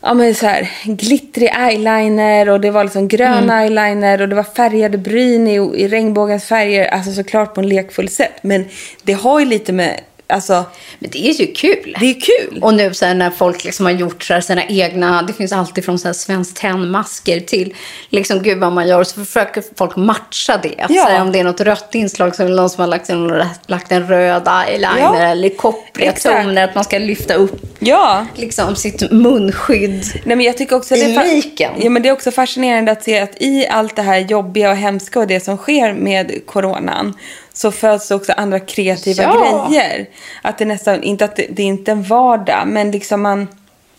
ja, 0.02 0.14
men 0.14 0.36
så 0.36 0.46
här, 0.46 0.70
glittrig 0.84 1.50
eyeliner 1.58 2.50
och 2.50 2.62
det 2.62 2.72
var 2.72 2.84
liksom 2.84 3.08
grön 3.08 3.44
Mm. 3.44 3.50
eyeliner 3.50 4.22
och 4.22 4.30
det 4.30 4.36
var 4.36 4.44
färgade 4.44 4.98
bryn 4.98 5.48
i, 5.48 5.56
i 5.56 5.88
regnbågens 5.88 6.46
färger. 6.46 6.88
Alltså 6.88 7.12
såklart 7.14 7.54
på 7.54 7.62
en 7.62 7.70
lekfull 7.70 8.10
sätt. 8.10 8.34
Men 8.42 8.66
det 9.04 9.14
har 9.14 9.40
ju 9.40 9.46
lite 9.46 9.74
med, 9.74 10.00
alltså, 10.30 10.66
Men 11.00 11.10
det 11.12 11.28
är 11.30 11.34
ju 11.34 11.48
kul. 11.54 11.96
det 12.00 12.06
är 12.10 12.14
kul. 12.22 12.60
Och 12.64 12.74
nu 12.74 12.94
så 12.94 13.06
här, 13.06 13.14
när 13.16 13.30
folk 13.30 13.64
liksom 13.64 13.86
har 13.86 13.94
gjort 13.94 14.24
så 14.24 14.34
här, 14.34 14.42
sina 14.42 14.64
egna, 14.66 15.22
det 15.22 15.34
finns 15.34 15.52
alltid 15.52 15.86
från 15.86 16.00
så 16.00 16.08
här 16.08 16.14
Svenskt 16.14 16.58
Tenn-masker 16.58 17.40
till 17.40 17.76
liksom 18.10 18.44
gud 18.44 18.58
vad 18.58 18.72
man 18.72 18.88
gör. 18.88 19.04
Så 19.04 19.26
försöker 19.26 19.64
folk 19.78 19.96
matcha 19.96 20.58
det. 20.64 20.74
Ja. 20.78 20.88
Så 20.88 21.10
här, 21.10 21.22
om 21.22 21.32
det 21.32 21.40
är 21.40 21.44
något 21.44 21.62
rött 21.62 21.96
inslag 21.96 22.36
så 22.36 22.44
är 22.44 22.48
det 22.50 22.56
någon 22.56 22.70
som 22.70 22.82
har 22.82 22.88
lagt 22.88 23.10
en, 23.10 23.44
lagt 23.68 23.92
en 23.92 24.08
röd 24.08 24.48
eyeliner 24.68 24.98
Ja. 25.00 25.18
eller 25.20 25.50
koppriga 25.50 26.12
Exakt. 26.12 26.44
toner. 26.44 26.64
Att 26.64 26.76
man 26.76 26.84
ska 26.84 26.98
lyfta 27.00 27.34
upp 27.34 27.62
Ja. 27.80 28.26
liksom 28.36 28.76
sitt 28.76 29.12
munskydd. 29.12 30.06
Nej, 30.26 30.36
men 30.36 30.42
jag 30.42 30.58
tycker 30.58 30.76
också 30.76 30.94
att 30.94 31.00
I 31.00 31.04
det, 31.04 31.12
är 31.16 31.20
fa- 31.24 31.34
miken. 31.34 31.72
ja, 31.80 31.90
men 31.90 32.02
det 32.04 32.10
är 32.10 32.14
också 32.14 32.32
fascinerande 32.32 32.92
att 32.92 33.04
se 33.04 33.20
att 33.20 33.32
i 33.42 33.68
allt 33.68 33.96
det 33.96 34.02
här 34.02 34.18
jobbiga 34.18 34.70
och 34.72 34.78
hemska 34.78 35.20
och 35.20 35.28
det 35.28 35.40
som 35.40 35.58
sker 35.58 35.94
med 35.94 36.42
coronan 36.46 37.14
så 37.58 37.72
föds 37.72 38.08
det 38.08 38.16
också 38.16 38.32
andra 38.38 38.60
kreativa 38.60 39.24
Ja. 39.24 39.68
grejer. 39.70 40.10
Att 40.42 40.58
det 40.58 40.66
nästan, 40.66 41.04
inte 41.04 41.26
att 41.26 41.36
det, 41.36 41.48
det 41.50 41.62
är 41.64 41.68
inte 41.68 41.92
en 41.92 42.04
vardag, 42.04 42.64
men 42.68 42.92
liksom 42.92 43.22
man, 43.22 43.48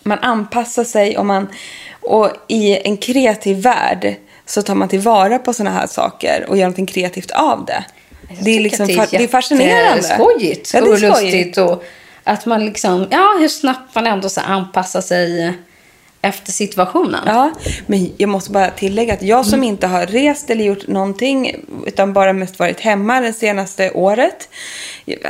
man 0.03 0.19
anpassar 0.19 0.85
sig 0.85 1.19
och, 1.19 1.27
man, 1.27 1.49
och 2.01 2.31
i 2.49 2.79
en 2.89 2.97
kreativ 2.97 3.57
värld 3.63 4.15
så 4.47 4.63
tar 4.63 4.75
man 4.75 4.89
tillvara 4.89 5.39
på 5.39 5.53
sådana 5.53 5.77
här 5.81 5.87
saker 5.87 6.47
och 6.49 6.57
gör 6.57 6.65
någonting 6.65 6.87
kreativt 6.87 7.31
av 7.31 7.65
det. 7.65 7.85
Det 8.41 8.51
är, 8.57 8.61
liksom, 8.61 8.87
fa- 8.87 9.07
det 9.11 9.25
är 9.25 9.29
fascinerande. 9.29 10.03
skojigt 10.03 10.75
Ja, 10.75 10.81
det 10.81 10.87
är 10.89 10.93
och 10.93 10.99
skojigt. 10.99 11.23
lustigt. 11.35 11.59
Och 11.59 11.85
att 12.25 12.47
man 12.47 12.65
liksom, 12.65 13.07
ja 13.11 13.37
hur 13.41 13.49
snabbt 13.49 13.95
man 13.95 14.07
ändå 14.07 14.29
så 14.29 14.41
anpassar 14.41 15.01
sig 15.01 15.53
efter 16.23 16.53
situationen. 16.53 17.21
Ja, 17.27 17.51
men 17.87 18.13
jag 18.17 18.29
måste 18.29 18.51
bara 18.51 18.71
tillägga 18.71 19.15
att 19.15 19.23
jag 19.23 19.47
som 19.47 19.63
inte 19.63 19.87
har 19.87 20.07
rest 20.07 20.51
eller 20.51 20.65
gjort 20.65 20.87
någonting 20.87 21.57
utan 21.87 22.13
bara 22.13 22.33
mest 22.33 22.59
varit 22.59 22.81
hemma 22.81 23.21
det 23.21 23.33
senaste 23.33 23.91
året. 23.91 24.49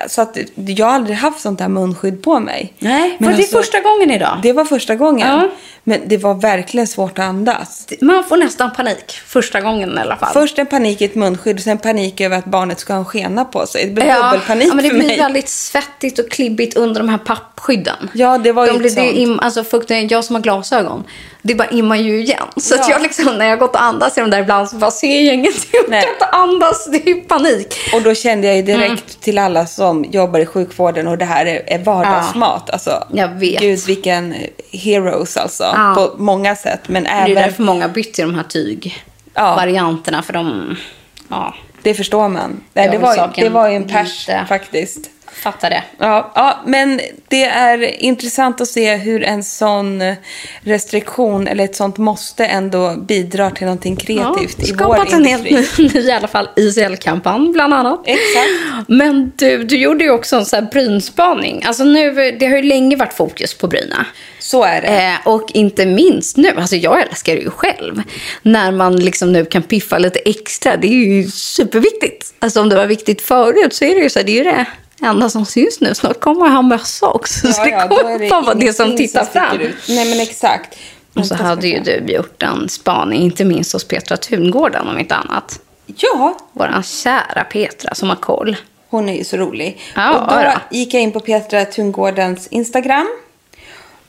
Så 0.09 0.23
att 0.23 0.39
jag 0.55 0.87
har 0.87 0.95
aldrig 0.95 1.17
haft 1.17 1.41
sånt 1.41 1.61
här 1.61 1.69
munskydd 1.69 2.23
på 2.23 2.41
mig. 2.41 2.73
Nej, 2.79 3.17
Men 3.19 3.31
var 3.31 3.37
det 3.37 3.43
alltså, 3.43 3.57
första 3.57 3.81
gången 3.81 4.11
idag? 4.11 4.41
Det 4.43 4.53
var 4.53 4.65
första 4.65 4.97
gången. 4.97 5.29
Ja. 5.29 5.49
Men 5.89 6.01
det 6.07 6.17
var 6.17 6.35
verkligen 6.35 6.87
svårt 6.87 7.19
att 7.19 7.25
andas. 7.25 7.87
Man 8.01 8.25
får 8.25 8.37
nästan 8.37 8.73
panik 8.73 9.21
första 9.27 9.61
gången 9.61 9.99
i 9.99 10.01
alla 10.01 10.17
fall. 10.17 10.33
Först 10.33 10.59
en 10.59 10.67
panik 10.67 11.01
i 11.01 11.05
ett 11.05 11.15
munskydd 11.15 11.57
och 11.57 11.63
sen 11.63 11.79
panik 11.79 12.21
över 12.21 12.39
att 12.39 12.45
barnet 12.45 12.81
ska 12.81 12.93
ha 12.93 12.99
en 12.99 13.05
skena 13.05 13.45
på 13.45 13.67
sig. 13.67 13.87
Det 13.87 13.93
blev 13.93 14.15
dubbelpanik 14.15 14.69
ja, 14.69 14.75
men 14.75 14.85
det 14.85 14.91
blir 14.91 15.07
mig. 15.07 15.19
väldigt 15.19 15.49
svettigt 15.49 16.19
och 16.19 16.31
klibbigt 16.31 16.77
under 16.77 17.01
de 17.01 17.09
här 17.09 17.19
pappskydden. 17.19 18.11
Ja, 18.13 18.39
det 18.39 18.53
var 18.53 18.67
ju 18.67 18.73
de 18.73 18.79
blir, 18.79 18.99
ett 18.99 19.15
det 19.15 19.39
alltså, 19.45 19.65
fukten, 19.65 20.09
Jag 20.09 20.25
som 20.25 20.35
har 20.35 20.43
glasögon, 20.43 20.88
det 21.43 21.55
bara 21.55 21.69
immar 21.69 21.97
ju 21.97 22.21
igen. 22.23 22.47
Så 22.57 22.75
att 22.75 22.81
Ja. 22.89 22.91
jag 22.91 23.03
liksom, 23.03 23.39
när 23.39 23.47
jag 23.47 23.59
gått 23.59 23.75
och 23.75 23.83
andas 23.83 24.19
i 24.19 24.21
de 24.21 24.31
där 24.31 24.41
ibland 24.41 24.69
så 24.71 24.77
bara 24.77 24.91
ser 24.91 25.21
jag 25.21 25.35
ingenting. 25.35 25.71
Jag 25.73 26.03
kan 26.03 26.13
inte 26.13 26.25
andas, 26.27 26.87
det 26.93 27.11
är 27.11 27.15
panik. 27.21 27.75
Och 27.95 28.03
då 28.03 28.15
kände 28.15 28.47
jag 28.47 28.57
ju 28.57 28.63
direkt 28.63 28.85
Mm. 28.91 29.01
till 29.21 29.39
alla 29.39 29.67
som 29.67 30.05
jobbar 30.05 30.41
i 30.41 30.47
sjukvården 30.47 31.07
och 31.09 31.19
det 31.19 31.25
här 31.25 31.47
är, 31.47 31.79
vardagsmat. 31.79 32.71
Alltså, 32.71 33.05
Jag 33.13 33.29
vet. 33.29 33.61
Gud 33.61 33.87
vilken 33.87 34.35
heroes 34.73 35.37
alltså. 35.37 35.65
Ja. 35.65 35.95
På 35.97 36.23
många 36.23 36.57
sätt. 36.57 36.81
Men 36.87 37.03
Det 37.05 37.11
är 37.11 37.23
även, 37.23 37.35
därför 37.35 37.63
många 37.63 37.89
bytt 37.89 38.15
till 38.15 38.25
de 38.27 38.35
här 38.35 38.45
tygvarianterna. 39.35 40.23
För 40.23 40.33
de, 40.33 40.77
ja, 41.29 41.55
det 41.83 41.95
förstår 41.95 42.29
man. 42.29 42.61
Nej, 42.75 42.89
det, 42.93 42.99
var, 42.99 43.11
ju- 43.13 43.17
saken 43.19 43.45
det 43.45 43.51
var 43.51 43.69
ju 43.69 43.77
en 43.77 43.85
pers 43.89 44.29
lite- 44.29 44.45
faktiskt. 44.49 45.11
Fattar 45.39 45.71
det. 45.71 45.85
Ja, 45.99 46.33
ja, 46.35 46.63
men 46.67 47.01
det 47.29 47.45
är 47.45 48.03
intressant 48.03 48.61
att 48.61 48.69
se 48.69 48.97
hur 48.97 49.23
en 49.23 49.45
sån 49.45 50.03
restriktion 50.61 51.49
eller 51.49 51.65
ett 51.65 51.77
sånt 51.77 51.99
måste 51.99 52.47
ändå 52.47 52.95
bidrar 52.97 53.51
till 53.51 53.67
någonting 53.67 53.97
kreativt 53.97 54.69
i 54.69 54.73
vår 54.73 54.77
skapat 54.77 55.13
en 55.13 55.27
industri. 55.27 55.55
helt 55.55 55.79
ny, 55.79 56.01
ny 56.01 56.09
i 56.09 56.13
alla 56.13 56.29
fall 56.29 56.49
ICL-kampanj 56.57 57.53
bland 57.53 57.75
annat. 57.75 58.03
Exakt. 58.07 58.89
Men 58.89 59.33
du, 59.37 59.65
du 59.65 59.77
gjorde 59.77 60.05
ju 60.05 60.11
också 60.11 60.37
en 60.37 60.45
sån 60.45 60.65
här 60.65 60.71
brynspaning. 60.73 61.63
Alltså 61.65 61.85
nu, 61.85 62.31
det 62.31 62.47
har 62.47 62.57
ju 62.57 62.63
länge 62.63 62.97
varit 62.97 63.13
fokus 63.15 63.55
på 63.55 63.67
bryna. 63.67 64.07
Så 64.39 64.65
är 64.65 64.83
det. 64.83 64.89
Eh, 64.89 65.33
och 65.33 65.51
inte 65.55 65.87
minst 65.87 66.37
nu, 66.37 66.49
alltså 66.57 66.77
jag 66.77 67.03
älskar 67.03 67.35
det 67.35 67.41
ju 67.41 67.51
själv. 67.51 68.03
När 68.43 68.73
man 68.73 68.97
liksom 68.97 69.33
nu 69.33 69.45
kan 69.45 69.63
piffa 69.63 69.99
lite 69.99 70.19
extra, 70.19 70.77
det 70.77 70.87
är 70.87 70.93
ju 70.93 71.31
superviktigt. 71.31 72.35
Alltså 72.39 72.61
om 72.61 72.69
det 72.69 72.77
var 72.77 72.87
viktigt 72.87 73.23
förut 73.23 73.75
så 73.75 73.85
är 73.85 73.95
det 73.95 74.01
ju 74.01 74.11
så 74.11 74.19
här, 74.19 74.27
det 74.27 74.33
är 74.33 74.45
ju 74.45 74.45
det 74.45 74.67
enda 75.03 75.31
som 75.31 75.47
syns 75.47 75.81
nu. 75.81 75.95
Snart 75.95 76.21
kommer 76.21 76.47
jag 76.47 76.53
ha 76.53 76.63
mössa 76.63 77.07
också. 77.07 77.53
så 77.53 77.65
det 77.65 77.87
då 77.91 77.97
kommer 77.97 78.29
fan 78.29 78.45
vara 78.45 78.55
det 78.55 78.73
som 78.73 78.97
tittar 78.97 79.25
sticker 79.25 79.49
fram. 79.49 79.61
ut. 79.61 79.77
Nej 79.89 80.11
men 80.11 80.21
exakt. 80.21 80.79
Och 81.15 81.27
så 81.27 81.35
hade 81.35 81.69
ju 81.69 81.81
du 81.81 82.13
gjort 82.13 82.43
en 82.43 82.69
spaning, 82.69 83.23
inte 83.23 83.45
minst 83.45 83.73
hos 83.73 83.85
Petra 83.85 84.17
Tungården 84.17 84.89
om 84.89 84.99
inte 84.99 85.15
annat. 85.15 85.61
Ja, 85.87 86.39
Våran 86.53 86.83
kära 86.83 87.45
Petra 87.45 87.95
som 87.95 88.09
har 88.09 88.17
koll. 88.17 88.57
Hon 88.89 89.09
är 89.09 89.17
ju 89.17 89.25
så 89.25 89.37
rolig. 89.37 89.81
Ja, 89.95 90.19
och 90.19 90.33
då 90.33 90.43
då. 90.43 90.77
gick 90.77 90.95
jag 90.95 91.03
in 91.03 91.13
på 91.13 91.21
Petra 91.21 91.65
Tungårdens 91.65 92.47
Instagram. 92.47 93.09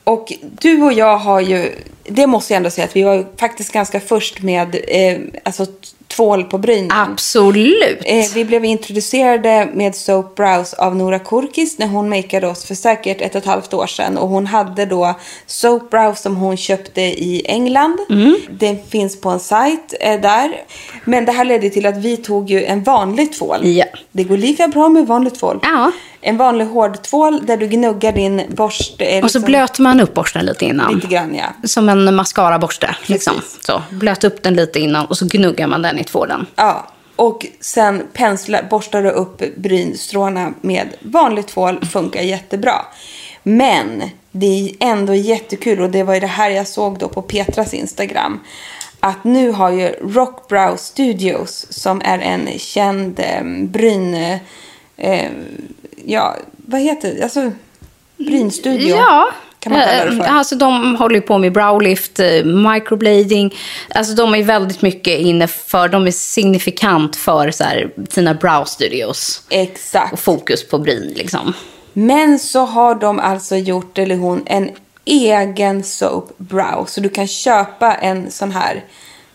Och 0.03 0.33
du 0.41 0.81
och 0.81 0.93
jag 0.93 1.17
har 1.17 1.39
ju, 1.39 1.75
det 2.03 2.27
måste 2.27 2.53
jag 2.53 2.57
ändå 2.57 2.69
säga 2.69 2.85
att 2.85 2.95
vi 2.95 3.03
var 3.03 3.25
faktiskt 3.37 3.71
ganska 3.71 3.99
först 3.99 4.41
med 4.41 4.75
eh, 4.87 5.17
alltså, 5.43 5.65
tvål 6.09 6.43
på 6.43 6.57
brynen. 6.57 6.91
Absolut. 6.91 8.01
Eh, 8.05 8.25
vi 8.33 8.45
blev 8.45 8.65
introducerade 8.65 9.69
med 9.73 9.95
Soap 9.95 10.35
Brows 10.35 10.73
av 10.73 10.95
Nora 10.95 11.19
Kurkis 11.19 11.77
när 11.77 11.87
hon 11.87 12.09
makeade 12.09 12.47
oss 12.47 12.65
för 12.65 12.75
säkert 12.75 13.21
ett 13.21 13.35
och 13.35 13.41
ett 13.41 13.45
halvt 13.45 13.73
år 13.73 13.87
sedan. 13.87 14.17
Och 14.17 14.27
hon 14.27 14.45
hade 14.45 14.85
då 14.85 15.15
Soap 15.45 15.89
Brows 15.89 16.21
som 16.21 16.35
hon 16.35 16.57
köpte 16.57 17.01
i 17.01 17.41
England. 17.45 17.97
Mm. 18.09 18.37
Den 18.49 18.77
finns 18.89 19.21
på 19.21 19.29
en 19.29 19.39
sajt 19.39 19.93
eh, 19.99 20.21
där. 20.21 20.51
Men 21.05 21.25
det 21.25 21.31
här 21.31 21.45
ledde 21.45 21.69
till 21.69 21.85
att 21.85 21.97
vi 21.97 22.17
tog 22.17 22.49
ju 22.49 22.63
en 22.63 22.83
vanlig 22.83 23.33
tvål. 23.33 23.67
Ja. 23.67 23.85
Det 24.11 24.23
går 24.23 24.37
lika 24.37 24.67
bra 24.67 24.89
med 24.89 25.07
vanlig 25.07 25.33
tvål. 25.33 25.59
Ja. 25.61 25.91
En 26.21 26.37
vanlig 26.37 26.65
hård 26.65 27.01
tvål 27.01 27.45
där 27.45 27.57
du 27.57 27.67
gnuggar 27.67 28.11
din 28.11 28.41
borste. 28.49 29.05
eh, 29.05 29.23
Och 29.23 29.31
så 29.31 29.37
liksom 29.37 29.51
blöter 29.51 29.81
man 29.81 29.99
upp 30.01 30.13
borsten 30.13 30.45
lite 30.45 30.65
innan. 30.65 30.95
Lite 30.95 31.07
grann 31.07 31.35
ja. 31.35 31.67
Som 31.67 31.89
en 31.89 32.15
mascaraborste. 32.15 32.95
Liksom. 33.05 33.35
Precis. 33.35 33.57
Så, 33.65 33.81
blöt 33.91 34.23
upp 34.23 34.43
den 34.43 34.53
lite 34.55 34.79
innan 34.79 35.05
och 35.05 35.17
så 35.17 35.25
gnuggar 35.25 35.67
man 35.67 35.81
den 35.81 35.99
i 35.99 36.03
tvålen. 36.03 36.45
Ja, 36.55 36.87
och 37.15 37.45
sen 37.59 38.07
penslar, 38.13 38.67
borstar 38.69 39.03
du 39.03 39.09
upp 39.09 39.55
brynstråna 39.57 40.53
med 40.61 40.87
vanlig 41.01 41.47
tvål. 41.47 41.85
Funkar 41.85 42.21
jättebra. 42.21 42.75
Men 43.43 44.03
det 44.31 44.45
är 44.79 44.87
ändå 44.91 45.15
jättekul 45.15 45.81
och 45.81 45.89
det 45.89 46.03
var 46.03 46.13
ju 46.13 46.19
det 46.19 46.27
här 46.27 46.49
jag 46.49 46.67
såg 46.67 46.99
då 46.99 47.07
på 47.07 47.21
Petras 47.21 47.73
Instagram. 47.73 48.39
Att 48.99 49.23
nu 49.23 49.51
har 49.51 49.69
ju 49.71 49.87
Rockbrow 49.87 50.75
Studios 50.75 51.65
som 51.69 52.01
är 52.05 52.19
en 52.19 52.49
känd 52.59 53.19
eh, 53.19 53.43
bryn... 53.67 54.39
Eh, 54.99 55.31
ja, 56.05 56.37
vad 56.57 56.81
heter 56.81 57.13
det? 57.15 57.23
Alltså 57.23 57.51
brynstudio. 58.17 58.95
Ja. 58.95 59.29
Kan 59.59 59.73
man 59.73 59.81
kalla 59.81 60.05
det 60.05 60.11
för. 60.11 60.23
Eh, 60.23 60.35
Alltså 60.35 60.55
de 60.55 60.95
håller 60.95 61.21
på 61.21 61.37
med 61.37 61.53
browlift, 61.53 62.19
eh, 62.19 62.43
microblading. 62.45 63.55
Alltså 63.95 64.13
de 64.13 64.35
är 64.35 64.43
väldigt 64.43 64.81
mycket 64.81 65.19
inne 65.19 65.47
för, 65.47 65.87
de 65.87 66.07
är 66.07 66.11
signifikant 66.11 67.15
för 67.15 67.51
så 67.51 67.63
här, 67.63 67.91
sina 68.09 68.33
brow 68.33 68.65
studios. 68.65 69.41
Exakt. 69.49 70.13
Och 70.13 70.19
fokus 70.19 70.67
på 70.67 70.77
bryn 70.77 71.13
liksom. 71.15 71.53
Men 71.93 72.39
så 72.39 72.59
har 72.65 72.95
de 72.95 73.19
alltså 73.19 73.55
gjort, 73.55 73.97
eller 73.97 74.15
hon, 74.15 74.43
en 74.45 74.69
egen 75.05 75.83
soap 75.83 76.37
brow. 76.37 76.85
Så 76.87 77.01
du 77.01 77.09
kan 77.09 77.27
köpa 77.27 77.93
en 77.95 78.31
sån 78.31 78.51
här 78.51 78.83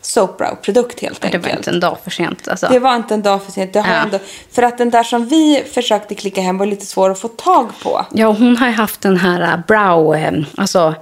soap 0.06 0.38
brow 0.38 0.54
produkt 0.62 1.00
helt 1.00 1.20
Det 1.20 1.26
enkelt. 1.26 1.44
var 1.46 1.52
inte 1.52 1.70
en 1.70 1.80
dag 1.80 1.96
för 2.04 2.10
sent. 2.10 2.48
Alltså. 2.48 2.66
Det 2.70 2.78
var 2.78 2.96
inte 2.96 3.14
en 3.14 3.22
dag 3.22 3.42
för 3.42 3.52
sent. 3.52 3.72
Det 3.72 3.80
har 3.80 3.94
Ja. 3.94 4.00
ändå, 4.00 4.18
för 4.52 4.62
att 4.62 4.78
den 4.78 4.90
där 4.90 5.02
som 5.02 5.26
vi 5.26 5.64
försökte 5.74 6.14
klicka 6.14 6.40
hem 6.40 6.58
var 6.58 6.66
lite 6.66 6.86
svår 6.86 7.10
att 7.10 7.18
få 7.20 7.28
tag 7.28 7.68
på. 7.82 8.06
Ja, 8.12 8.26
hon 8.26 8.56
har 8.56 8.66
ju 8.66 8.72
haft 8.72 9.00
den 9.00 9.16
här 9.16 9.40
eh, 9.42 9.58
brow, 9.68 10.14
eh, 10.16 10.32
alltså 10.56 10.94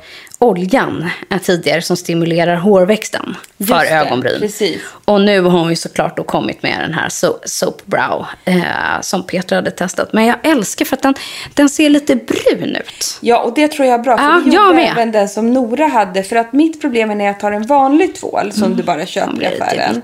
oljan 0.43 1.11
tidigare 1.43 1.83
som 1.83 1.97
stimulerar 1.97 2.57
hårväxten 2.57 3.37
för 3.59 3.81
det, 3.81 3.89
ögonbryn. 3.91 4.41
precis. 4.41 4.81
Och 5.05 5.21
nu 5.21 5.41
har 5.41 5.51
hon 5.59 5.71
ju 5.71 5.77
såklart 5.77 6.17
då 6.17 6.23
kommit 6.25 6.63
med 6.63 6.81
den 6.81 6.95
här 6.95 7.09
so- 7.09 7.39
Soap 7.45 7.87
Brow 7.87 8.27
eh, 8.45 8.63
som 9.01 9.23
Petra 9.27 9.57
hade 9.57 9.71
testat. 9.71 10.13
Men 10.13 10.27
jag 10.27 10.37
älskar 10.43 10.85
för 10.85 10.97
att 10.97 11.03
den, 11.03 11.15
den 11.55 11.69
ser 11.69 11.91
lite 11.91 12.17
brun 12.17 12.77
ut. 12.77 13.19
Ja, 13.21 13.43
och 13.43 13.55
det 13.55 13.69
tror 13.69 13.87
jag 13.89 13.95
är 14.01 14.03
bra. 14.03 14.17
För 14.17 14.25
Ja, 14.25 14.41
vi 14.45 14.51
jag 14.55 14.75
med. 14.75 14.91
även 14.93 15.13
den 15.13 15.29
som 15.29 15.53
Nora 15.53 15.87
hade. 15.87 16.23
För 16.23 16.37
att 16.37 16.53
mitt 16.53 16.81
problem 16.81 17.11
är 17.11 17.15
när 17.15 17.25
jag 17.25 17.41
tar 17.41 17.53
en 17.53 17.67
vanlig 17.67 18.15
tvål 18.15 18.53
som 18.53 18.77
du 18.77 18.83
bara 18.83 19.07
köper 19.07 19.31
Mm. 19.33 19.43
i 19.43 19.47
affären. 19.47 20.03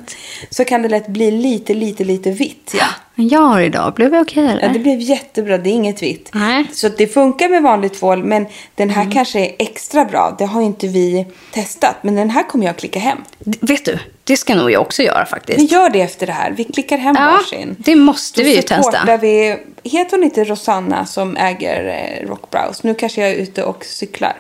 Så 0.51 0.65
kan 0.65 0.83
det 0.83 0.89
lätt 0.89 1.09
bli 1.09 1.31
lite, 1.31 1.75
lite, 1.75 2.05
lite 2.05 2.31
vitt. 2.31 2.75
Ja. 2.79 2.87
Men 3.19 3.29
jag 3.29 3.41
har 3.41 3.61
idag, 3.61 3.95
blev 3.95 4.11
det 4.11 4.21
okej 4.21 4.47
eller? 4.47 4.63
Ja, 4.63 4.69
det 4.69 4.79
blev 4.79 5.01
jättebra. 5.01 5.59
Det 5.59 5.71
är 5.71 5.73
inget 5.73 6.03
vitt. 6.03 6.31
Nej. 6.35 6.65
Så 6.73 6.89
det 6.89 7.07
funkar 7.07 7.49
med 7.49 7.63
vanlig 7.63 7.95
tvål, 7.95 8.25
men 8.25 8.47
den 8.75 8.91
Mm. 8.91 8.95
här 8.95 9.13
kanske 9.13 9.41
är 9.41 9.55
extra 9.59 10.05
bra. 10.05 10.37
Det 10.39 10.45
har 10.45 10.61
ju 10.61 10.67
inte 10.67 10.87
vi 10.89 11.27
testat, 11.53 11.97
men 12.03 12.15
den 12.15 12.31
här 12.31 12.43
kommer 12.49 12.67
jag 12.67 12.77
klicka 12.77 12.99
hem. 12.99 13.19
D- 13.39 13.59
Vet 13.61 13.85
du, 13.85 13.99
det 14.25 14.37
ska 14.37 14.55
nog 14.55 14.71
jag 14.71 14.83
också 14.83 15.03
göra 15.03 15.25
Vi 15.25 15.31
faktiskt. 15.31 15.73
gör 15.73 15.91
det 15.91 16.01
efter 16.01 16.27
det 16.27 16.33
här. 16.33 16.51
Vi 16.51 16.65
klickar 16.65 16.99
hem 16.99 17.17
Ja, 17.19 17.25
varsin. 17.25 17.77
det 17.79 17.97
måste 17.97 18.43
vi 18.43 18.57
ju 18.57 18.63
testa. 18.63 19.17
Vi, 19.17 19.57
heter 19.85 20.11
hon 20.17 20.25
inte 20.25 20.45
Rosanna 20.45 21.07
som 21.07 21.37
äger 21.37 21.85
eh, 22.23 22.29
Rockbrows? 22.29 22.83
Nu 22.83 22.95
kanske 22.95 23.21
jag 23.21 23.31
är 23.31 23.35
ute 23.35 23.63
och 23.65 23.85
cyklar. 23.85 24.37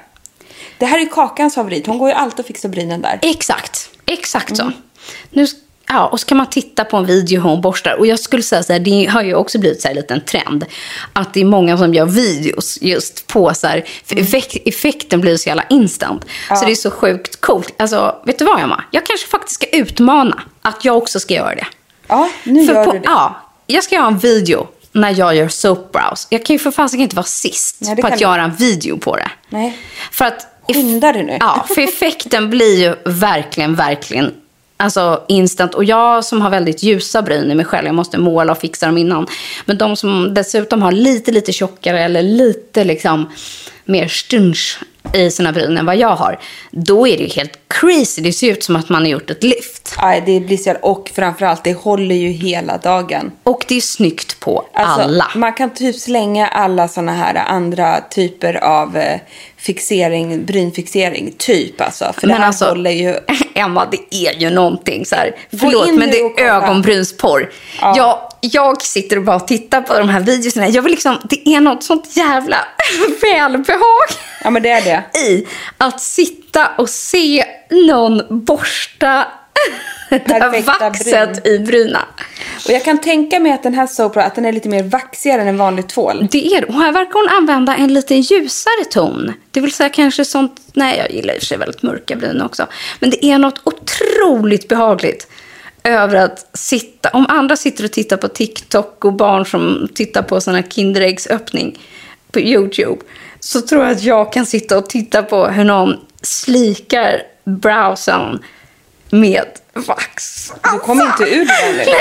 Det 0.78 0.86
här 0.86 0.98
är 1.00 1.06
Kakans 1.06 1.54
favorit. 1.54 1.86
Hon 1.86 1.98
går 1.98 2.08
ju 2.08 2.14
alltid 2.14 2.40
och 2.40 2.46
fixar 2.46 2.68
brynen 2.68 3.02
där. 3.02 3.18
Exakt, 3.22 3.90
exakt 4.06 4.56
så. 4.56 4.72
Nu, 5.30 5.46
ja, 5.88 6.06
och 6.06 6.20
så 6.20 6.26
kan 6.26 6.38
man 6.38 6.46
titta 6.46 6.84
på 6.84 6.96
en 6.96 7.06
video 7.06 7.40
hur 7.40 7.48
hon 7.48 7.60
borstar. 7.60 7.94
Och 7.94 8.06
jag 8.06 8.20
skulle 8.20 8.42
säga 8.42 8.62
så 8.62 8.72
här, 8.72 8.80
det 8.80 9.06
har 9.06 9.22
ju 9.22 9.34
också 9.34 9.58
blivit 9.58 9.82
så 9.82 9.88
här 9.88 9.94
en 9.94 10.00
liten 10.00 10.20
trend. 10.20 10.64
Att 11.12 11.34
det 11.34 11.40
är 11.40 11.44
många 11.44 11.78
som 11.78 11.94
gör 11.94 12.06
videos 12.06 12.78
just 12.80 13.26
på 13.26 13.54
så 13.54 13.66
här, 13.66 13.84
för 14.04 14.16
effekt, 14.16 14.56
effekten 14.64 15.20
blir 15.20 15.36
så 15.36 15.48
jävla 15.48 15.64
instant. 15.70 16.24
Så 16.48 16.64
det 16.64 16.70
är 16.70 16.74
så 16.74 16.90
sjukt 16.90 17.40
coolt. 17.40 17.74
Alltså, 17.78 18.22
vet 18.24 18.38
du 18.38 18.44
vad 18.44 18.60
Emma? 18.60 18.84
Jag 18.90 19.06
kanske 19.06 19.26
faktiskt 19.28 19.54
ska 19.54 19.66
utmana 19.66 20.42
att 20.62 20.84
jag 20.84 20.96
också 20.96 21.20
ska 21.20 21.34
göra 21.34 21.54
det. 21.54 21.66
Ja, 22.08 22.28
nu 22.44 22.66
För 22.66 22.74
gör 22.74 22.84
på, 22.84 22.92
du 22.92 22.98
det. 22.98 23.04
Ja, 23.04 23.40
jag 23.66 23.84
ska 23.84 23.94
göra 23.94 24.06
en 24.06 24.18
video 24.18 24.66
när 24.92 25.18
jag 25.18 25.36
gör 25.36 25.48
soap 25.48 25.92
brows. 25.92 26.26
Jag 26.30 26.44
kan 26.44 26.54
ju 26.54 26.58
för 26.58 26.70
fan 26.70 26.88
inte 26.94 27.16
vara 27.16 27.26
sist 27.26 27.76
Nej, 27.78 27.96
på 27.96 28.06
att 28.06 28.18
du. 28.18 28.22
göra 28.22 28.42
en 28.42 28.54
video 28.54 28.98
på 28.98 29.16
det. 29.16 29.30
Nej. 29.48 29.78
För 30.12 30.24
att... 30.24 30.46
Skynda 30.72 31.12
dig 31.12 31.24
nu. 31.24 31.36
Ja, 31.40 31.66
för 31.74 31.80
effekten 31.82 32.50
blir 32.50 32.80
ju 32.80 32.96
verkligen, 33.04 33.74
verkligen 33.74 34.34
alltså 34.78 35.24
instant. 35.28 35.74
Och 35.74 35.84
jag 35.84 36.24
som 36.24 36.42
har 36.42 36.50
väldigt 36.50 36.82
ljusa 36.82 37.22
bryn 37.22 37.50
i 37.50 37.54
mig 37.54 37.64
själv, 37.64 37.86
jag 37.86 37.94
måste 37.94 38.18
måla 38.18 38.52
och 38.52 38.58
fixa 38.58 38.86
dem 38.86 38.98
innan. 38.98 39.26
Men 39.64 39.78
de 39.78 39.96
som 39.96 40.34
dessutom 40.34 40.82
har 40.82 40.92
lite, 40.92 41.32
lite 41.32 41.52
tjockare 41.52 42.04
eller 42.04 42.22
lite 42.22 42.84
liksom 42.84 43.28
mer 43.84 44.08
stunch 44.08 44.80
i 45.14 45.30
sina 45.30 45.52
bryn 45.52 45.78
än 45.78 45.86
vad 45.86 45.96
jag 45.96 46.16
har. 46.16 46.38
Då 46.70 47.08
är 47.08 47.16
det 47.16 47.22
ju 47.22 47.28
helt 47.28 47.58
crazy. 47.68 48.22
Det 48.22 48.32
ser 48.32 48.52
ut 48.52 48.64
som 48.64 48.76
att 48.76 48.88
man 48.88 49.02
har 49.02 49.08
gjort 49.08 49.30
ett 49.30 49.44
lyft. 49.44 49.96
Nej, 50.02 50.22
det 50.26 50.40
blir 50.40 50.56
så 50.56 50.74
Och 50.82 51.10
framförallt, 51.14 51.64
det 51.64 51.72
håller 51.72 52.14
ju 52.14 52.28
hela 52.28 52.78
dagen. 52.78 53.32
Och 53.42 53.64
det 53.68 53.76
är 53.76 53.80
snyggt 53.80 54.40
på 54.40 54.64
Alltså, 54.74 55.00
alla. 55.00 55.26
Man 55.34 55.52
kan 55.52 55.74
typ 55.74 55.96
slänga 55.96 56.48
alla 56.48 56.88
såna 56.88 57.12
här 57.12 57.34
andra 57.34 58.00
typer 58.10 58.54
av 58.54 58.96
eh, 58.96 59.20
fixering, 59.58 60.44
brynfixering, 60.46 61.34
typ 61.38 61.80
alltså. 61.80 62.12
För 62.14 62.20
det 62.20 62.26
Men 62.26 62.36
här 62.36 62.46
alltså, 62.46 62.64
håller 62.64 62.90
ju... 62.90 63.14
Emma, 63.54 63.86
det 63.90 64.14
är 64.26 64.32
ju 64.40 64.50
någonting 64.50 65.06
så 65.06 65.14
här. 65.14 65.36
Förlåt, 65.60 65.94
men 65.94 66.10
det 66.10 66.20
är 66.20 66.40
ögonbrynsporr. 66.40 67.50
Ja. 67.80 67.94
Jag, 67.96 68.18
jag 68.52 68.82
sitter 68.82 69.16
och 69.16 69.24
bara 69.24 69.40
tittar 69.40 69.80
på 69.80 69.98
de 69.98 70.08
här 70.08 70.20
videorna. 70.20 70.68
Jag 70.68 70.82
vill 70.82 70.92
liksom, 70.92 71.16
det 71.24 71.48
är 71.48 71.60
något 71.60 71.82
sånt 71.82 72.16
jävla 72.16 72.56
välbehag 73.22 74.08
Ja, 74.44 74.50
men 74.50 74.62
det 74.62 74.70
är 74.70 74.84
det. 74.84 75.18
i 75.18 75.46
att 75.78 76.00
sitta 76.00 76.66
och 76.78 76.88
se 76.88 77.44
någon 77.70 78.44
borsta 78.44 79.26
det 80.08 80.32
här 80.32 80.62
vaxet 80.62 81.46
i 81.46 81.58
bryna. 81.58 82.06
Och 82.64 82.70
jag 82.70 82.84
kan 82.84 83.00
tänka 83.00 83.40
mig 83.40 83.52
att 83.52 83.62
den 83.62 83.74
här 83.74 83.86
Sopra, 83.86 84.24
att 84.24 84.34
den 84.34 84.44
är 84.44 84.52
lite 84.52 84.68
mer 84.68 84.82
vaxigare 84.82 85.42
än 85.42 85.48
en 85.48 85.58
vanlig 85.58 85.88
tvål. 85.88 86.28
Det 86.30 86.46
är 86.46 86.60
det. 86.60 86.66
Och 86.66 86.74
här 86.74 86.92
verkar 86.92 87.12
hon 87.12 87.28
använda 87.38 87.76
en 87.76 87.94
lite 87.94 88.14
ljusare 88.14 88.84
ton. 88.90 89.32
Det 89.50 89.60
vill 89.60 89.72
säga 89.72 89.88
kanske 89.88 90.24
sånt... 90.24 90.60
Nej, 90.72 90.98
jag 90.98 91.10
gillar 91.10 91.34
i 91.34 91.36
och 91.36 91.40
för 91.40 91.46
sig 91.46 91.58
väldigt 91.58 91.82
mörka 91.82 92.16
bryn 92.16 92.42
också. 92.42 92.66
Men 93.00 93.10
det 93.10 93.24
är 93.24 93.38
något 93.38 93.60
otroligt 93.64 94.68
behagligt 94.68 95.28
över 95.84 96.16
att 96.16 96.50
sitta... 96.52 97.08
Om 97.08 97.26
andra 97.28 97.56
sitter 97.56 97.84
och 97.84 97.92
tittar 97.92 98.16
på 98.16 98.28
TikTok 98.28 99.04
och 99.04 99.12
barn 99.12 99.46
som 99.46 99.88
tittar 99.94 100.22
på 100.22 100.40
sån 100.40 100.54
här 100.54 100.62
Kinderäggsöppning 100.62 101.78
på 102.32 102.40
YouTube 102.40 103.00
så 103.40 103.60
tror 103.60 103.82
jag 103.82 103.92
att 103.92 104.02
jag 104.02 104.32
kan 104.32 104.46
sitta 104.46 104.78
och 104.78 104.90
titta 104.90 105.22
på 105.22 105.46
hur 105.46 105.64
någon 105.64 105.96
slikar 106.22 107.22
browsen 107.44 108.38
med 109.10 109.46
vax. 109.74 110.52
Du 110.72 110.78
kommer 110.78 111.04
inte 111.04 111.22
ur 111.22 111.44
det 111.46 111.72
nu. 111.72 111.76
Nej, 111.76 111.86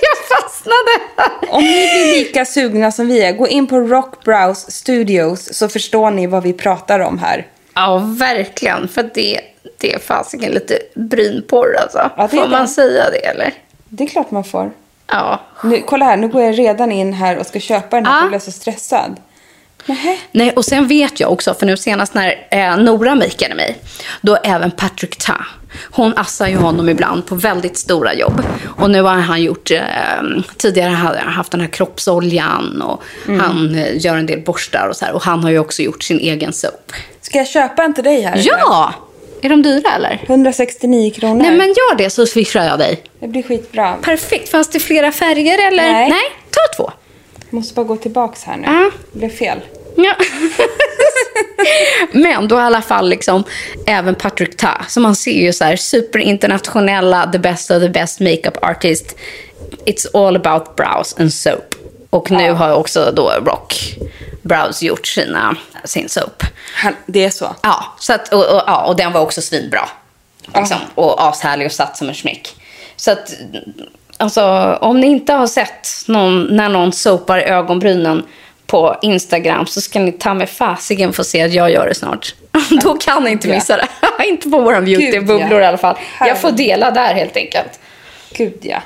jag 0.00 0.38
fastnade! 0.38 1.22
Om 1.52 1.62
ni 1.64 1.70
blir 1.70 2.16
lika 2.18 2.44
sugna 2.44 2.92
som 2.92 3.06
vi 3.08 3.22
är, 3.24 3.32
gå 3.32 3.48
in 3.48 3.66
på 3.66 3.78
Rock 3.80 4.24
Brows 4.24 4.70
Studios 4.70 5.54
så 5.54 5.68
förstår 5.68 6.10
ni 6.10 6.26
vad 6.26 6.42
vi 6.42 6.52
pratar 6.52 7.00
om 7.00 7.18
här. 7.18 7.46
Ja, 7.74 8.02
verkligen. 8.18 8.88
För 8.88 9.10
det, 9.14 9.40
det 9.78 9.94
är 9.94 9.98
fasiken 9.98 10.52
lite 10.52 10.78
brynporr 10.94 11.76
alltså. 11.82 12.10
Ja, 12.16 12.28
Får 12.28 12.48
man 12.48 12.62
det. 12.62 12.68
säga 12.68 13.10
det 13.10 13.26
eller? 13.26 13.52
Det 13.88 14.04
är 14.04 14.08
klart 14.08 14.30
man 14.30 14.44
får. 14.44 14.70
Ja. 15.06 15.40
Nu, 15.64 15.82
kolla 15.86 16.04
här, 16.04 16.16
nu 16.16 16.28
går 16.28 16.42
jag 16.42 16.58
redan 16.58 16.92
in 16.92 17.12
här 17.12 17.38
och 17.38 17.46
ska 17.46 17.60
köpa 17.60 17.96
den 17.96 18.06
här 18.06 18.12
Ja. 18.12 18.16
för 18.18 18.22
jag 18.24 18.30
blev 18.30 18.38
så 18.40 18.52
stressad. 18.52 19.20
Nähä. 19.86 20.16
Nej, 20.32 20.50
och 20.50 20.64
sen 20.64 20.88
vet 20.88 21.20
jag 21.20 21.32
också, 21.32 21.54
för 21.54 21.66
nu 21.66 21.76
senast 21.76 22.14
när 22.14 22.46
eh, 22.50 22.76
Nora 22.76 23.14
makeade 23.14 23.54
mig, 23.54 23.76
då 24.20 24.36
även 24.36 24.70
Patrick 24.70 25.16
Ta. 25.16 25.34
Hon 25.90 26.18
assar 26.18 26.48
ju 26.48 26.56
honom 26.56 26.88
ibland 26.88 27.26
på 27.26 27.34
väldigt 27.34 27.78
stora 27.78 28.14
jobb. 28.14 28.42
Och 28.78 28.90
nu 28.90 29.02
har 29.02 29.14
han 29.14 29.42
gjort, 29.42 29.70
eh, 29.70 29.80
tidigare 30.56 30.90
hade 30.90 31.18
han 31.18 31.32
haft 31.32 31.50
den 31.50 31.60
här 31.60 31.68
kroppsoljan 31.68 32.82
och 32.82 33.02
han 33.40 33.74
eh, 33.74 34.04
gör 34.04 34.16
en 34.16 34.26
del 34.26 34.40
borstar 34.40 34.88
och 34.88 34.96
så 34.96 35.04
här. 35.04 35.12
Och 35.12 35.22
han 35.22 35.44
har 35.44 35.50
ju 35.50 35.58
också 35.58 35.82
gjort 35.82 36.02
sin 36.02 36.18
egen 36.18 36.52
soap. 36.52 36.92
Ska 37.20 37.38
jag 37.38 37.48
köpa 37.48 37.82
en 37.82 37.94
till 37.94 38.04
dig 38.04 38.22
här? 38.22 38.40
Ja! 38.44 38.94
Är 39.42 39.48
de 39.48 39.62
dyra 39.62 39.90
eller? 39.96 40.20
169 40.26 41.10
kronor. 41.10 41.42
Nej, 41.42 41.50
men 41.50 41.68
gör 41.68 41.96
det 41.96 42.10
så 42.10 42.26
swishar 42.26 42.64
jag 42.64 42.78
dig. 42.78 43.02
Det 43.20 43.28
blir 43.28 43.42
skitbra. 43.42 43.96
Perfekt. 44.02 44.48
Fanns 44.48 44.68
det 44.68 44.80
flera 44.80 45.12
färger 45.12 45.66
eller? 45.66 45.92
Nej. 45.92 46.08
Nej, 46.10 46.22
ta 46.50 46.76
två. 46.76 46.92
Måste 47.54 47.74
bara 47.74 47.86
gå 47.86 47.96
tillbaks 47.96 48.44
här 48.44 48.56
nu. 48.56 48.66
Ja. 48.66 48.90
Det 49.12 49.18
blev 49.18 49.28
fel. 49.28 49.60
Ja. 49.96 50.14
Men 52.12 52.48
då 52.48 52.56
i 52.56 52.62
alla 52.62 52.82
fall 52.82 53.08
liksom 53.08 53.44
även 53.86 54.14
Patrick 54.14 54.56
Ta. 54.56 54.84
Så 54.88 55.00
man 55.00 55.16
ser 55.16 55.42
ju 55.42 55.52
så 55.52 55.64
här 55.64 55.76
superinternationella, 55.76 57.32
the 57.32 57.38
best 57.38 57.70
of 57.70 57.80
the 57.80 57.88
best 57.88 58.20
makeup 58.20 58.64
artist. 58.64 59.16
It's 59.86 60.06
all 60.26 60.36
about 60.36 60.76
brows 60.76 61.14
and 61.18 61.34
soap. 61.34 61.74
Och 62.10 62.30
nu 62.30 62.52
har 62.52 62.74
också 62.74 63.12
då 63.16 63.30
Rock 63.30 63.96
Brows 64.42 64.82
gjort 64.82 65.06
sina, 65.06 65.56
sin 65.84 66.08
soap. 66.08 66.42
Han, 66.74 66.94
det 67.06 67.24
är 67.24 67.30
så. 67.30 67.54
Ja, 67.62 67.84
så 67.98 68.12
att, 68.12 68.32
och, 68.32 68.54
och, 68.54 68.62
ja, 68.66 68.84
och 68.84 68.96
den 68.96 69.12
var 69.12 69.20
också 69.20 69.42
svinbra. 69.42 69.88
Liksom, 70.54 70.78
och 70.94 71.28
ashärlig 71.28 71.66
och 71.66 71.72
satt 71.72 71.96
som 71.96 72.08
en 72.08 72.14
smäck. 72.14 72.54
Så 72.96 73.10
att, 73.10 73.34
alltså, 74.24 74.78
om 74.80 75.00
ni 75.00 75.06
inte 75.06 75.32
har 75.32 75.46
sett 75.46 75.88
någon, 76.06 76.44
när 76.56 76.68
någon 76.68 76.92
sopar 76.92 77.38
ögonbrynen 77.38 78.22
på 78.66 78.96
Instagram 79.02 79.66
så 79.66 79.80
ska 79.80 79.98
ni 80.00 80.12
ta 80.12 80.34
med 80.34 80.50
fasiken 80.50 81.12
få 81.12 81.24
se 81.24 81.42
att 81.42 81.52
jag 81.52 81.70
gör 81.70 81.88
det 81.88 81.94
snart. 81.94 82.34
Då 82.82 82.96
kan 82.96 83.24
ni 83.24 83.30
inte 83.30 83.48
missa 83.48 83.76
det. 83.76 83.88
inte 84.24 84.50
på 84.50 84.60
våran 84.60 84.84
beautybubblor 84.84 85.52
ja. 85.52 85.60
i 85.60 85.64
alla 85.64 85.78
fall. 85.78 85.96
Jag 86.20 86.40
får 86.40 86.50
dela 86.50 86.90
där 86.90 87.14
helt 87.14 87.36
enkelt. 87.36 87.80
Gud 88.36 88.58
ja. 88.62 88.78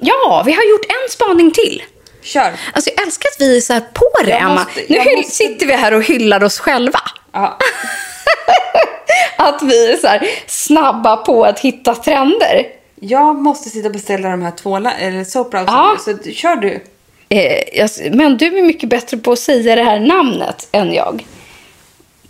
Ja, 0.00 0.42
vi 0.46 0.52
har 0.52 0.62
gjort 0.70 0.84
en 0.88 1.10
spaning 1.10 1.50
till. 1.50 1.82
Kör. 2.22 2.52
Alltså 2.72 2.90
jag 2.96 3.06
älskar 3.06 3.28
att 3.28 3.40
vi 3.40 3.56
är 3.56 3.60
så 3.60 3.72
här 3.72 3.80
på 3.80 4.10
det, 4.24 4.30
Jag 4.30 4.40
Emma. 4.40 4.54
måste- 4.54 4.80
Nu 4.88 5.16
måste- 5.16 5.30
sitter 5.34 5.66
vi 5.66 5.72
här 5.72 5.94
och 5.94 6.02
hyllar 6.02 6.44
oss 6.44 6.58
själva. 6.58 7.00
Ja. 7.32 7.58
Att 9.36 9.62
vi 9.62 9.92
är 9.92 9.96
så 9.96 10.26
snabba 10.46 11.16
på 11.16 11.44
att 11.44 11.58
hitta 11.60 11.94
trender. 11.94 12.66
Jag 13.00 13.36
måste 13.36 13.70
sitta 13.70 13.86
och 13.86 13.92
beställa 13.92 14.28
de 14.30 14.42
här 14.42 14.50
tvåla, 14.50 14.92
eller 14.92 15.24
soapbrowsen 15.24 15.74
Ja. 15.74 15.96
så 16.04 16.30
kör 16.32 16.56
du. 16.56 16.84
Eh, 17.28 17.88
men 18.12 18.36
du 18.36 18.58
är 18.58 18.62
mycket 18.62 18.88
bättre 18.88 19.16
på 19.16 19.32
att 19.32 19.38
säga 19.38 19.76
det 19.76 19.82
här 19.82 20.00
namnet 20.00 20.68
än 20.72 20.94
jag. 20.94 21.26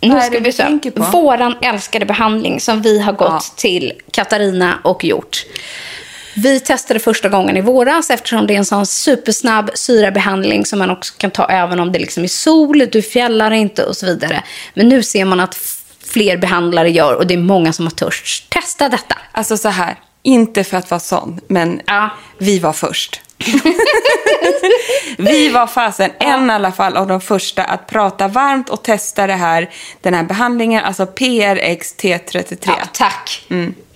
Nu 0.01 0.09
Vad 0.09 0.23
ska 0.23 0.39
vi 0.39 0.51
se. 0.51 0.65
Våran 0.95 1.55
älskade 1.61 2.05
behandling 2.05 2.59
som 2.59 2.81
vi 2.81 2.99
har 2.99 3.13
gått 3.13 3.29
Ja. 3.29 3.41
till 3.55 3.93
Katarina 4.11 4.79
och 4.83 5.03
gjort. 5.03 5.45
Vi 6.35 6.59
testade 6.59 6.99
första 6.99 7.29
gången 7.29 7.57
i 7.57 7.61
våras 7.61 8.09
eftersom 8.09 8.47
det 8.47 8.53
är 8.53 8.57
en 8.57 8.65
sån 8.65 8.85
supersnabb 8.85 9.71
syrabehandling 9.73 10.65
som 10.65 10.79
man 10.79 10.89
också 10.89 11.13
kan 11.17 11.31
ta 11.31 11.45
även 11.45 11.79
om 11.79 11.91
det 11.91 11.99
liksom 11.99 12.23
är 12.23 12.27
sol, 12.27 12.87
du 12.91 13.01
fjällar 13.01 13.51
inte 13.51 13.83
och 13.83 13.97
så 13.97 14.05
vidare. 14.05 14.43
Men 14.73 14.89
nu 14.89 15.03
ser 15.03 15.25
man 15.25 15.39
att 15.39 15.55
fler 16.05 16.37
behandlare 16.37 16.89
gör 16.91 17.15
och 17.15 17.27
det 17.27 17.33
är 17.33 17.37
många 17.37 17.73
som 17.73 17.85
har 17.85 17.91
törst 17.91 18.49
testa 18.49 18.89
detta. 18.89 19.17
Alltså 19.31 19.57
så 19.57 19.69
här, 19.69 19.95
inte 20.23 20.63
för 20.63 20.77
att 20.77 20.91
vara 20.91 20.99
sån, 20.99 21.39
men 21.47 21.81
Ja. 21.87 22.09
vi 22.37 22.59
var 22.59 22.73
först. 22.73 23.21
vi 25.17 25.49
var 25.49 25.67
fasen 25.67 26.11
en 26.19 26.49
i 26.49 26.53
alla 26.53 26.71
fall 26.71 26.97
av 26.97 27.07
de 27.07 27.21
första 27.21 27.63
att 27.63 27.87
prata 27.87 28.27
varmt 28.27 28.69
och 28.69 28.83
testa 28.83 29.27
det 29.27 29.33
här, 29.33 29.69
den 30.01 30.13
här 30.13 30.23
behandlingen, 30.23 30.83
alltså 30.83 31.05
PRX 31.05 31.95
T33. 31.97 32.57
Ja, 32.65 32.75
tack. 32.93 33.43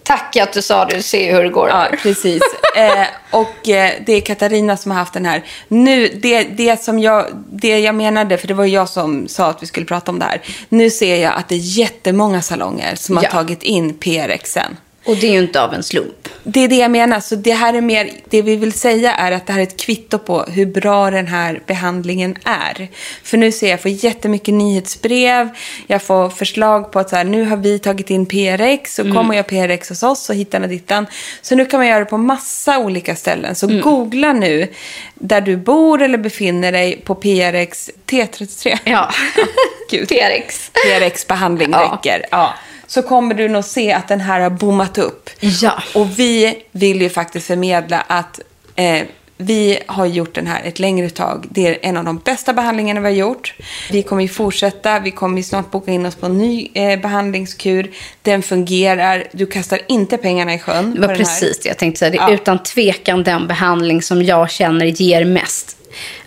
Tack 0.03 0.36
att 0.38 0.53
du 0.53 0.61
sa 0.61 0.86
det, 0.86 1.13
ju 1.13 1.32
hur 1.34 1.43
det 1.43 1.49
går. 1.49 1.69
Ja, 1.69 1.88
precis. 2.01 2.43
eh, 2.76 3.05
och 3.32 3.69
eh, 3.69 3.91
det 4.05 4.13
är 4.13 4.21
Katarina 4.21 4.78
som 4.78 4.91
har 4.91 4.99
haft 4.99 5.13
den 5.13 5.26
här. 5.26 5.43
Nu, 5.67 6.07
det, 6.07 6.43
det 6.43 6.84
som 6.84 6.99
jag, 6.99 7.26
det 7.51 7.80
jag 7.80 7.95
menade, 7.95 8.38
för 8.38 8.47
det 8.47 8.53
var 8.53 8.65
jag 8.65 8.89
som 8.89 9.28
sa 9.28 9.45
att 9.49 9.63
vi 9.63 9.67
skulle 9.67 9.86
prata 9.86 10.11
om 10.11 10.19
det 10.19 10.26
här. 10.26 10.41
Nu 10.69 10.89
ser 10.89 11.15
jag 11.23 11.34
att 11.34 11.49
det 11.49 11.55
är 11.55 11.59
jättemånga 11.80 12.41
salonger 12.41 12.95
som 12.95 13.17
har 13.17 13.23
Ja. 13.23 13.30
tagit 13.32 13.63
in 13.63 13.93
PRXen. 13.97 14.78
Och 15.06 15.16
det 15.16 15.28
är 15.28 15.32
ju 15.32 15.39
inte 15.39 15.62
av 15.62 15.74
en 15.74 15.84
slump. 15.84 16.30
Det 16.43 16.60
är 16.60 16.68
det 16.68 16.76
jag 16.76 16.91
menar. 16.91 17.20
Så 17.20 17.36
det 17.36 17.53
här 17.53 17.74
är 17.74 17.82
mer, 17.82 18.10
det 18.30 18.41
vi 18.41 18.56
vill 18.56 18.74
säga 18.74 19.14
är 19.16 19.32
att 19.32 19.47
det 19.47 19.53
här 19.53 19.60
är 19.60 19.64
ett 19.64 19.80
kvitto 19.80 20.18
på 20.20 20.43
hur 20.43 20.66
bra 20.66 21.12
den 21.12 21.28
här 21.28 21.62
behandlingen 21.66 22.36
är. 22.43 22.88
För 23.24 23.38
nu 23.38 23.51
ser 23.51 23.68
jag, 23.68 23.74
jag 23.74 23.82
får 23.82 23.91
jättemycket 23.91 24.53
nyhetsbrev, 24.53 25.49
jag 25.88 26.03
får 26.03 26.30
förslag 26.30 26.91
på 26.91 26.99
att 26.99 27.10
så 27.10 27.16
här, 27.16 27.24
nu 27.24 27.45
har 27.45 27.58
vi 27.58 27.80
tagit 27.80 28.10
in 28.10 28.26
PRX 28.26 28.99
och 28.99 29.14
kommer 29.14 29.36
jag 29.36 29.47
PRX 29.47 29.89
hos 29.89 30.03
oss 30.03 30.30
och 30.30 30.36
hittan 30.36 30.64
och 30.64 30.70
dittan. 30.70 31.06
Så 31.41 31.56
nu 31.56 31.66
kan 31.66 31.80
man 31.80 31.88
göra 31.88 31.99
det 31.99 32.06
på 32.06 32.18
massa 32.18 32.78
olika 32.80 33.16
ställen. 33.16 33.56
Så 33.56 33.68
googla 33.68 34.34
nu 34.34 34.68
där 35.16 35.41
du 35.41 35.58
bor 35.58 36.01
eller 36.01 36.18
befinner 36.18 36.72
dig 36.72 37.01
på 37.06 37.16
PRX 37.16 37.89
T33. 38.08 38.78
Ja. 38.84 39.10
Gud. 39.91 40.10
PRX. 40.10 40.72
PRX-behandling 40.74 41.70
Ja. 41.72 41.99
räcker. 42.03 42.26
Ja. 42.32 42.53
Så 42.88 43.02
kommer 43.02 43.36
du 43.36 43.48
nog 43.50 43.64
se 43.66 43.94
att 43.94 44.08
den 44.08 44.22
här 44.22 44.40
har 44.40 44.50
bommat 44.50 44.98
upp. 44.98 45.30
Ja. 45.40 45.74
Och 45.96 46.20
vi 46.20 46.58
vill 46.72 47.02
ju 47.02 47.10
faktiskt 47.10 47.48
förmedla 47.48 48.02
att 48.08 48.40
eh, 48.76 49.04
vi 49.38 49.80
har 49.86 50.06
gjort 50.06 50.36
den 50.36 50.48
här 50.48 50.62
ett 50.64 50.80
längre 50.80 51.10
tag. 51.10 51.46
Det 51.50 51.68
är 51.68 51.78
en 51.82 51.98
av 51.98 52.04
de 52.06 52.18
bästa 52.18 52.54
behandlingarna 52.54 53.00
vi 53.00 53.06
har 53.08 53.16
gjort. 53.16 53.54
Vi 53.92 54.04
kommer 54.04 54.22
ju 54.22 54.28
fortsätta. 54.28 55.00
Vi 55.00 55.12
kommer 55.12 55.38
ju 55.38 55.44
snart 55.44 55.72
boka 55.72 55.92
in 55.92 56.06
oss 56.06 56.16
på 56.16 56.26
en 56.26 56.38
ny 56.38 56.70
eh, 56.74 57.00
behandlingskur. 57.00 57.92
Den 58.22 58.42
fungerar. 58.44 59.24
Du 59.32 59.46
kastar 59.46 59.80
inte 59.88 60.18
pengarna 60.18 60.54
i 60.54 60.60
sjön. 60.60 60.96
Det 60.96 61.08
var 61.08 61.16
precis 61.16 61.60
det 61.60 61.70
jag 61.70 61.78
tänkte 61.78 62.00
säga. 62.00 62.12
Det 62.12 62.18
är 62.18 62.28
Ja. 62.28 62.34
utan 62.34 62.64
tvekan 62.64 63.24
den 63.24 63.48
behandling 63.48 64.02
som 64.02 64.24
jag 64.24 64.52
känner 64.52 64.86
ger 64.86 65.26
mest. 65.26 65.78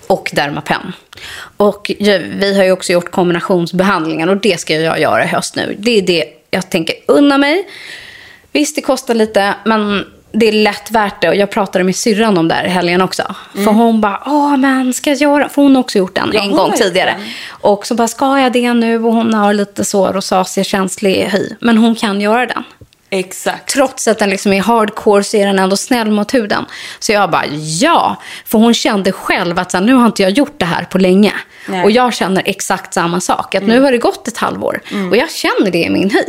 Och 0.07 0.31
Dermapen. 0.33 0.93
Och 1.57 1.91
vi 1.99 2.55
har 2.57 2.65
ju 2.65 2.73
också 2.73 2.93
gjort 2.93 3.11
kombinationsbehandlingar 3.11 4.27
och 4.29 4.37
det 4.37 4.61
ska 4.61 4.75
jag 4.75 5.01
göra 5.01 5.25
i 5.25 5.27
höst 5.27 5.57
nu. 5.57 5.77
Det 5.79 5.91
är 5.99 6.03
det 6.03 6.25
jag 6.51 6.70
tänker 6.70 6.94
unna 7.07 7.38
mig. 7.38 7.68
Visst, 8.53 8.74
det 8.76 8.82
kostar 8.82 9.14
lite, 9.14 9.55
men 9.64 10.07
det 10.32 10.49
är 10.49 10.53
lätt 10.53 10.90
värt 10.90 11.22
det. 11.22 11.28
Och 11.28 11.34
jag 11.34 11.51
pratade 11.51 11.84
med 11.84 11.96
syrran 11.96 12.38
om 12.38 12.49
det 12.49 12.55
här 12.55 12.64
i 12.64 12.68
helgen 12.68 13.01
också. 13.01 13.34
För 13.55 13.72
hon 13.72 14.01
bara, 14.01 14.22
åh 14.26 14.57
men 14.57 14.94
ska 14.94 15.11
jag 15.11 15.18
göra? 15.18 15.49
För 15.49 15.62
hon 15.62 15.74
har 15.74 15.80
också 15.80 15.99
gjort 15.99 16.14
den 16.14 16.24
Mm. 16.24 16.36
Ja, 16.36 16.42
en 16.42 16.57
gång 16.57 16.72
tidigare. 16.72 17.14
den. 17.18 17.28
Och 17.49 17.86
så 17.86 17.94
bara, 17.94 18.09
ska 18.09 18.38
jag 18.38 18.53
det 18.53 18.74
nu? 18.74 19.05
Och 19.05 19.12
hon 19.12 19.34
har 19.34 19.55
lite 19.55 19.84
så 19.84 20.07
rosacea-känslig 20.12 21.28
hy. 21.32 21.49
Men 21.61 21.78
hon 21.78 21.94
kan 21.94 22.20
göra 22.20 22.46
den. 22.46 22.62
Exakt. 23.11 23.73
Trots 23.73 24.09
att 24.09 24.19
den 24.19 24.31
liksom 24.31 24.53
är 24.53 24.63
hardcore 24.63 25.25
så 25.25 25.37
är 25.37 25.47
den 25.47 25.59
ändå 25.59 25.77
snäll 25.77 26.11
mot 26.11 26.35
huden. 26.35 26.65
Så 26.99 27.13
jag 27.13 27.31
bara, 27.31 27.47
ja. 27.81 28.17
För 28.45 28.59
hon 28.59 28.75
kände 28.75 29.13
själv 29.13 29.59
att 29.59 29.71
så 29.71 29.77
här, 29.77 29.85
nu 29.85 29.95
har 29.95 30.07
inte 30.07 30.23
jag 30.23 30.31
gjort 30.31 30.59
det 30.59 30.65
här 30.65 30.85
på 30.85 30.99
länge. 30.99 31.33
Nej. 31.67 31.85
Och 31.85 31.91
jag 31.91 32.15
känner 32.15 32.43
exakt 32.47 32.95
samma 32.95 33.21
sak. 33.21 33.55
Att 33.55 33.63
nu 33.63 33.81
har 33.81 33.93
det 33.93 33.99
gått 33.99 34.29
ett 34.29 34.39
halvår. 34.39 34.81
Och 35.11 35.17
jag 35.17 35.31
känner 35.31 35.71
det 35.71 35.79
i 35.79 35.91
min 35.91 36.11
hy. 36.11 36.25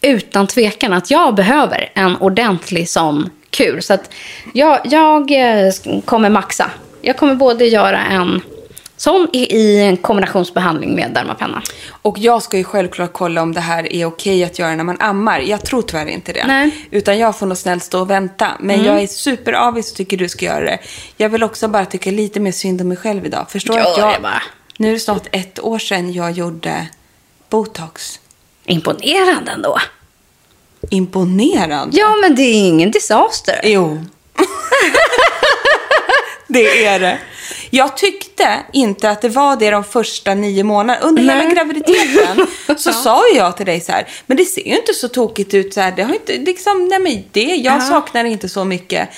Utan 0.00 0.46
tvekan 0.46 0.92
att 0.92 1.10
jag 1.10 1.34
behöver 1.34 1.90
en 1.94 2.16
ordentlig 2.16 2.88
sån 2.88 3.30
kur. 3.50 3.80
Så 3.80 3.94
att 3.94 4.10
jag, 4.52 4.80
jag 4.84 5.30
eh, 5.30 5.72
kommer 6.04 6.30
maxa. 6.30 6.70
Jag 7.02 7.16
kommer 7.16 7.34
både 7.34 7.66
göra 7.66 8.04
en 8.04 8.42
sån 8.96 9.28
i, 9.32 9.56
i 9.56 9.80
en 9.80 9.96
kombinationsbehandling 9.96 10.94
med 10.94 11.10
Dermapenna. 11.14 11.62
Och 12.02 12.18
jag 12.18 12.42
ska 12.42 12.56
ju 12.56 12.64
självklart 12.64 13.12
kolla 13.12 13.42
om 13.42 13.54
det 13.54 13.60
här 13.60 13.92
är 13.92 14.04
okej 14.04 14.44
att 14.44 14.58
göra 14.58 14.76
när 14.76 14.84
man 14.84 15.00
ammar. 15.00 15.40
Jag 15.40 15.64
tror 15.64 15.82
tyvärr 15.82 16.06
inte 16.06 16.32
det. 16.32 16.46
Nej. 16.46 16.64
Mm. 16.64 16.76
Utan 16.90 17.18
jag 17.18 17.38
får 17.38 17.46
nog 17.46 17.56
snällt 17.56 17.84
stå 17.84 18.00
och 18.00 18.10
vänta. 18.10 18.48
Men 18.60 18.84
jag 18.84 19.02
är 19.02 19.06
superavis 19.06 19.90
och 19.90 19.96
tycker 19.96 20.16
du 20.16 20.28
ska 20.28 20.44
göra 20.44 20.64
det. 20.64 20.78
Jag 21.16 21.28
vill 21.28 21.42
också 21.42 21.68
bara 21.68 21.84
tycka 21.84 22.10
lite 22.10 22.40
mer 22.40 22.52
synd 22.52 22.80
om 22.80 22.88
mig 22.88 22.96
själv 22.96 23.26
idag. 23.26 23.50
Förstår 23.50 23.76
Gör 23.76 23.92
att 23.92 23.98
jag... 23.98 24.22
bara. 24.22 24.42
Nu 24.78 24.88
är 24.88 24.92
det 24.92 25.00
snart 25.00 25.26
ett 25.32 25.60
år 25.60 25.78
sedan 25.78 26.12
jag 26.12 26.30
gjorde 26.30 26.86
botox. 27.48 28.20
Imponerande 28.64 29.50
ändå. 29.50 29.78
Imponerande. 30.90 31.96
Ja, 31.96 32.16
men 32.22 32.34
det 32.34 32.42
är 32.42 32.68
ingen 32.68 32.90
disaster. 32.90 33.60
Jo. 33.64 34.04
det 36.48 36.86
är 36.86 37.00
det. 37.00 37.18
Jag 37.74 37.96
tyckte 37.96 38.64
inte 38.72 39.10
att 39.10 39.22
det 39.22 39.28
var 39.28 39.56
det 39.56 39.70
de 39.70 39.84
första 39.84 40.34
nio 40.34 40.64
månaderna. 40.64 41.06
Under 41.06 41.22
hela 41.22 41.34
Nej. 41.34 41.54
graviditeten 41.54 42.46
så 42.78 42.92
sa 42.92 43.22
jag 43.34 43.56
till 43.56 43.66
dig 43.66 43.80
så 43.80 43.92
här, 43.92 44.08
men 44.26 44.36
det 44.36 44.44
ser 44.44 44.66
ju 44.66 44.76
inte 44.76 44.94
så 44.94 45.08
tokigt 45.08 45.54
ut 45.54 45.74
så 45.74 45.80
här. 45.80 45.92
Det 45.96 46.02
har 46.02 46.14
inte, 46.14 46.38
liksom, 46.38 46.88
nej 46.88 46.98
men 46.98 47.24
det, 47.32 47.54
jag 47.54 47.82
saknar 47.82 48.24
inte 48.24 48.48
så 48.48 48.64
mycket. 48.64 49.08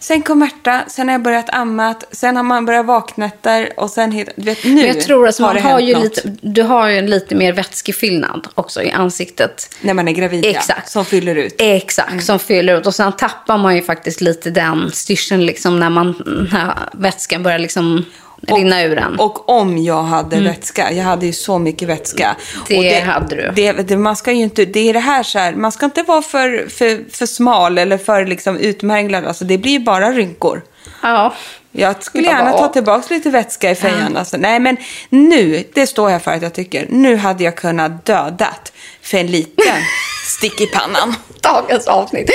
Sen 0.00 0.22
kom 0.22 0.38
Märta, 0.38 0.84
sen 0.88 1.08
har 1.08 1.14
jag 1.14 1.22
börjat 1.22 1.50
ammat, 1.50 2.04
sen 2.10 2.36
har 2.36 2.42
man 2.42 2.66
börjat 2.66 2.86
vaknätter 2.86 3.72
och 3.76 3.90
sen, 3.90 4.24
vet, 4.36 4.64
nu 4.64 4.86
jag 4.86 5.00
tror 5.00 5.28
att 5.28 5.38
har 5.38 5.46
man 5.46 5.54
det 5.54 5.60
har 5.60 5.70
hänt 5.70 5.88
ju 5.88 5.94
något. 5.94 6.02
lite, 6.02 6.36
du 6.40 6.62
har 6.62 6.88
ju 6.88 6.98
en 6.98 7.06
lite 7.06 7.34
mer 7.34 7.52
vätskefyllnad 7.52 8.48
också 8.54 8.82
i 8.82 8.90
ansiktet. 8.90 9.76
När 9.80 9.94
man 9.94 10.08
är 10.08 10.12
gravid, 10.12 10.44
ja, 10.44 10.50
Exakt. 10.50 10.90
som 10.90 11.04
fyller 11.04 11.34
ut. 11.34 11.54
Exakt, 11.58 12.24
som 12.24 12.38
fyller 12.38 12.78
ut. 12.78 12.86
Och 12.86 12.94
sen 12.94 13.12
tappar 13.12 13.58
man 13.58 13.76
ju 13.76 13.82
faktiskt 13.82 14.20
lite 14.20 14.50
den 14.50 14.90
styrseln 14.92 15.46
liksom 15.46 15.80
när, 15.80 15.90
man, 15.90 16.14
när 16.52 16.74
vätskan 16.92 17.42
börjar 17.42 17.58
liksom 17.58 18.04
rinna 18.46 18.82
ur 18.82 18.98
en. 18.98 19.20
Och 19.20 19.48
om 19.48 19.78
jag 19.78 20.02
hade 20.02 20.40
vätska, 20.40 20.92
jag 20.92 21.04
hade 21.04 21.26
ju 21.26 21.32
så 21.32 21.58
mycket 21.58 21.88
vätska. 21.88 22.36
Det 22.68 22.78
och 22.78 23.06
hade 23.06 23.36
du. 23.36 23.52
Det, 23.54 23.72
det, 23.72 23.96
man 23.96 24.16
ska 24.16 24.32
ju 24.32 24.42
inte, 24.42 24.64
det 24.64 24.88
är 24.88 24.92
det 24.92 25.00
här 25.00 25.22
så 25.22 25.38
här, 25.38 25.54
man 25.54 25.72
ska 25.72 25.86
inte 25.86 26.02
vara 26.02 26.22
för, 26.22 26.68
för, 26.68 27.10
för 27.12 27.26
smal 27.26 27.78
eller 27.78 27.98
för 27.98 28.26
liksom 28.26 28.56
utmärglad. 28.56 29.24
Alltså 29.24 29.44
det 29.44 29.58
blir 29.58 29.72
ju 29.72 29.80
bara 29.80 30.12
rynkor. 30.12 30.62
ja. 31.02 31.34
Jag 31.72 32.02
skulle 32.02 32.28
gärna 32.28 32.52
ta 32.52 32.68
tillbaka 32.68 33.14
lite 33.14 33.30
vätska 33.30 33.70
i 33.70 33.74
fejan. 33.74 34.16
Alltså, 34.16 34.36
nej, 34.36 34.60
men 34.60 34.76
nu, 35.08 35.64
det 35.74 35.86
står 35.86 36.10
jag 36.10 36.22
för 36.22 36.30
att 36.30 36.42
jag 36.42 36.54
tycker, 36.54 36.86
nu 36.88 37.16
hade 37.16 37.44
jag 37.44 37.56
kunnat 37.56 38.04
dödat 38.04 38.72
för 39.02 39.18
en 39.18 39.26
liten 39.26 39.64
stick 40.28 40.60
i 40.60 40.66
pannan. 40.66 41.14
Dagens 41.40 41.86
avsnitt. 41.88 42.30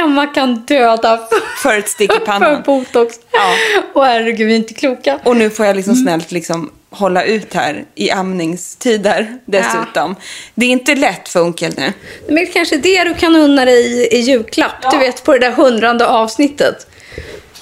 Emma 0.00 0.26
kan 0.26 0.54
döda 0.66 1.16
för, 1.16 1.62
För 1.62 1.78
ett 1.78 1.88
stick 1.88 2.10
i 2.10 2.14
för 2.14 2.26
pannan. 2.26 2.62
botox. 2.66 3.14
Ja. 3.32 3.54
Och 3.94 4.06
herregud, 4.06 4.46
vi 4.46 4.52
är 4.52 4.56
inte 4.56 4.74
kloka. 4.74 5.18
Och 5.24 5.36
nu 5.36 5.50
får 5.50 5.66
jag 5.66 5.76
liksom 5.76 5.92
Mm. 5.94 6.04
snällt 6.04 6.32
liksom 6.32 6.70
hålla 6.90 7.24
ut 7.24 7.54
här 7.54 7.84
i 7.94 8.10
amningstider 8.10 9.38
dessutom. 9.44 10.16
Det 10.54 10.66
är 10.66 10.70
inte 10.70 10.94
lätt 10.94 11.28
för 11.28 11.42
onkel 11.42 11.72
nu. 11.76 11.92
Men 12.28 12.46
kanske 12.46 12.76
det 12.76 13.04
du 13.04 13.14
kan 13.14 13.36
unna 13.36 13.64
dig 13.64 13.86
i, 13.86 14.16
i 14.16 14.20
julklapp. 14.20 14.90
Du 14.90 14.98
vet, 14.98 15.24
på 15.24 15.32
det 15.32 15.38
där 15.38 15.50
hundrande 15.52 16.06
avsnittet. 16.06 16.86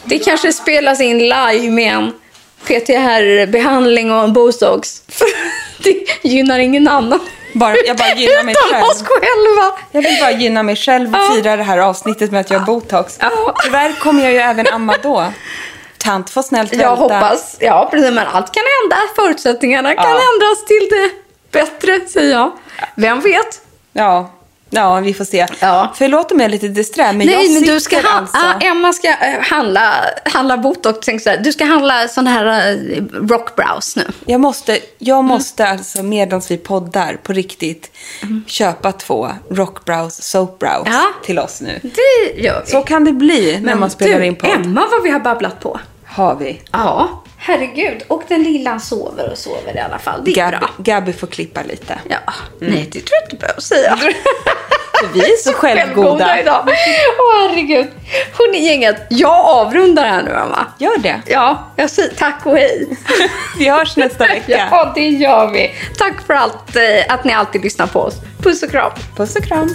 Det 0.04 0.18
kanske 0.18 0.52
spelas 0.52 1.00
in 1.00 1.18
live 1.18 1.70
med 1.70 1.94
en 1.94 2.12
PTR-behandling 2.66 4.10
och 4.12 4.24
en 4.24 4.32
botox. 4.32 5.02
För 5.08 5.26
det 5.82 6.04
gynnar 6.28 6.58
ingen 6.58 6.88
annan. 6.88 7.20
Bara, 7.52 7.76
jag 7.86 7.96
bara 7.96 8.14
gynnar 8.14 8.42
mig 8.42 8.54
Utan 8.68 8.82
oss 8.82 9.02
själv. 9.02 9.08
själva. 9.22 9.78
Jag 9.90 10.02
vill 10.02 10.18
bara 10.20 10.30
gynna 10.30 10.62
mig 10.62 10.76
själv 10.76 11.14
och 11.14 11.34
fira 11.34 11.56
det 11.56 11.62
här 11.62 11.78
avsnittet 11.78 12.30
med 12.30 12.40
att 12.40 12.50
jag 12.50 12.58
har 12.58 12.66
botox. 12.66 13.18
Tyvärr 13.64 13.92
kommer 14.00 14.22
jag 14.22 14.32
ju 14.32 14.38
även 14.38 14.66
amma 14.66 14.94
då. 15.02 15.32
Tant 15.98 16.30
får 16.30 16.42
snällt 16.42 16.72
vänta. 16.72 16.84
Jag 16.84 16.96
hoppas. 16.96 17.56
Ja, 17.60 17.88
precis. 17.90 18.10
Men 18.10 18.26
allt 18.26 18.54
kan 18.54 18.62
hända. 18.82 18.96
Förutsättningarna 19.16 19.94
kan 19.94 20.06
ändras 20.06 20.64
till 20.66 20.88
det 20.90 21.10
bättre, 21.58 22.00
säger 22.08 22.32
jag. 22.32 22.50
Vem 22.94 23.20
vet? 23.20 23.60
Ja. 23.92 24.30
Ja, 24.70 25.00
vi 25.00 25.14
får 25.14 25.24
se. 25.24 25.46
Ja. 25.60 25.92
Förlåt 25.94 26.32
om 26.32 26.40
jag 26.40 26.44
är 26.44 26.50
lite 26.50 26.68
disträ, 26.68 27.12
men 27.12 27.26
jag 27.26 27.36
Nej, 27.36 27.48
men 27.48 27.60
sitter 27.60 27.74
du 27.74 27.80
ska 27.80 28.00
alltså... 28.00 28.36
ah, 28.36 28.60
Emma 28.60 28.92
ska 28.92 29.08
eh, 29.08 29.40
handla, 29.40 29.94
handla 30.24 30.56
botox. 30.58 30.98
Tänk 31.06 31.22
så 31.22 31.30
här, 31.30 31.36
du 31.36 31.52
ska 31.52 31.64
handla 31.64 32.08
sån 32.08 32.26
här 32.26 32.74
uh, 32.76 33.02
rockbrows 33.28 33.96
nu. 33.96 34.04
Jag 34.26 34.40
måste, 34.40 34.78
jag 34.98 35.24
måste 35.24 35.68
alltså 35.68 36.02
medan 36.02 36.42
vi 36.48 36.56
poddar 36.56 37.16
på 37.22 37.32
riktigt 37.32 37.90
köpa 38.46 38.92
två 38.92 39.28
rockbrows, 39.50 40.22
soapbrows 40.22 40.86
Ja. 40.86 41.04
till 41.24 41.38
oss 41.38 41.60
nu. 41.60 41.80
Det 41.82 42.40
gör 42.42 42.62
vi. 42.64 42.70
Så 42.70 42.82
kan 42.82 43.04
det 43.04 43.12
bli 43.12 43.60
när 43.60 43.74
man 43.74 43.90
spelar 43.90 44.18
du, 44.20 44.26
in 44.26 44.36
podd. 44.36 44.50
Emma 44.50 44.86
vad 44.90 45.02
vi 45.02 45.10
har 45.10 45.20
babblat 45.20 45.60
på. 45.60 45.80
Har 46.06 46.34
vi. 46.34 46.62
Ja, 46.72 47.22
herregud. 47.38 48.02
Och 48.08 48.22
den 48.28 48.42
lilla 48.42 48.78
sover 48.78 49.30
och 49.30 49.38
sover 49.38 49.76
i 49.76 49.80
alla 49.80 49.98
fall. 49.98 50.24
Det 50.24 50.30
är 50.30 50.34
Gabby, 50.34 50.56
bra. 50.56 50.68
Gabby 50.78 51.12
får 51.12 51.26
klippa 51.26 51.62
lite. 51.62 51.98
Ja, 52.08 52.18
nej 52.60 52.88
det 52.92 53.00
tror 53.00 53.10
jag 53.20 53.24
inte 53.24 53.36
du 53.36 53.40
behöver 53.40 53.60
säga. 53.60 53.98
Vi 55.14 55.20
är 55.20 55.36
så 55.36 55.52
självgoda. 55.58 56.40
idag. 56.40 56.64
Åh 57.18 57.48
herregud. 57.48 57.86
Hörni 58.38 58.66
gänget, 58.66 58.96
jag 59.10 59.44
avrundar 59.46 60.04
här 60.08 60.22
nu 60.22 60.30
Emma. 60.30 60.66
Gör 60.78 60.98
det. 60.98 61.20
Ja, 61.26 61.72
jag 61.76 61.90
säger 61.90 62.14
tack 62.14 62.46
och 62.46 62.56
hej. 62.56 62.88
Vi 63.58 63.68
hörs 63.68 63.96
nästa 63.96 64.26
vecka. 64.26 64.68
Ja, 64.70 64.92
det 64.94 65.08
gör 65.08 65.50
vi. 65.50 65.74
Tack 65.98 66.26
för 66.26 66.34
allt, 66.34 66.76
eh, 66.76 67.14
att 67.14 67.24
ni 67.24 67.32
alltid 67.32 67.62
lyssnar 67.62 67.86
på 67.86 68.00
oss. 68.00 68.14
Puss 68.42 68.62
och 68.62 68.70
kram. 68.70 68.92
Puss 69.16 69.36
och 69.36 69.44
kram. 69.44 69.74